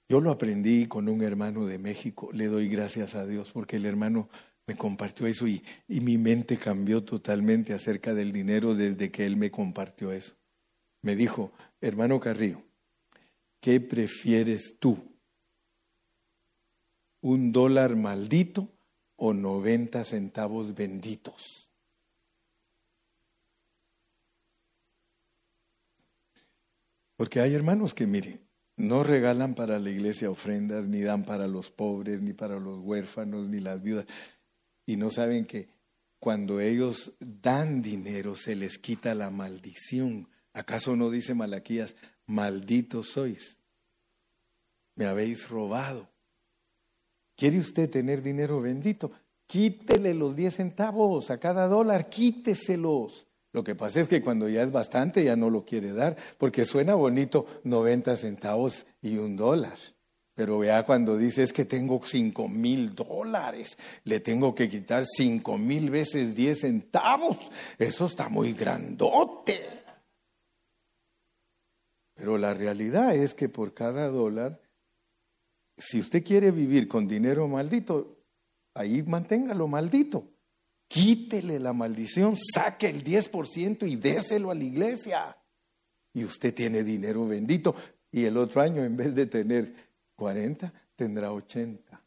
Yo 0.09 0.19
lo 0.19 0.31
aprendí 0.31 0.87
con 0.87 1.07
un 1.07 1.21
hermano 1.21 1.67
de 1.67 1.77
México, 1.77 2.31
le 2.33 2.47
doy 2.47 2.67
gracias 2.67 3.13
a 3.13 3.27
Dios 3.27 3.51
porque 3.51 3.75
el 3.75 3.85
hermano 3.85 4.29
me 4.65 4.75
compartió 4.75 5.27
eso 5.27 5.47
y, 5.47 5.63
y 5.87 6.01
mi 6.01 6.17
mente 6.17 6.57
cambió 6.57 7.03
totalmente 7.03 7.73
acerca 7.73 8.15
del 8.15 8.31
dinero 8.31 8.73
desde 8.73 9.11
que 9.11 9.27
él 9.27 9.37
me 9.37 9.51
compartió 9.51 10.11
eso 10.11 10.40
me 11.01 11.15
dijo, 11.15 11.51
hermano 11.79 12.19
Carrillo, 12.19 12.61
¿qué 13.59 13.79
prefieres 13.79 14.77
tú? 14.79 14.97
¿Un 17.21 17.51
dólar 17.51 17.95
maldito 17.95 18.69
o 19.15 19.33
90 19.33 20.03
centavos 20.03 20.73
benditos? 20.73 21.69
Porque 27.15 27.39
hay 27.39 27.53
hermanos 27.53 27.93
que, 27.93 28.07
mire, 28.07 28.39
no 28.77 29.03
regalan 29.03 29.53
para 29.53 29.77
la 29.77 29.91
iglesia 29.91 30.31
ofrendas, 30.31 30.87
ni 30.87 31.01
dan 31.01 31.23
para 31.23 31.45
los 31.45 31.69
pobres, 31.69 32.19
ni 32.21 32.33
para 32.33 32.59
los 32.59 32.79
huérfanos, 32.79 33.47
ni 33.47 33.59
las 33.59 33.83
viudas, 33.83 34.07
y 34.87 34.95
no 34.95 35.11
saben 35.11 35.45
que 35.45 35.69
cuando 36.17 36.59
ellos 36.59 37.13
dan 37.19 37.83
dinero 37.83 38.35
se 38.35 38.55
les 38.55 38.79
quita 38.79 39.13
la 39.13 39.29
maldición 39.29 40.30
¿Acaso 40.53 40.95
no 40.95 41.09
dice 41.09 41.33
Malaquías, 41.33 41.95
malditos 42.25 43.09
sois? 43.09 43.59
Me 44.95 45.05
habéis 45.05 45.49
robado. 45.49 46.09
¿Quiere 47.35 47.59
usted 47.59 47.89
tener 47.89 48.21
dinero 48.21 48.61
bendito? 48.61 49.11
Quítele 49.47 50.13
los 50.13 50.35
10 50.35 50.55
centavos 50.55 51.31
a 51.31 51.39
cada 51.39 51.67
dólar, 51.67 52.09
quíteselos. 52.09 53.27
Lo 53.53 53.63
que 53.63 53.75
pasa 53.75 53.99
es 53.99 54.07
que 54.07 54.21
cuando 54.21 54.47
ya 54.47 54.63
es 54.63 54.71
bastante 54.71 55.23
ya 55.23 55.35
no 55.35 55.49
lo 55.49 55.65
quiere 55.65 55.91
dar, 55.91 56.15
porque 56.37 56.65
suena 56.65 56.95
bonito 56.95 57.45
90 57.63 58.15
centavos 58.15 58.85
y 59.01 59.17
un 59.17 59.35
dólar. 59.35 59.77
Pero 60.35 60.59
vea 60.59 60.85
cuando 60.85 61.17
dice 61.17 61.43
es 61.43 61.51
que 61.51 61.65
tengo 61.65 62.01
5 62.05 62.47
mil 62.47 62.95
dólares, 62.95 63.77
le 64.05 64.21
tengo 64.21 64.55
que 64.55 64.69
quitar 64.69 65.05
5 65.05 65.57
mil 65.57 65.89
veces 65.89 66.33
10 66.33 66.59
centavos. 66.59 67.37
Eso 67.77 68.05
está 68.05 68.29
muy 68.29 68.53
grandote. 68.53 69.80
Pero 72.21 72.37
la 72.37 72.53
realidad 72.53 73.15
es 73.15 73.33
que 73.33 73.49
por 73.49 73.73
cada 73.73 74.07
dólar, 74.07 74.61
si 75.75 75.99
usted 75.99 76.23
quiere 76.23 76.51
vivir 76.51 76.87
con 76.87 77.07
dinero 77.07 77.47
maldito, 77.47 78.15
ahí 78.75 79.01
manténgalo 79.01 79.67
maldito. 79.67 80.29
Quítele 80.87 81.57
la 81.57 81.73
maldición, 81.73 82.35
saque 82.37 82.89
el 82.89 83.03
10% 83.03 83.89
y 83.89 83.95
déselo 83.95 84.51
a 84.51 84.53
la 84.53 84.63
iglesia. 84.63 85.35
Y 86.13 86.23
usted 86.23 86.53
tiene 86.53 86.83
dinero 86.83 87.25
bendito. 87.25 87.73
Y 88.11 88.25
el 88.25 88.37
otro 88.37 88.61
año, 88.61 88.83
en 88.83 88.95
vez 88.95 89.15
de 89.15 89.25
tener 89.25 89.73
40, 90.15 90.71
tendrá 90.95 91.33
80. 91.33 92.03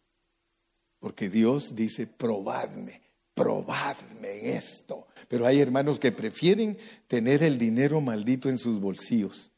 Porque 1.01 1.29
Dios 1.29 1.75
dice, 1.75 2.07
probadme, 2.07 3.03
probadme 3.35 4.55
esto. 4.57 5.09
Pero 5.27 5.45
hay 5.45 5.61
hermanos 5.61 5.99
que 5.99 6.13
prefieren 6.13 6.79
tener 7.09 7.43
el 7.43 7.59
dinero 7.59 8.01
maldito 8.01 8.49
en 8.49 8.59
sus 8.59 8.81
bolsillos 8.81 9.51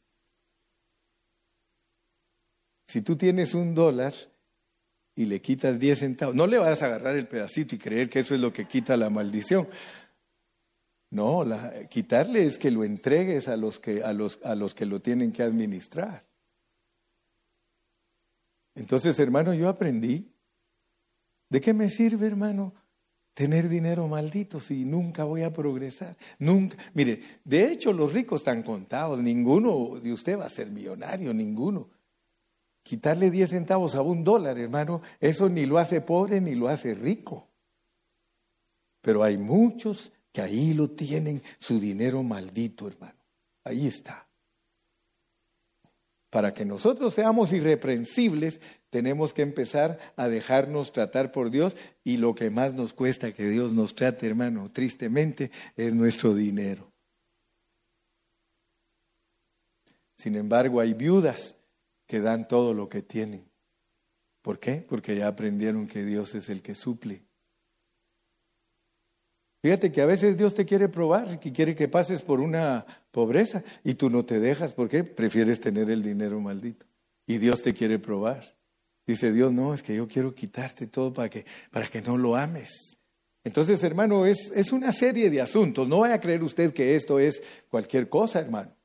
si 2.87 3.01
tú 3.01 3.17
tienes 3.17 3.53
un 3.53 3.75
dólar 3.75 4.13
y 5.13 5.25
le 5.25 5.41
quitas 5.41 5.77
10 5.79 5.99
centavos, 5.99 6.35
no 6.35 6.47
le 6.47 6.57
vas 6.57 6.81
a 6.81 6.85
agarrar 6.85 7.17
el 7.17 7.27
pedacito 7.27 7.75
y 7.75 7.79
creer 7.79 8.09
que 8.09 8.19
eso 8.19 8.33
es 8.33 8.41
lo 8.41 8.53
que 8.53 8.65
quita 8.65 8.95
la 8.95 9.09
maldición. 9.09 9.67
No, 11.09 11.45
quitarle 11.89 12.45
es 12.45 12.57
que 12.57 12.71
lo 12.71 12.83
entregues 12.83 13.47
a 13.47 13.57
los 13.57 13.79
que, 13.79 14.03
a, 14.03 14.13
los, 14.13 14.39
a 14.43 14.55
los 14.55 14.73
que 14.73 14.85
lo 14.85 15.01
tienen 15.01 15.31
que 15.31 15.43
administrar. 15.43 16.25
Entonces, 18.75 19.19
hermano, 19.19 19.53
yo 19.53 19.69
aprendí. 19.69 20.31
¿De 21.49 21.61
qué 21.61 21.73
me 21.73 21.89
sirve, 21.89 22.27
hermano, 22.27 22.73
tener 23.33 23.69
dinero 23.69 24.07
maldito 24.07 24.59
si 24.59 24.83
nunca 24.83 25.23
voy 25.23 25.43
a 25.43 25.53
progresar? 25.53 26.17
Nunca. 26.39 26.77
Mire, 26.93 27.21
de 27.45 27.71
hecho 27.71 27.93
los 27.93 28.13
ricos 28.13 28.41
están 28.41 28.63
contados, 28.63 29.21
ninguno 29.21 29.99
de 29.99 30.11
usted 30.11 30.37
va 30.37 30.45
a 30.45 30.49
ser 30.49 30.69
millonario, 30.69 31.33
ninguno. 31.33 31.89
Quitarle 32.87 33.29
10 33.31 33.49
centavos 33.49 33.95
a 33.95 34.01
un 34.01 34.23
dólar, 34.23 34.57
hermano, 34.57 35.01
eso 35.19 35.49
ni 35.49 35.65
lo 35.65 35.77
hace 35.77 35.99
pobre 35.99 36.39
ni 36.39 36.55
lo 36.55 36.69
hace 36.69 36.95
rico. 36.95 37.49
Pero 39.01 39.23
hay 39.23 39.37
muchos 39.37 40.13
que 40.31 40.39
ahí 40.39 40.73
lo 40.73 40.91
tienen, 40.91 41.43
su 41.59 41.81
dinero 41.81 42.23
maldito, 42.23 42.87
hermano. 42.87 43.19
Ahí 43.65 43.87
está. 43.87 44.29
Para 46.29 46.53
que 46.53 46.63
nosotros 46.63 47.13
seamos 47.13 47.51
irreprensibles, 47.51 48.61
tenemos 48.89 49.33
que 49.33 49.41
empezar 49.41 49.99
a 50.15 50.29
dejarnos 50.29 50.93
tratar 50.93 51.33
por 51.33 51.51
Dios 51.51 51.75
y 52.05 52.15
lo 52.15 52.35
que 52.35 52.49
más 52.49 52.73
nos 52.73 52.93
cuesta 52.93 53.33
que 53.33 53.49
Dios 53.49 53.73
nos 53.73 53.95
trate, 53.95 54.27
hermano, 54.27 54.71
tristemente, 54.71 55.51
es 55.75 55.93
nuestro 55.93 56.33
dinero. 56.33 56.89
Sin 60.15 60.37
embargo, 60.37 60.79
hay 60.79 60.93
viudas 60.93 61.57
que 62.07 62.21
dan 62.21 62.47
todo 62.47 62.73
lo 62.73 62.89
que 62.89 63.01
tienen. 63.01 63.47
¿Por 64.41 64.59
qué? 64.59 64.85
Porque 64.87 65.15
ya 65.15 65.27
aprendieron 65.27 65.87
que 65.87 66.05
Dios 66.05 66.33
es 66.33 66.49
el 66.49 66.61
que 66.61 66.73
suple. 66.73 67.27
Fíjate 69.61 69.91
que 69.91 70.01
a 70.01 70.05
veces 70.05 70.37
Dios 70.37 70.55
te 70.55 70.65
quiere 70.65 70.87
probar, 70.87 71.39
que 71.39 71.51
quiere 71.51 71.75
que 71.75 71.89
pases 71.89 72.21
por 72.21 72.39
una 72.39 72.85
pobreza 73.11 73.63
y 73.83 73.95
tú 73.95 74.09
no 74.09 74.23
te 74.23 74.39
dejas. 74.39 74.71
¿Por 74.71 74.87
qué? 74.87 75.03
Prefieres 75.03 75.59
tener 75.59 75.89
el 75.89 76.01
dinero 76.01 76.39
maldito. 76.39 76.85
Y 77.25 77.39
Dios 77.39 77.61
te 77.61 77.73
quiere 77.73 77.99
probar. 77.99 78.55
Dice 79.05 79.33
Dios, 79.33 79.51
no, 79.51 79.73
es 79.73 79.83
que 79.83 79.95
yo 79.95 80.07
quiero 80.07 80.33
quitarte 80.33 80.87
todo 80.87 81.11
para 81.11 81.29
que, 81.29 81.45
para 81.71 81.87
que 81.87 82.01
no 82.01 82.17
lo 82.17 82.37
ames. 82.37 82.97
Entonces, 83.43 83.83
hermano, 83.83 84.25
es, 84.25 84.51
es 84.53 84.71
una 84.71 84.93
serie 84.93 85.29
de 85.29 85.41
asuntos. 85.41 85.87
No 85.87 85.99
vaya 85.99 86.15
a 86.15 86.21
creer 86.21 86.43
usted 86.43 86.73
que 86.73 86.95
esto 86.95 87.19
es 87.19 87.41
cualquier 87.69 88.07
cosa, 88.07 88.39
hermano. 88.39 88.76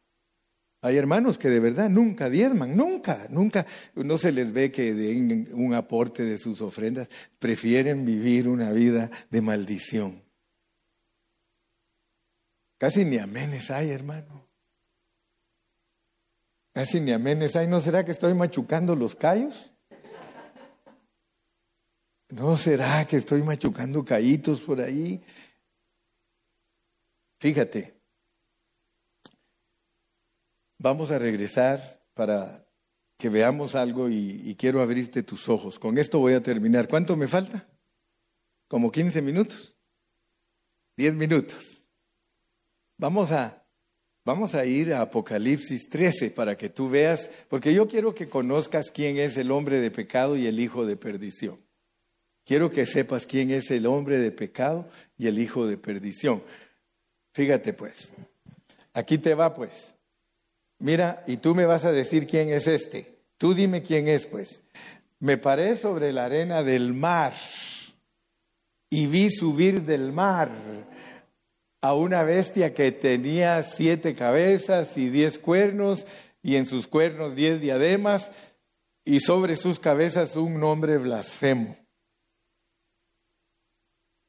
Hay 0.84 0.96
hermanos 0.96 1.38
que 1.38 1.48
de 1.48 1.60
verdad 1.60 1.88
nunca 1.88 2.28
diezman, 2.28 2.76
nunca, 2.76 3.28
nunca, 3.30 3.66
no 3.94 4.18
se 4.18 4.32
les 4.32 4.52
ve 4.52 4.72
que 4.72 4.92
den 4.92 5.48
un 5.52 5.74
aporte 5.74 6.24
de 6.24 6.38
sus 6.38 6.60
ofrendas, 6.60 7.08
prefieren 7.38 8.04
vivir 8.04 8.48
una 8.48 8.72
vida 8.72 9.08
de 9.30 9.40
maldición. 9.40 10.24
Casi 12.78 13.04
ni 13.04 13.16
amenes 13.18 13.70
hay, 13.70 13.90
hermano. 13.90 14.48
Casi 16.72 17.00
ni 17.00 17.12
amenes 17.12 17.54
hay. 17.54 17.68
¿No 17.68 17.80
será 17.80 18.04
que 18.04 18.10
estoy 18.10 18.34
machucando 18.34 18.96
los 18.96 19.14
callos? 19.14 19.72
¿No 22.30 22.56
será 22.56 23.06
que 23.06 23.18
estoy 23.18 23.44
machucando 23.44 24.04
caítos 24.04 24.60
por 24.60 24.80
ahí? 24.80 25.22
Fíjate, 27.38 27.91
vamos 30.82 31.12
a 31.12 31.18
regresar 31.18 32.02
para 32.12 32.66
que 33.16 33.28
veamos 33.28 33.76
algo 33.76 34.10
y, 34.10 34.56
quiero 34.58 34.82
abrirte 34.82 35.22
tus 35.22 35.48
ojos. 35.48 35.78
Con 35.78 35.96
esto 35.96 36.18
voy 36.18 36.34
a 36.34 36.42
terminar. 36.42 36.88
¿Cuánto 36.88 37.16
me 37.16 37.28
falta? 37.28 37.68
Como 38.66 38.90
15 38.90 39.22
minutos. 39.22 39.76
10 40.96 41.14
minutos. 41.14 41.86
Vamos 42.98 43.30
a, 43.30 43.64
vamos 44.24 44.54
a 44.54 44.64
ir 44.66 44.92
a 44.92 45.02
Apocalipsis 45.02 45.88
13 45.88 46.30
para 46.30 46.56
que 46.56 46.68
tú 46.68 46.90
veas, 46.90 47.30
porque 47.48 47.72
yo 47.72 47.86
quiero 47.86 48.14
que 48.14 48.28
conozcas 48.28 48.90
quién 48.90 49.18
es 49.18 49.36
el 49.36 49.52
hombre 49.52 49.78
de 49.78 49.90
pecado 49.92 50.36
y 50.36 50.46
el 50.46 50.58
hijo 50.58 50.84
de 50.84 50.96
perdición. 50.96 51.60
Quiero 52.44 52.70
que 52.70 52.86
sepas 52.86 53.24
quién 53.24 53.52
es 53.52 53.70
el 53.70 53.86
hombre 53.86 54.18
de 54.18 54.32
pecado 54.32 54.88
y 55.16 55.28
el 55.28 55.38
hijo 55.38 55.66
de 55.66 55.76
perdición. 55.76 56.42
Fíjate 57.34 57.72
pues, 57.72 58.12
aquí 58.92 59.16
te 59.16 59.34
va 59.34 59.54
pues. 59.54 59.91
Mira, 60.82 61.22
y 61.28 61.36
tú 61.36 61.54
me 61.54 61.64
vas 61.64 61.84
a 61.84 61.92
decir 61.92 62.26
quién 62.26 62.52
es 62.52 62.66
este. 62.66 63.14
Tú 63.38 63.54
dime 63.54 63.84
quién 63.84 64.08
es 64.08 64.26
pues. 64.26 64.64
Me 65.20 65.38
paré 65.38 65.76
sobre 65.76 66.12
la 66.12 66.24
arena 66.24 66.64
del 66.64 66.92
mar 66.92 67.32
y 68.90 69.06
vi 69.06 69.30
subir 69.30 69.82
del 69.82 70.10
mar 70.10 70.50
a 71.80 71.94
una 71.94 72.24
bestia 72.24 72.74
que 72.74 72.90
tenía 72.90 73.62
siete 73.62 74.16
cabezas 74.16 74.96
y 74.96 75.08
diez 75.08 75.38
cuernos 75.38 76.04
y 76.42 76.56
en 76.56 76.66
sus 76.66 76.88
cuernos 76.88 77.36
diez 77.36 77.60
diademas 77.60 78.32
y 79.04 79.20
sobre 79.20 79.54
sus 79.54 79.78
cabezas 79.78 80.34
un 80.34 80.58
nombre 80.58 80.98
blasfemo. 80.98 81.76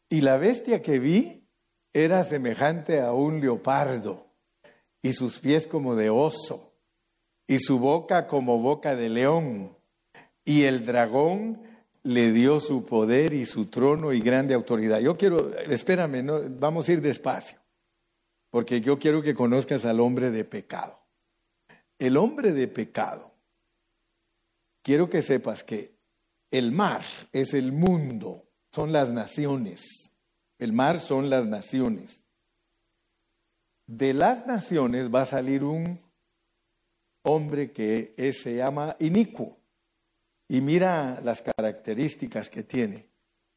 Y 0.07 0.21
la 0.21 0.37
bestia 0.37 0.83
que 0.83 0.99
vi 0.99 1.49
era 1.93 2.23
semejante 2.23 3.01
a 3.01 3.11
un 3.11 3.41
leopardo, 3.41 4.32
y 5.03 5.13
sus 5.13 5.37
pies 5.37 5.67
como 5.67 5.95
de 5.95 6.09
oso, 6.09 6.73
y 7.45 7.59
su 7.59 7.77
boca 7.77 8.25
como 8.25 8.57
boca 8.57 8.95
de 8.95 9.09
león. 9.09 9.77
Y 10.45 10.63
el 10.63 10.85
dragón 10.85 11.61
le 12.01 12.31
dio 12.31 12.59
su 12.59 12.85
poder 12.85 13.33
y 13.33 13.45
su 13.45 13.67
trono 13.67 14.13
y 14.13 14.21
grande 14.21 14.55
autoridad. 14.55 14.99
Yo 14.99 15.15
quiero, 15.15 15.53
espérame, 15.55 16.23
no, 16.23 16.41
vamos 16.49 16.87
a 16.89 16.93
ir 16.93 17.01
despacio, 17.01 17.59
porque 18.49 18.81
yo 18.81 18.97
quiero 18.97 19.21
que 19.21 19.35
conozcas 19.35 19.85
al 19.85 19.99
hombre 19.99 20.31
de 20.31 20.45
pecado. 20.45 20.99
El 21.99 22.17
hombre 22.17 22.53
de 22.53 22.67
pecado, 22.67 23.31
quiero 24.81 25.09
que 25.09 25.21
sepas 25.21 25.63
que 25.63 25.93
el 26.49 26.71
mar 26.71 27.03
es 27.31 27.53
el 27.53 27.71
mundo, 27.71 28.45
son 28.71 28.91
las 28.93 29.11
naciones. 29.11 30.11
El 30.59 30.71
mar 30.71 30.99
son 30.99 31.29
las 31.29 31.45
naciones. 31.45 32.22
De 33.87 34.13
las 34.13 34.47
naciones 34.47 35.13
va 35.13 35.21
a 35.21 35.25
salir 35.25 35.63
un 35.63 35.99
hombre 37.23 37.71
que 37.71 38.13
se 38.33 38.55
llama 38.55 38.95
inicuo. 38.99 39.57
Y 40.47 40.61
mira 40.61 41.19
las 41.23 41.41
características 41.41 42.49
que 42.49 42.63
tiene. 42.63 43.07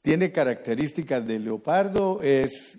Tiene 0.02 0.32
características 0.32 1.26
de 1.26 1.38
leopardo, 1.38 2.22
es 2.22 2.78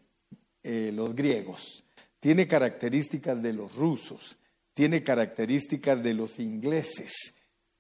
eh, 0.64 0.92
los 0.94 1.14
griegos. 1.14 1.84
Tiene 2.20 2.48
características 2.48 3.42
de 3.42 3.54
los 3.54 3.76
rusos. 3.76 4.38
Tiene 4.74 5.04
características 5.04 6.02
de 6.04 6.14
los 6.14 6.40
ingleses. 6.40 7.36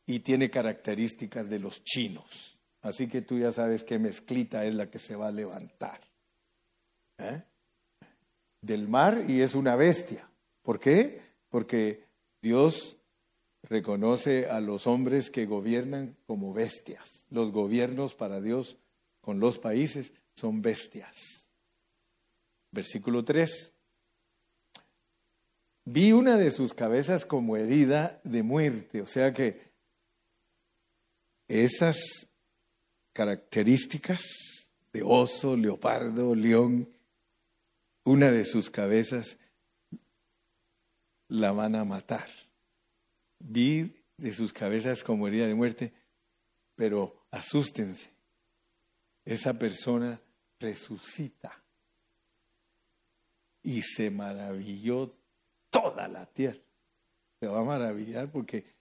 Y 0.05 0.19
tiene 0.19 0.49
características 0.49 1.49
de 1.49 1.59
los 1.59 1.83
chinos. 1.83 2.57
Así 2.81 3.07
que 3.07 3.21
tú 3.21 3.37
ya 3.39 3.51
sabes 3.51 3.83
qué 3.83 3.99
mezclita 3.99 4.65
es 4.65 4.75
la 4.75 4.89
que 4.89 4.99
se 4.99 5.15
va 5.15 5.27
a 5.27 5.31
levantar. 5.31 6.01
¿eh? 7.17 7.41
Del 8.67 8.87
mar 8.87 9.23
y 9.27 9.41
es 9.41 9.55
una 9.55 9.75
bestia. 9.75 10.29
¿Por 10.61 10.79
qué? 10.79 11.21
Porque 11.49 12.03
Dios 12.41 12.97
reconoce 13.63 14.47
a 14.47 14.59
los 14.59 14.85
hombres 14.85 15.31
que 15.31 15.45
gobiernan 15.45 16.15
como 16.27 16.53
bestias. 16.53 17.25
Los 17.29 17.51
gobiernos 17.51 18.13
para 18.13 18.41
Dios 18.41 18.77
con 19.21 19.39
los 19.39 19.57
países 19.57 20.13
son 20.35 20.61
bestias. 20.61 21.47
Versículo 22.71 23.23
3. 23.23 23.73
Vi 25.85 26.11
una 26.11 26.37
de 26.37 26.51
sus 26.51 26.73
cabezas 26.73 27.25
como 27.25 27.55
herida 27.55 28.19
de 28.25 28.43
muerte, 28.43 29.01
o 29.01 29.07
sea 29.07 29.33
que 29.33 29.61
esas 31.47 31.97
características 33.13 34.21
de 34.91 35.01
oso, 35.01 35.55
leopardo, 35.55 36.35
león, 36.35 36.89
una 38.07 38.31
de 38.31 38.45
sus 38.45 38.69
cabezas 38.69 39.37
la 41.27 41.51
van 41.51 41.75
a 41.75 41.83
matar. 41.83 42.29
Vi 43.39 44.01
de 44.15 44.31
sus 44.31 44.53
cabezas 44.53 45.03
como 45.03 45.27
herida 45.27 45.45
de 45.45 45.55
muerte, 45.55 45.91
pero 46.75 47.25
asústense, 47.31 48.09
esa 49.25 49.59
persona 49.59 50.21
resucita 50.57 51.61
y 53.61 53.81
se 53.81 54.09
maravilló 54.09 55.13
toda 55.69 56.07
la 56.07 56.25
tierra. 56.27 56.61
Se 57.41 57.47
va 57.47 57.59
a 57.59 57.65
maravillar 57.65 58.31
porque 58.31 58.73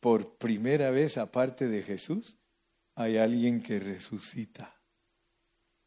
por 0.00 0.34
primera 0.34 0.90
vez, 0.90 1.16
aparte 1.16 1.66
de 1.66 1.82
Jesús, 1.82 2.36
hay 2.94 3.16
alguien 3.16 3.62
que 3.62 3.80
resucita 3.80 4.76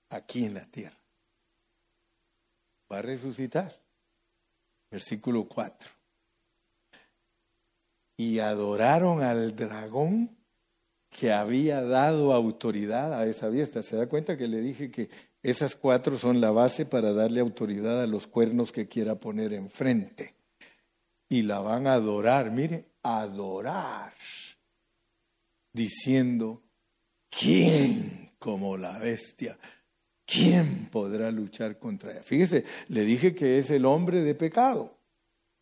aquí 0.09 0.45
en 0.45 0.55
la 0.55 0.65
tierra 0.65 1.02
va 2.93 2.99
a 2.99 3.01
resucitar. 3.01 3.75
Versículo 4.91 5.45
4. 5.47 5.89
Y 8.17 8.39
adoraron 8.39 9.23
al 9.23 9.55
dragón 9.55 10.37
que 11.09 11.31
había 11.31 11.81
dado 11.81 12.33
autoridad 12.33 13.13
a 13.13 13.25
esa 13.25 13.51
fiesta. 13.51 13.81
¿Se 13.81 13.95
da 13.95 14.07
cuenta 14.07 14.37
que 14.37 14.47
le 14.47 14.61
dije 14.61 14.91
que 14.91 15.09
esas 15.41 15.75
cuatro 15.75 16.17
son 16.17 16.39
la 16.39 16.51
base 16.51 16.85
para 16.85 17.13
darle 17.13 17.41
autoridad 17.41 18.01
a 18.01 18.07
los 18.07 18.27
cuernos 18.27 18.71
que 18.71 18.87
quiera 18.87 19.15
poner 19.15 19.53
enfrente? 19.53 20.35
Y 21.27 21.41
la 21.41 21.59
van 21.59 21.87
a 21.87 21.93
adorar, 21.93 22.51
mire, 22.51 22.85
adorar, 23.01 24.13
diciendo, 25.71 26.61
¿quién 27.29 28.31
como 28.37 28.77
la 28.77 28.99
bestia? 28.99 29.57
¿Quién 30.26 30.88
podrá 30.91 31.32
luchar 31.32 31.80
contra 31.80 32.11
ella? 32.11 32.24
Fíjese, 32.24 32.65
le 32.88 33.05
dije 33.05 33.34
que 33.34 33.57
es 33.57 33.69
el 33.69 33.86
hombre 33.86 34.21
de 34.21 34.36
pecado, 34.36 34.97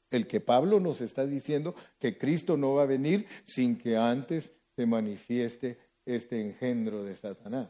el 0.10 0.28
que 0.28 0.42
Pablo 0.42 0.80
nos 0.80 1.02
está 1.02 1.26
diciendo 1.26 1.76
que 2.00 2.18
Cristo 2.18 2.58
no 2.58 2.76
va 2.76 2.84
a 2.84 2.88
venir 2.88 3.28
sin 3.46 3.78
que 3.78 3.98
antes 3.98 4.52
se 4.76 4.86
manifieste 4.86 5.78
este 6.06 6.42
engendro 6.42 7.04
de 7.04 7.16
Satanás. 7.16 7.70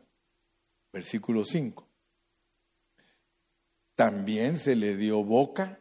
Versículo 0.92 1.46
5. 1.46 1.88
También 3.96 4.58
se 4.58 4.76
le 4.76 4.98
dio 4.98 5.24
boca 5.24 5.80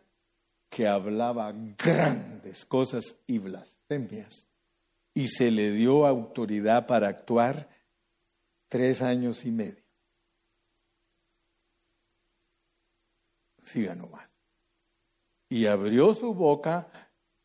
que 0.68 0.86
hablaba 0.86 1.52
grandes 1.76 2.64
cosas 2.64 3.16
y 3.26 3.38
blasfemias, 3.38 4.48
y 5.14 5.28
se 5.28 5.50
le 5.50 5.72
dio 5.72 6.06
autoridad 6.06 6.86
para 6.86 7.08
actuar 7.08 7.68
tres 8.68 9.02
años 9.02 9.44
y 9.44 9.50
medio. 9.50 9.79
Siga 13.62 13.94
nomás. 13.94 14.28
Y 15.48 15.66
abrió 15.66 16.14
su 16.14 16.34
boca 16.34 16.88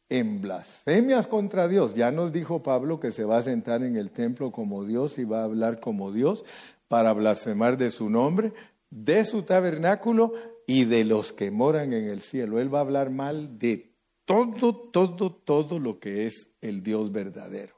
en 0.10 0.42
blasfemias 0.42 1.28
contra 1.28 1.68
Dios. 1.68 1.94
Ya 1.96 2.12
nos 2.12 2.32
dijo 2.32 2.64
Pablo 2.64 3.00
que 3.00 3.12
se 3.12 3.24
va 3.24 3.38
a 3.38 3.42
sentar 3.42 3.84
en 3.84 3.96
el 3.96 4.12
templo 4.12 4.52
como 4.52 4.86
Dios 4.86 5.18
y 5.18 5.24
va 5.24 5.42
a 5.42 5.46
hablar 5.46 5.80
como 5.80 6.12
Dios 6.12 6.46
para 6.88 7.14
blasfemar 7.14 7.78
de 7.78 7.90
su 7.90 8.10
nombre, 8.10 8.54
de 8.90 9.26
su 9.26 9.44
tabernáculo 9.44 10.34
y 10.68 10.86
de 10.86 11.04
los 11.04 11.34
que 11.34 11.52
moran 11.52 11.94
en 11.94 12.06
el 12.06 12.22
cielo. 12.22 12.60
Él 12.60 12.74
va 12.74 12.80
a 12.80 12.82
hablar 12.82 13.10
mal 13.10 13.58
de 13.58 13.96
todo, 14.26 14.90
todo, 14.90 15.34
todo 15.34 15.80
lo 15.80 16.00
que 16.00 16.26
es 16.26 16.50
el 16.62 16.84
Dios 16.84 17.12
verdadero. 17.12 17.76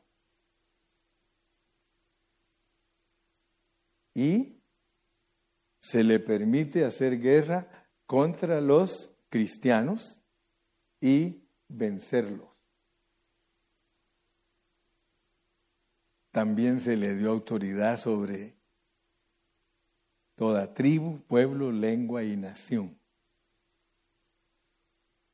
Y 4.14 4.58
se 5.80 6.04
le 6.04 6.20
permite 6.20 6.84
hacer 6.84 7.20
guerra 7.20 7.87
contra 8.08 8.62
los 8.62 9.14
cristianos 9.30 10.24
y 11.00 11.44
vencerlos. 11.68 12.48
También 16.32 16.80
se 16.80 16.96
le 16.96 17.16
dio 17.16 17.32
autoridad 17.32 17.98
sobre 17.98 18.56
toda 20.36 20.74
tribu, 20.74 21.20
pueblo, 21.28 21.72
lengua 21.72 22.24
y 22.24 22.38
nación. 22.38 22.98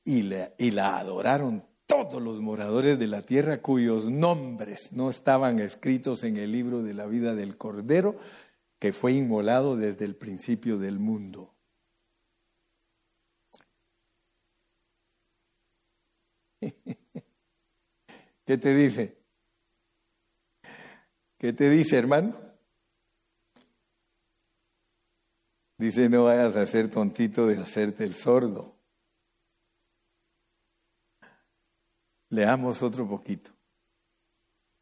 Y, 0.05 0.23
la 0.23 0.97
adoraron 0.97 1.65
todos 1.85 2.21
los 2.21 2.41
moradores 2.41 2.97
de 2.97 3.07
la 3.07 3.21
tierra 3.21 3.61
cuyos 3.61 4.09
nombres 4.09 4.91
no 4.93 5.09
estaban 5.09 5.59
escritos 5.59 6.23
en 6.23 6.37
el 6.37 6.51
libro 6.51 6.81
de 6.83 6.93
la 6.93 7.05
vida 7.05 7.35
del 7.35 7.57
Cordero, 7.57 8.17
que 8.79 8.93
fue 8.93 9.13
inmolado 9.13 9.77
desde 9.77 10.05
el 10.05 10.15
principio 10.15 10.77
del 10.77 10.99
mundo. 10.99 11.52
¿Qué 18.45 18.57
te 18.57 18.75
dice? 18.75 19.17
¿Qué 21.37 21.53
te 21.53 21.69
dice, 21.69 21.97
hermano? 21.97 22.35
Dice, 25.77 26.07
no 26.07 26.25
vayas 26.25 26.55
a 26.55 26.65
ser 26.65 26.89
tontito 26.89 27.47
de 27.47 27.57
hacerte 27.57 28.03
el 28.03 28.13
sordo. 28.13 28.75
Leamos 32.29 32.81
otro 32.81 33.07
poquito. 33.07 33.51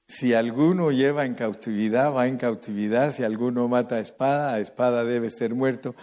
Si 0.07 0.34
alguno 0.34 0.91
lleva 0.91 1.25
en 1.25 1.36
cautividad, 1.36 2.13
va 2.13 2.27
en 2.27 2.38
cautividad. 2.38 3.11
Si 3.11 3.23
alguno 3.23 3.67
mata 3.67 3.95
a 3.95 3.99
espada, 3.99 4.53
a 4.53 4.59
espada 4.59 5.03
debe 5.03 5.29
ser 5.29 5.55
muerto. 5.55 5.95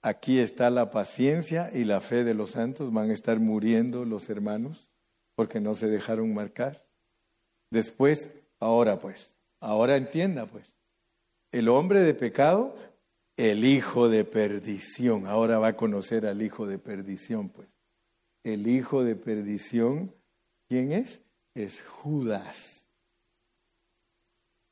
Aquí 0.00 0.38
está 0.38 0.70
la 0.70 0.90
paciencia 0.90 1.70
y 1.72 1.84
la 1.84 2.00
fe 2.00 2.24
de 2.24 2.34
los 2.34 2.52
santos. 2.52 2.92
Van 2.92 3.10
a 3.10 3.14
estar 3.14 3.40
muriendo 3.40 4.04
los 4.04 4.30
hermanos 4.30 4.87
porque 5.38 5.60
no 5.60 5.76
se 5.76 5.86
dejaron 5.86 6.34
marcar. 6.34 6.84
Después, 7.70 8.28
ahora 8.58 8.98
pues, 8.98 9.36
ahora 9.60 9.96
entienda 9.96 10.46
pues, 10.46 10.74
el 11.52 11.68
hombre 11.68 12.00
de 12.00 12.12
pecado 12.12 12.74
el 13.36 13.64
hijo 13.64 14.08
de 14.08 14.24
perdición. 14.24 15.26
Ahora 15.26 15.60
va 15.60 15.68
a 15.68 15.76
conocer 15.76 16.26
al 16.26 16.42
hijo 16.42 16.66
de 16.66 16.80
perdición, 16.80 17.50
pues. 17.50 17.68
El 18.42 18.66
hijo 18.66 19.04
de 19.04 19.14
perdición, 19.14 20.12
¿quién 20.68 20.90
es? 20.90 21.22
Es 21.54 21.82
Judas. 21.82 22.88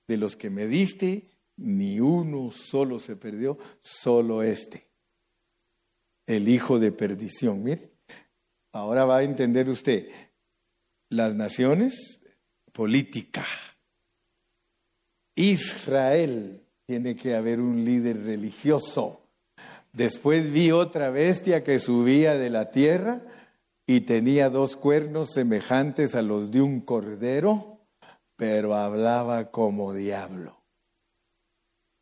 De 0.08 0.16
los 0.16 0.34
que 0.34 0.50
me 0.50 0.66
diste, 0.66 1.28
ni 1.56 2.00
uno 2.00 2.50
solo 2.50 2.98
se 2.98 3.14
perdió, 3.14 3.56
solo 3.82 4.42
este. 4.42 4.88
El 6.26 6.48
hijo 6.48 6.80
de 6.80 6.90
perdición. 6.90 7.62
Mire, 7.62 7.92
ahora 8.72 9.04
va 9.04 9.18
a 9.18 9.22
entender 9.22 9.68
usted 9.68 10.08
las 11.08 11.34
naciones, 11.34 12.20
política. 12.72 13.44
Israel, 15.34 16.62
tiene 16.86 17.16
que 17.16 17.34
haber 17.34 17.60
un 17.60 17.84
líder 17.84 18.22
religioso. 18.22 19.28
Después 19.92 20.52
vi 20.52 20.70
otra 20.70 21.10
bestia 21.10 21.64
que 21.64 21.78
subía 21.78 22.36
de 22.36 22.50
la 22.50 22.70
tierra 22.70 23.22
y 23.86 24.02
tenía 24.02 24.50
dos 24.50 24.76
cuernos 24.76 25.32
semejantes 25.32 26.14
a 26.14 26.22
los 26.22 26.50
de 26.50 26.60
un 26.60 26.80
cordero, 26.80 27.80
pero 28.36 28.74
hablaba 28.74 29.50
como 29.50 29.94
diablo. 29.94 30.62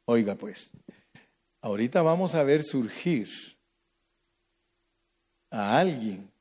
Oiga 0.07 0.34
pues, 0.34 0.70
ahorita 1.62 2.02
vamos 2.02 2.34
a 2.34 2.42
ver 2.42 2.62
surgir 2.62 3.28
a 5.50 5.78
alguien 5.78 6.34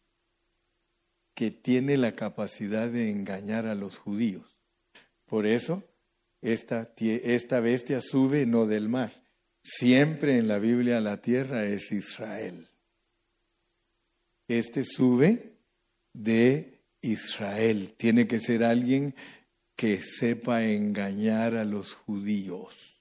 que 1.33 1.51
tiene 1.51 1.97
la 1.97 2.15
capacidad 2.15 2.89
de 2.89 3.09
engañar 3.09 3.65
a 3.65 3.75
los 3.75 3.97
judíos. 3.97 4.55
Por 5.25 5.45
eso 5.45 5.83
esta, 6.41 6.93
esta 6.97 7.59
bestia 7.59 8.01
sube 8.01 8.45
no 8.45 8.65
del 8.65 8.89
mar. 8.89 9.13
Siempre 9.63 10.37
en 10.37 10.47
la 10.47 10.59
Biblia 10.59 10.99
la 10.99 11.21
tierra 11.21 11.65
es 11.65 11.91
Israel. 11.91 12.67
Este 14.47 14.83
sube 14.83 15.53
de 16.11 16.79
Israel. 17.01 17.93
Tiene 17.97 18.27
que 18.27 18.39
ser 18.39 18.63
alguien 18.63 19.15
que 19.75 20.01
sepa 20.03 20.65
engañar 20.65 21.55
a 21.55 21.63
los 21.63 21.93
judíos. 21.93 22.92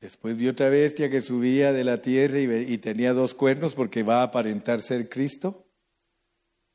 Después 0.00 0.34
vi 0.36 0.48
otra 0.48 0.70
bestia 0.70 1.10
que 1.10 1.20
subía 1.20 1.74
de 1.74 1.84
la 1.84 2.00
tierra 2.00 2.40
y, 2.40 2.78
tenía 2.78 3.12
dos 3.12 3.34
cuernos 3.34 3.74
porque 3.74 4.02
va 4.02 4.20
a 4.20 4.24
aparentar 4.24 4.80
ser 4.80 5.10
Cristo, 5.10 5.66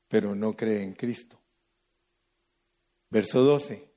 pero 0.07 0.35
no 0.35 0.55
cree 0.55 0.83
en 0.83 0.93
Cristo. 0.93 1.41
Verso 3.09 3.41
12. 3.41 3.89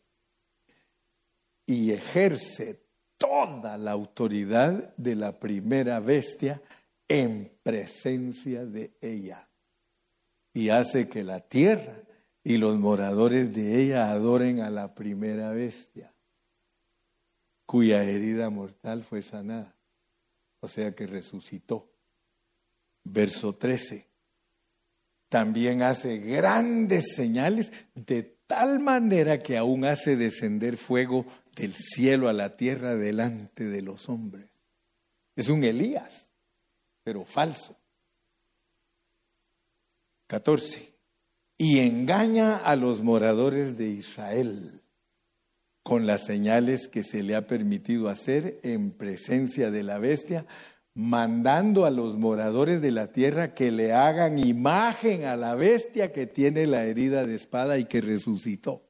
Y 1.67 1.93
ejerce 1.93 2.81
toda 3.19 3.77
la 3.77 3.91
autoridad 3.91 4.97
de 4.97 5.15
la 5.15 5.39
primera 5.39 6.01
bestia 6.01 6.63
en 7.07 7.53
presencia 7.63 8.65
de 8.65 8.93
ella. 9.03 9.47
Y 10.55 10.71
hace 10.71 11.09
que 11.11 11.23
la 11.23 11.41
tierra 11.41 12.03
y 12.43 12.57
los 12.57 12.79
moradores 12.79 13.53
de 13.53 13.83
ella 13.83 14.11
adoren 14.11 14.61
a 14.61 14.71
la 14.71 14.95
primera 14.95 15.51
bestia, 15.51 16.15
cuya 17.69 18.03
herida 18.03 18.49
mortal 18.49 19.05
fue 19.05 19.21
sanada. 19.21 19.77
O 20.61 20.69
sea 20.69 20.95
que 20.95 21.07
resucitó. 21.07 21.93
Verso 23.05 23.57
13. 23.57 24.09
También 25.29 25.83
hace 25.83 26.17
grandes 26.17 27.15
señales 27.15 27.71
de 27.95 28.23
tal 28.47 28.81
manera 28.81 29.43
que 29.43 29.59
aún 29.59 29.85
hace 29.85 30.17
descender 30.17 30.79
fuego 30.79 31.27
del 31.57 31.75
cielo 31.75 32.31
a 32.31 32.33
la 32.33 32.57
tierra 32.57 32.97
delante 32.97 33.65
de 33.65 33.83
los 33.83 34.09
hombres. 34.09 34.49
Es 35.37 35.51
un 35.51 35.63
Elías, 35.63 36.31
pero 37.05 37.27
falso. 37.27 37.77
14. 40.27 40.95
Y 41.59 41.81
engaña 41.81 42.57
a 42.57 42.77
los 42.77 43.03
moradores 43.03 43.77
de 43.77 43.89
Israel 43.89 44.81
con 45.83 46.07
las 46.07 46.25
señales 46.25 46.89
que 46.89 47.03
se 47.03 47.23
le 47.23 47.35
ha 47.35 47.47
permitido 47.47 48.09
hacer 48.09 48.61
en 48.63 48.91
presencia 48.91 49.71
de 49.71 49.83
la 49.83 49.99
bestia 49.99 50.47
mandando 50.99 51.85
a 51.85 51.93
los 51.93 52.17
moradores 52.17 52.83
de 52.83 52.91
la 52.91 53.13
tierra 53.13 53.55
que 53.55 53.71
le 53.71 53.93
hagan 53.93 54.37
imagen 54.37 55.27
a 55.27 55.37
la 55.37 55.55
bestia 55.55 56.13
que 56.13 56.27
tiene 56.27 56.67
la 56.67 56.87
herida 56.87 57.25
de 57.25 57.37
espada 57.37 57.79
y 57.79 57.85
que 57.85 58.01
resucitó. 58.01 58.83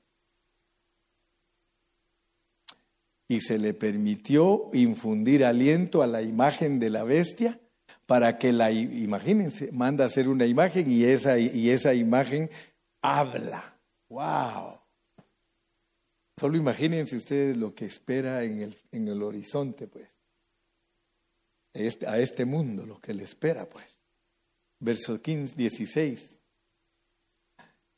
Y 3.29 3.41
se 3.43 3.59
le 3.59 3.75
permitió 3.75 4.71
infundir 4.73 5.45
aliento 5.45 6.01
a 6.01 6.07
la 6.07 6.23
imagen 6.23 6.81
de 6.81 6.89
la 6.89 7.05
bestia 7.05 7.61
para 8.07 8.39
que 8.39 8.55
la, 8.55 8.73
imagínense, 8.73 9.71
manda 9.71 10.05
a 10.05 10.07
hacer 10.07 10.31
una 10.31 10.47
imagen 10.47 10.91
y 10.91 11.05
esa, 11.05 11.39
y 11.39 11.69
esa 11.69 11.93
imagen 11.93 12.49
habla. 13.03 13.79
¡Wow! 14.09 14.78
Solo 16.39 16.57
imagínense 16.57 17.17
ustedes 17.17 17.57
lo 17.57 17.75
que 17.75 17.87
espera 17.87 18.45
en 18.45 18.63
el, 18.63 18.77
en 18.93 19.09
el 19.09 19.23
horizonte, 19.23 19.87
pues. 19.87 20.09
Este, 21.73 22.07
a 22.07 22.19
este 22.19 22.45
mundo, 22.45 22.87
lo 22.87 23.01
que 23.01 23.13
le 23.13 23.25
espera, 23.25 23.69
pues. 23.69 23.87
Verso 24.79 25.21
15, 25.21 25.57
16. 25.57 26.39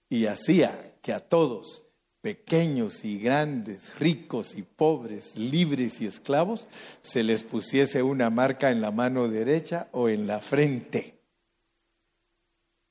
Y 0.09 0.26
hacía 0.26 0.97
que 1.03 1.12
a 1.12 1.20
todos, 1.20 1.84
pequeños 2.22 3.05
y 3.05 3.18
grandes, 3.18 3.99
ricos 3.99 4.57
y 4.57 4.62
pobres, 4.62 5.36
libres 5.36 6.01
y 6.01 6.07
esclavos, 6.07 6.68
se 7.03 7.22
les 7.22 7.45
pusiese 7.45 8.03
una 8.03 8.30
marca 8.30 8.70
en 8.70 8.80
la 8.80 8.91
mano 8.91 9.28
derecha 9.28 9.88
o 9.93 10.09
en 10.09 10.26
la 10.26 10.41
frente 10.41 11.20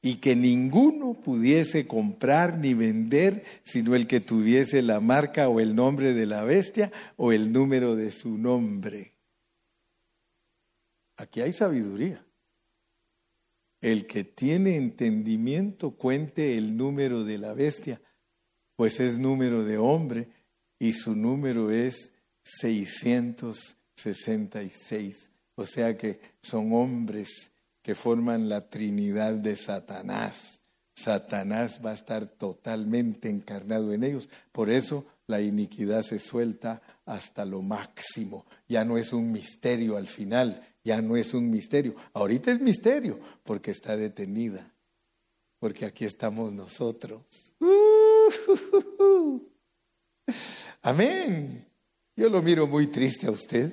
y 0.02 0.16
que 0.16 0.36
ninguno 0.36 1.14
pudiese 1.14 1.88
comprar 1.88 2.58
ni 2.58 2.74
vender 2.74 3.44
sino 3.64 3.96
el 3.96 4.08
que 4.08 4.20
tuviese 4.22 4.82
la 4.82 5.00
marca 5.00 5.48
o 5.50 5.60
el 5.60 5.76
nombre 5.76 6.14
de 6.14 6.26
la 6.26 6.44
bestia 6.44 6.92
o 7.18 7.32
el 7.34 7.52
número 7.52 7.96
de 7.96 8.12
su 8.12 8.36
nombre. 8.38 9.14
Aquí 11.18 11.42
hay 11.42 11.52
sabiduría. 11.52 12.24
El 13.82 14.08
que 14.08 14.24
tiene 14.24 14.78
entendimiento 14.78 15.92
cuente 15.92 16.58
el 16.58 16.78
número 16.78 17.24
de 17.24 17.38
la 17.38 17.54
bestia, 17.54 18.02
pues 18.76 19.00
es 19.00 19.20
número 19.20 19.64
de 19.64 19.78
hombre 19.78 20.28
y 20.80 20.94
su 20.94 21.16
número 21.16 21.70
es 21.72 22.12
666. 22.44 25.32
O 25.56 25.66
sea 25.66 25.98
que 25.98 26.20
son 26.42 26.74
hombres 26.74 27.52
que 27.82 27.96
forman 27.96 28.50
la 28.50 28.70
Trinidad 28.70 29.34
de 29.34 29.56
Satanás. 29.56 30.62
Satanás 30.96 31.80
va 31.84 31.92
a 31.92 31.94
estar 31.94 32.28
totalmente 32.28 33.30
encarnado 33.30 33.94
en 33.94 34.04
ellos. 34.04 34.30
Por 34.52 34.70
eso 34.70 35.06
la 35.28 35.40
iniquidad 35.42 36.02
se 36.02 36.20
suelta 36.20 36.82
hasta 37.06 37.46
lo 37.46 37.62
máximo. 37.62 38.46
Ya 38.68 38.84
no 38.84 38.98
es 38.98 39.14
un 39.14 39.32
misterio 39.32 39.96
al 39.96 40.08
final, 40.08 40.62
ya 40.84 41.02
no 41.02 41.16
es 41.16 41.34
un 41.34 41.50
misterio. 41.50 41.96
Ahorita 42.14 42.52
es 42.52 42.60
misterio 42.60 43.20
porque 43.44 43.72
está 43.72 43.96
detenida, 43.96 44.74
porque 45.60 45.86
aquí 45.86 46.04
estamos 46.04 46.52
nosotros. 46.52 47.56
Amén. 50.82 51.66
Yo 52.16 52.28
lo 52.28 52.42
miro 52.42 52.68
muy 52.68 52.88
triste 52.88 53.28
a 53.28 53.32
usted. 53.32 53.72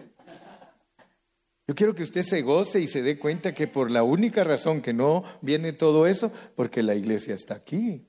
Yo 1.69 1.75
quiero 1.75 1.95
que 1.95 2.05
usted 2.05 2.23
se 2.23 2.43
goce 2.43 2.81
y 2.81 2.87
se 2.87 3.03
dé 3.03 3.19
cuenta 3.19 3.53
que 3.53 3.67
por 3.67 3.91
la 3.91 4.05
única 4.05 4.45
razón 4.45 4.83
que 4.83 4.93
no 4.93 5.25
viene 5.43 5.73
todo 5.73 6.07
eso, 6.07 6.31
porque 6.55 6.83
la 6.83 6.95
iglesia 6.95 7.35
está 7.35 7.55
aquí. 7.55 8.07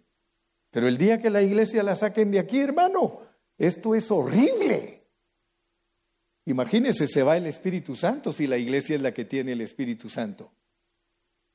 Pero 0.70 0.88
el 0.88 0.98
día 0.98 1.20
que 1.20 1.32
la 1.32 1.42
iglesia 1.42 1.82
la 1.82 1.96
saquen 1.96 2.30
de 2.30 2.40
aquí, 2.40 2.60
hermano, 2.60 3.22
esto 3.58 3.96
es 3.96 4.12
horrible. 4.12 5.08
Imagínese, 6.46 7.08
se 7.08 7.24
va 7.24 7.36
el 7.36 7.48
Espíritu 7.48 7.96
Santo 7.96 8.32
si 8.32 8.46
la 8.46 8.58
iglesia 8.58 8.96
es 8.96 9.02
la 9.02 9.14
que 9.14 9.26
tiene 9.26 9.54
el 9.54 9.62
Espíritu 9.62 10.10
Santo. 10.10 10.52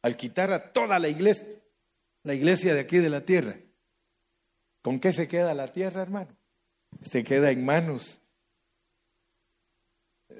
Al 0.03 0.16
quitar 0.16 0.53
a 0.53 0.72
toda 0.72 0.98
la 0.98 1.09
iglesia, 1.09 1.46
la 2.24 2.34
iglesia 2.34 2.74
de 2.74 2.80
aquí 2.80 2.98
de 2.98 3.11
la 3.11 3.24
tierra, 3.24 3.57
¿con 4.82 4.98
qué 4.98 5.12
se 5.12 5.28
queda 5.28 5.55
la 5.55 5.68
tierra, 5.68 6.03
hermano? 6.03 6.36
Se 7.03 7.22
queda 7.22 7.53
en 7.53 7.64
manos 7.64 8.22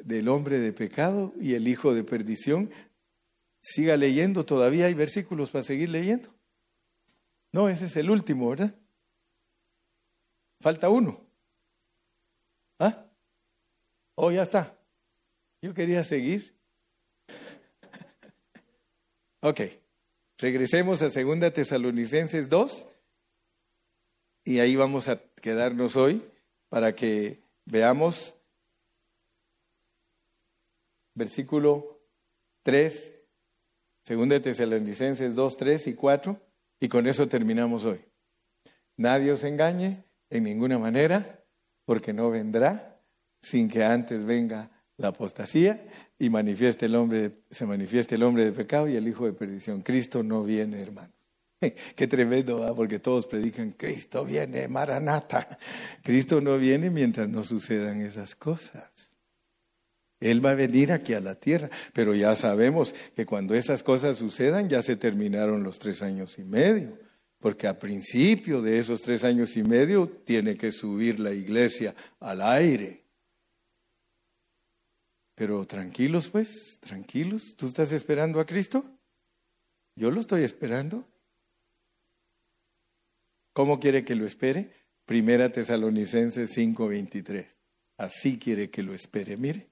del 0.05 0.29
hombre 0.29 0.59
de 0.59 0.73
pecado 0.73 1.33
y 1.41 1.55
el 1.55 1.69
hijo 1.69 1.95
de 1.95 2.05
perdición. 2.05 2.71
Siga 3.61 3.97
leyendo, 3.97 4.45
todavía 4.45 4.87
hay 4.87 4.95
versículos 4.95 5.51
para 5.51 5.63
seguir 5.63 5.89
leyendo. 5.89 6.35
No, 7.53 7.69
ese 7.69 7.87
es 7.87 7.97
el 7.97 8.11
último, 8.11 8.49
¿verdad? 8.49 8.75
Falta 10.61 10.89
uno. 10.89 11.21
¿Ah? 12.79 13.05
Oh, 14.15 14.31
ya 14.31 14.43
está. 14.43 14.77
Yo 15.61 15.75
quería 15.75 16.03
seguir. 16.03 16.55
ok. 19.41 19.61
Regresemos 20.39 21.03
a 21.03 21.11
Segunda 21.11 21.53
Tesalonicenses 21.53 22.49
2 22.49 22.87
y 24.45 24.59
ahí 24.59 24.75
vamos 24.75 25.07
a 25.07 25.21
quedarnos 25.41 25.95
hoy 25.95 26.21
para 26.69 26.97
que 26.97 27.43
veamos 27.65 28.35
versículo 31.15 32.01
3, 32.63 33.15
segunda 34.05 34.35
de 34.35 34.41
Tesalonicenses 34.41 35.35
2, 35.35 35.57
3 35.57 35.87
y 35.89 35.95
4, 35.95 36.41
y 36.81 36.89
con 36.89 37.07
eso 37.07 37.29
terminamos 37.29 37.85
hoy. 37.85 38.05
Nadie 38.97 39.33
os 39.33 39.45
engañe 39.45 40.05
en 40.31 40.45
ninguna 40.45 40.79
manera, 40.79 41.45
porque 41.85 42.13
no 42.13 42.31
vendrá 42.31 43.01
sin 43.41 43.69
que 43.69 43.85
antes 43.85 44.25
venga 44.25 44.71
la 44.97 45.09
apostasía 45.09 45.85
y 46.19 46.31
manifieste 46.31 46.87
el 46.87 46.95
hombre, 46.95 47.43
se 47.51 47.67
manifieste 47.67 48.15
el 48.15 48.23
hombre 48.23 48.45
de 48.45 48.53
pecado 48.53 48.89
y 48.89 48.97
el 48.97 49.09
hijo 49.09 49.27
de 49.27 49.33
perdición. 49.33 49.83
Cristo 49.83 50.23
no 50.23 50.45
viene, 50.45 50.81
hermano. 50.81 51.13
Qué 51.97 52.07
tremendo, 52.07 52.73
porque 52.75 52.99
todos 52.99 53.27
predican, 53.27 53.73
Cristo 53.73 54.25
viene, 54.25 54.69
Maranata. 54.69 55.59
Cristo 56.03 56.41
no 56.41 56.59
viene 56.59 56.91
mientras 56.91 57.29
no 57.29 57.43
sucedan 57.43 58.01
esas 58.03 58.35
cosas. 58.35 59.12
Él 60.23 60.45
va 60.45 60.53
a 60.53 60.55
venir 60.55 60.93
aquí 60.93 61.15
a 61.15 61.21
la 61.21 61.35
tierra, 61.35 61.69
pero 61.93 62.15
ya 62.15 62.37
sabemos 62.37 62.95
que 63.17 63.27
cuando 63.27 63.55
esas 63.55 63.83
cosas 63.83 64.19
sucedan 64.19 64.69
ya 64.69 64.83
se 64.83 64.97
terminaron 64.97 65.65
los 65.65 65.79
tres 65.79 66.01
años 66.01 66.39
y 66.39 66.45
medio, 66.45 66.99
porque 67.39 67.67
a 67.67 67.79
principio 67.79 68.63
de 68.63 68.79
esos 68.79 69.03
tres 69.03 69.25
años 69.25 69.57
y 69.57 69.65
medio 69.65 70.09
tiene 70.25 70.57
que 70.57 70.71
subir 70.71 71.19
la 71.19 71.33
iglesia 71.33 71.95
al 72.21 72.41
aire. 72.41 73.03
Pero 75.35 75.67
tranquilos 75.67 76.29
pues, 76.29 76.79
tranquilos, 76.81 77.55
¿tú 77.57 77.67
estás 77.67 77.91
esperando 77.91 78.39
a 78.39 78.47
Cristo? 78.47 78.85
Yo 79.97 80.11
lo 80.11 80.21
estoy 80.21 80.45
esperando. 80.45 81.05
¿Cómo 83.53 83.81
quiere 83.81 84.05
que 84.05 84.15
lo 84.15 84.25
espere? 84.25 84.71
Primera 85.05 85.51
Tesalonicenses 85.51 86.57
5:23. 86.57 87.47
Así 87.97 88.39
quiere 88.39 88.71
que 88.71 88.83
lo 88.83 88.95
espere. 88.95 89.37
Mire. 89.37 89.72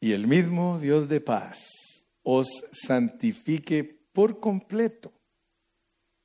Y 0.00 0.12
el 0.12 0.26
mismo 0.26 0.78
Dios 0.80 1.08
de 1.08 1.20
paz 1.20 2.08
os 2.22 2.48
santifique 2.72 3.84
por 3.84 4.40
completo 4.40 5.12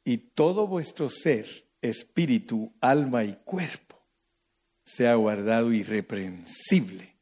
y 0.03 0.17
todo 0.17 0.67
vuestro 0.67 1.09
ser, 1.09 1.67
espíritu, 1.81 2.73
alma 2.79 3.23
y 3.25 3.35
cuerpo 3.43 3.85
sea 4.85 5.15
guardado 5.15 5.73
irreprensible 5.73 7.15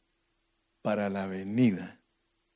para 0.81 1.09
la 1.09 1.25
venida 1.25 2.01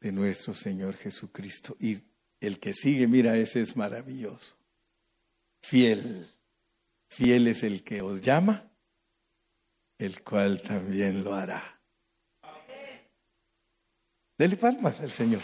de 0.02 0.12
nuestro 0.12 0.54
Señor 0.54 0.96
Jesucristo. 0.98 1.76
Y 1.80 2.00
el 2.42 2.60
que 2.60 2.74
sigue, 2.74 3.08
mira, 3.08 3.38
ese 3.38 3.62
es 3.62 3.76
maravilloso. 3.78 4.58
Fiel, 5.62 6.28
fiel 7.08 7.48
es 7.48 7.64
el 7.64 7.84
que 7.84 8.02
os 8.02 8.22
llama, 8.22 8.70
el 9.98 10.22
cual 10.24 10.62
también 10.62 11.24
lo 11.24 11.34
hará. 11.34 11.77
Dele 14.38 14.56
palmas 14.56 15.00
al 15.00 15.12
Señor. 15.12 15.42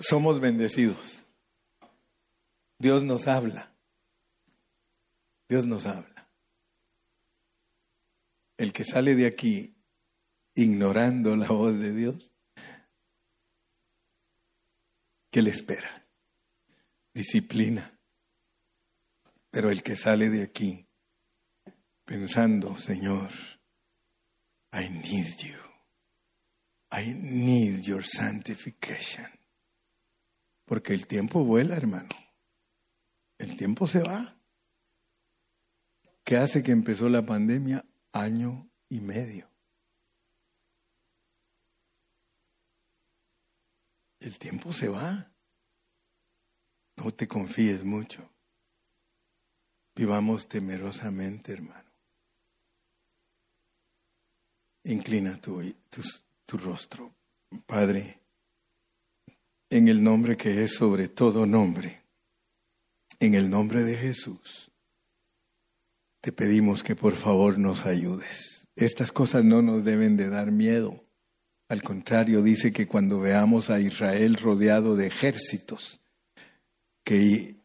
Somos 0.00 0.40
bendecidos. 0.40 1.24
Dios 2.78 3.04
nos 3.04 3.28
habla. 3.28 3.72
Dios 5.48 5.66
nos 5.66 5.86
habla. 5.86 6.28
El 8.56 8.72
que 8.72 8.84
sale 8.84 9.14
de 9.14 9.26
aquí 9.26 9.76
ignorando 10.54 11.36
la 11.36 11.46
voz 11.46 11.78
de 11.78 11.92
Dios 11.92 12.33
¿Qué 15.34 15.42
le 15.42 15.50
espera? 15.50 16.06
Disciplina. 17.12 17.98
Pero 19.50 19.68
el 19.68 19.82
que 19.82 19.96
sale 19.96 20.30
de 20.30 20.44
aquí 20.44 20.86
pensando, 22.04 22.76
Señor, 22.76 23.32
I 24.72 24.88
need 24.90 25.34
you. 25.38 25.58
I 26.92 27.14
need 27.14 27.80
your 27.80 28.04
sanctification. 28.06 29.26
Porque 30.66 30.94
el 30.94 31.08
tiempo 31.08 31.44
vuela, 31.44 31.76
hermano. 31.76 32.14
El 33.36 33.56
tiempo 33.56 33.88
se 33.88 34.04
va. 34.04 34.36
¿Qué 36.22 36.36
hace 36.36 36.62
que 36.62 36.70
empezó 36.70 37.08
la 37.08 37.26
pandemia? 37.26 37.84
Año 38.12 38.70
y 38.88 39.00
medio. 39.00 39.53
El 44.24 44.38
tiempo 44.38 44.72
se 44.72 44.88
va. 44.88 45.30
No 46.96 47.12
te 47.12 47.28
confíes 47.28 47.84
mucho. 47.84 48.28
Vivamos 49.94 50.48
temerosamente, 50.48 51.52
hermano. 51.52 51.90
Inclina 54.84 55.40
tu, 55.40 55.62
rostro, 56.48 57.14
Padre, 57.66 58.20
en 59.70 59.88
el 59.88 60.02
nombre 60.02 60.36
que 60.36 60.62
es 60.62 60.74
sobre 60.74 61.08
todo 61.08 61.46
nombre, 61.46 62.02
en 63.18 63.34
el 63.34 63.48
nombre 63.48 63.82
de 63.82 63.96
Jesús. 63.96 64.70
Te 66.20 66.32
pedimos 66.32 66.82
que 66.82 66.96
por 66.96 67.14
favor 67.14 67.58
nos 67.58 67.86
ayudes. 67.86 68.68
Estas 68.76 69.12
cosas 69.12 69.44
no 69.44 69.62
nos 69.62 69.84
deben 69.84 70.16
de 70.16 70.28
dar 70.28 70.50
miedo. 70.50 71.03
Al 71.68 71.82
contrario, 71.82 72.42
dice 72.42 72.72
que 72.72 72.86
cuando 72.86 73.20
veamos 73.20 73.70
a 73.70 73.80
Israel 73.80 74.36
rodeado 74.36 74.96
de 74.96 75.06
ejércitos, 75.06 76.00
que 77.04 77.56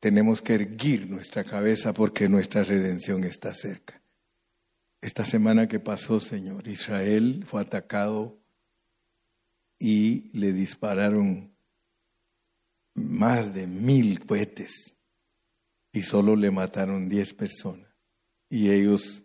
tenemos 0.00 0.42
que 0.42 0.54
erguir 0.54 1.08
nuestra 1.08 1.44
cabeza 1.44 1.92
porque 1.92 2.28
nuestra 2.28 2.64
redención 2.64 3.24
está 3.24 3.54
cerca. 3.54 4.02
Esta 5.00 5.24
semana 5.24 5.68
que 5.68 5.80
pasó, 5.80 6.20
Señor, 6.20 6.68
Israel 6.68 7.44
fue 7.46 7.60
atacado 7.60 8.38
y 9.78 10.30
le 10.38 10.52
dispararon 10.52 11.52
más 12.94 13.54
de 13.54 13.66
mil 13.66 14.24
cohetes 14.24 14.96
y 15.92 16.02
solo 16.02 16.36
le 16.36 16.50
mataron 16.50 17.08
diez 17.08 17.34
personas 17.34 17.92
y 18.48 18.70
ellos 18.70 19.22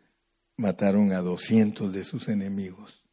mataron 0.57 1.11
a 1.11 1.21
doscientos 1.21 1.93
de 1.93 2.03
sus 2.03 2.27
enemigos. 2.27 3.06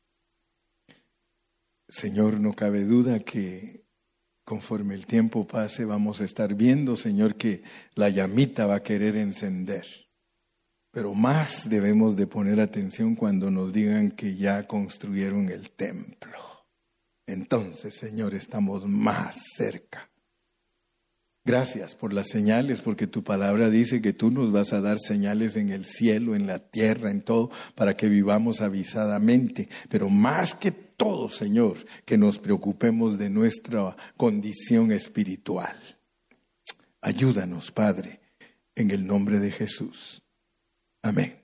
Señor, 1.95 2.41
no 2.41 2.55
cabe 2.55 2.85
duda 2.85 3.21
que 3.21 3.85
conforme 4.45 4.95
el 4.97 5.07
tiempo 5.07 5.47
pase 5.47 5.85
vamos 5.85 6.21
a 6.21 6.25
estar 6.25 6.57
viendo, 6.57 6.97
Señor, 6.97 7.37
que 7.37 7.63
la 7.95 8.09
llamita 8.09 8.67
va 8.67 8.75
a 8.75 8.83
querer 8.83 9.15
encender. 9.15 9.87
Pero 10.91 11.15
más 11.15 11.71
debemos 11.71 12.17
de 12.17 12.27
poner 12.27 12.61
atención 12.61 13.15
cuando 13.15 13.49
nos 13.49 13.73
digan 13.73 14.11
que 14.11 14.35
ya 14.35 14.67
construyeron 14.67 15.51
el 15.51 15.71
templo. 15.71 16.37
Entonces, 17.29 17.95
Señor, 17.95 18.35
estamos 18.35 18.85
más 18.89 19.37
cerca. 19.55 20.11
Gracias 21.45 21.95
por 21.95 22.13
las 22.13 22.29
señales, 22.29 22.81
porque 22.81 23.07
tu 23.07 23.23
palabra 23.23 23.71
dice 23.71 24.03
que 24.03 24.13
tú 24.13 24.33
nos 24.33 24.51
vas 24.51 24.73
a 24.73 24.81
dar 24.81 24.99
señales 24.99 25.55
en 25.55 25.69
el 25.69 25.85
cielo, 25.85 26.35
en 26.35 26.49
la 26.49 26.59
tierra, 26.59 27.13
en 27.13 27.23
todo, 27.23 27.51
para 27.77 27.97
que 27.97 28.09
vivamos 28.09 28.63
avisadamente. 28.63 29.69
Pero 29.89 30.09
más 30.09 30.57
que 30.57 30.73
todo, 30.97 31.29
Señor, 31.29 31.77
que 32.05 32.19
nos 32.19 32.39
preocupemos 32.39 33.19
de 33.19 33.31
nuestra 33.31 33.97
condición 34.17 34.93
espiritual. 34.93 35.77
Ayúdanos, 37.01 37.71
Padre, 37.71 38.21
en 38.75 38.91
el 38.91 39.07
nombre 39.07 39.39
de 39.39 39.53
Jesús. 39.53 40.23
Amén. 41.03 41.44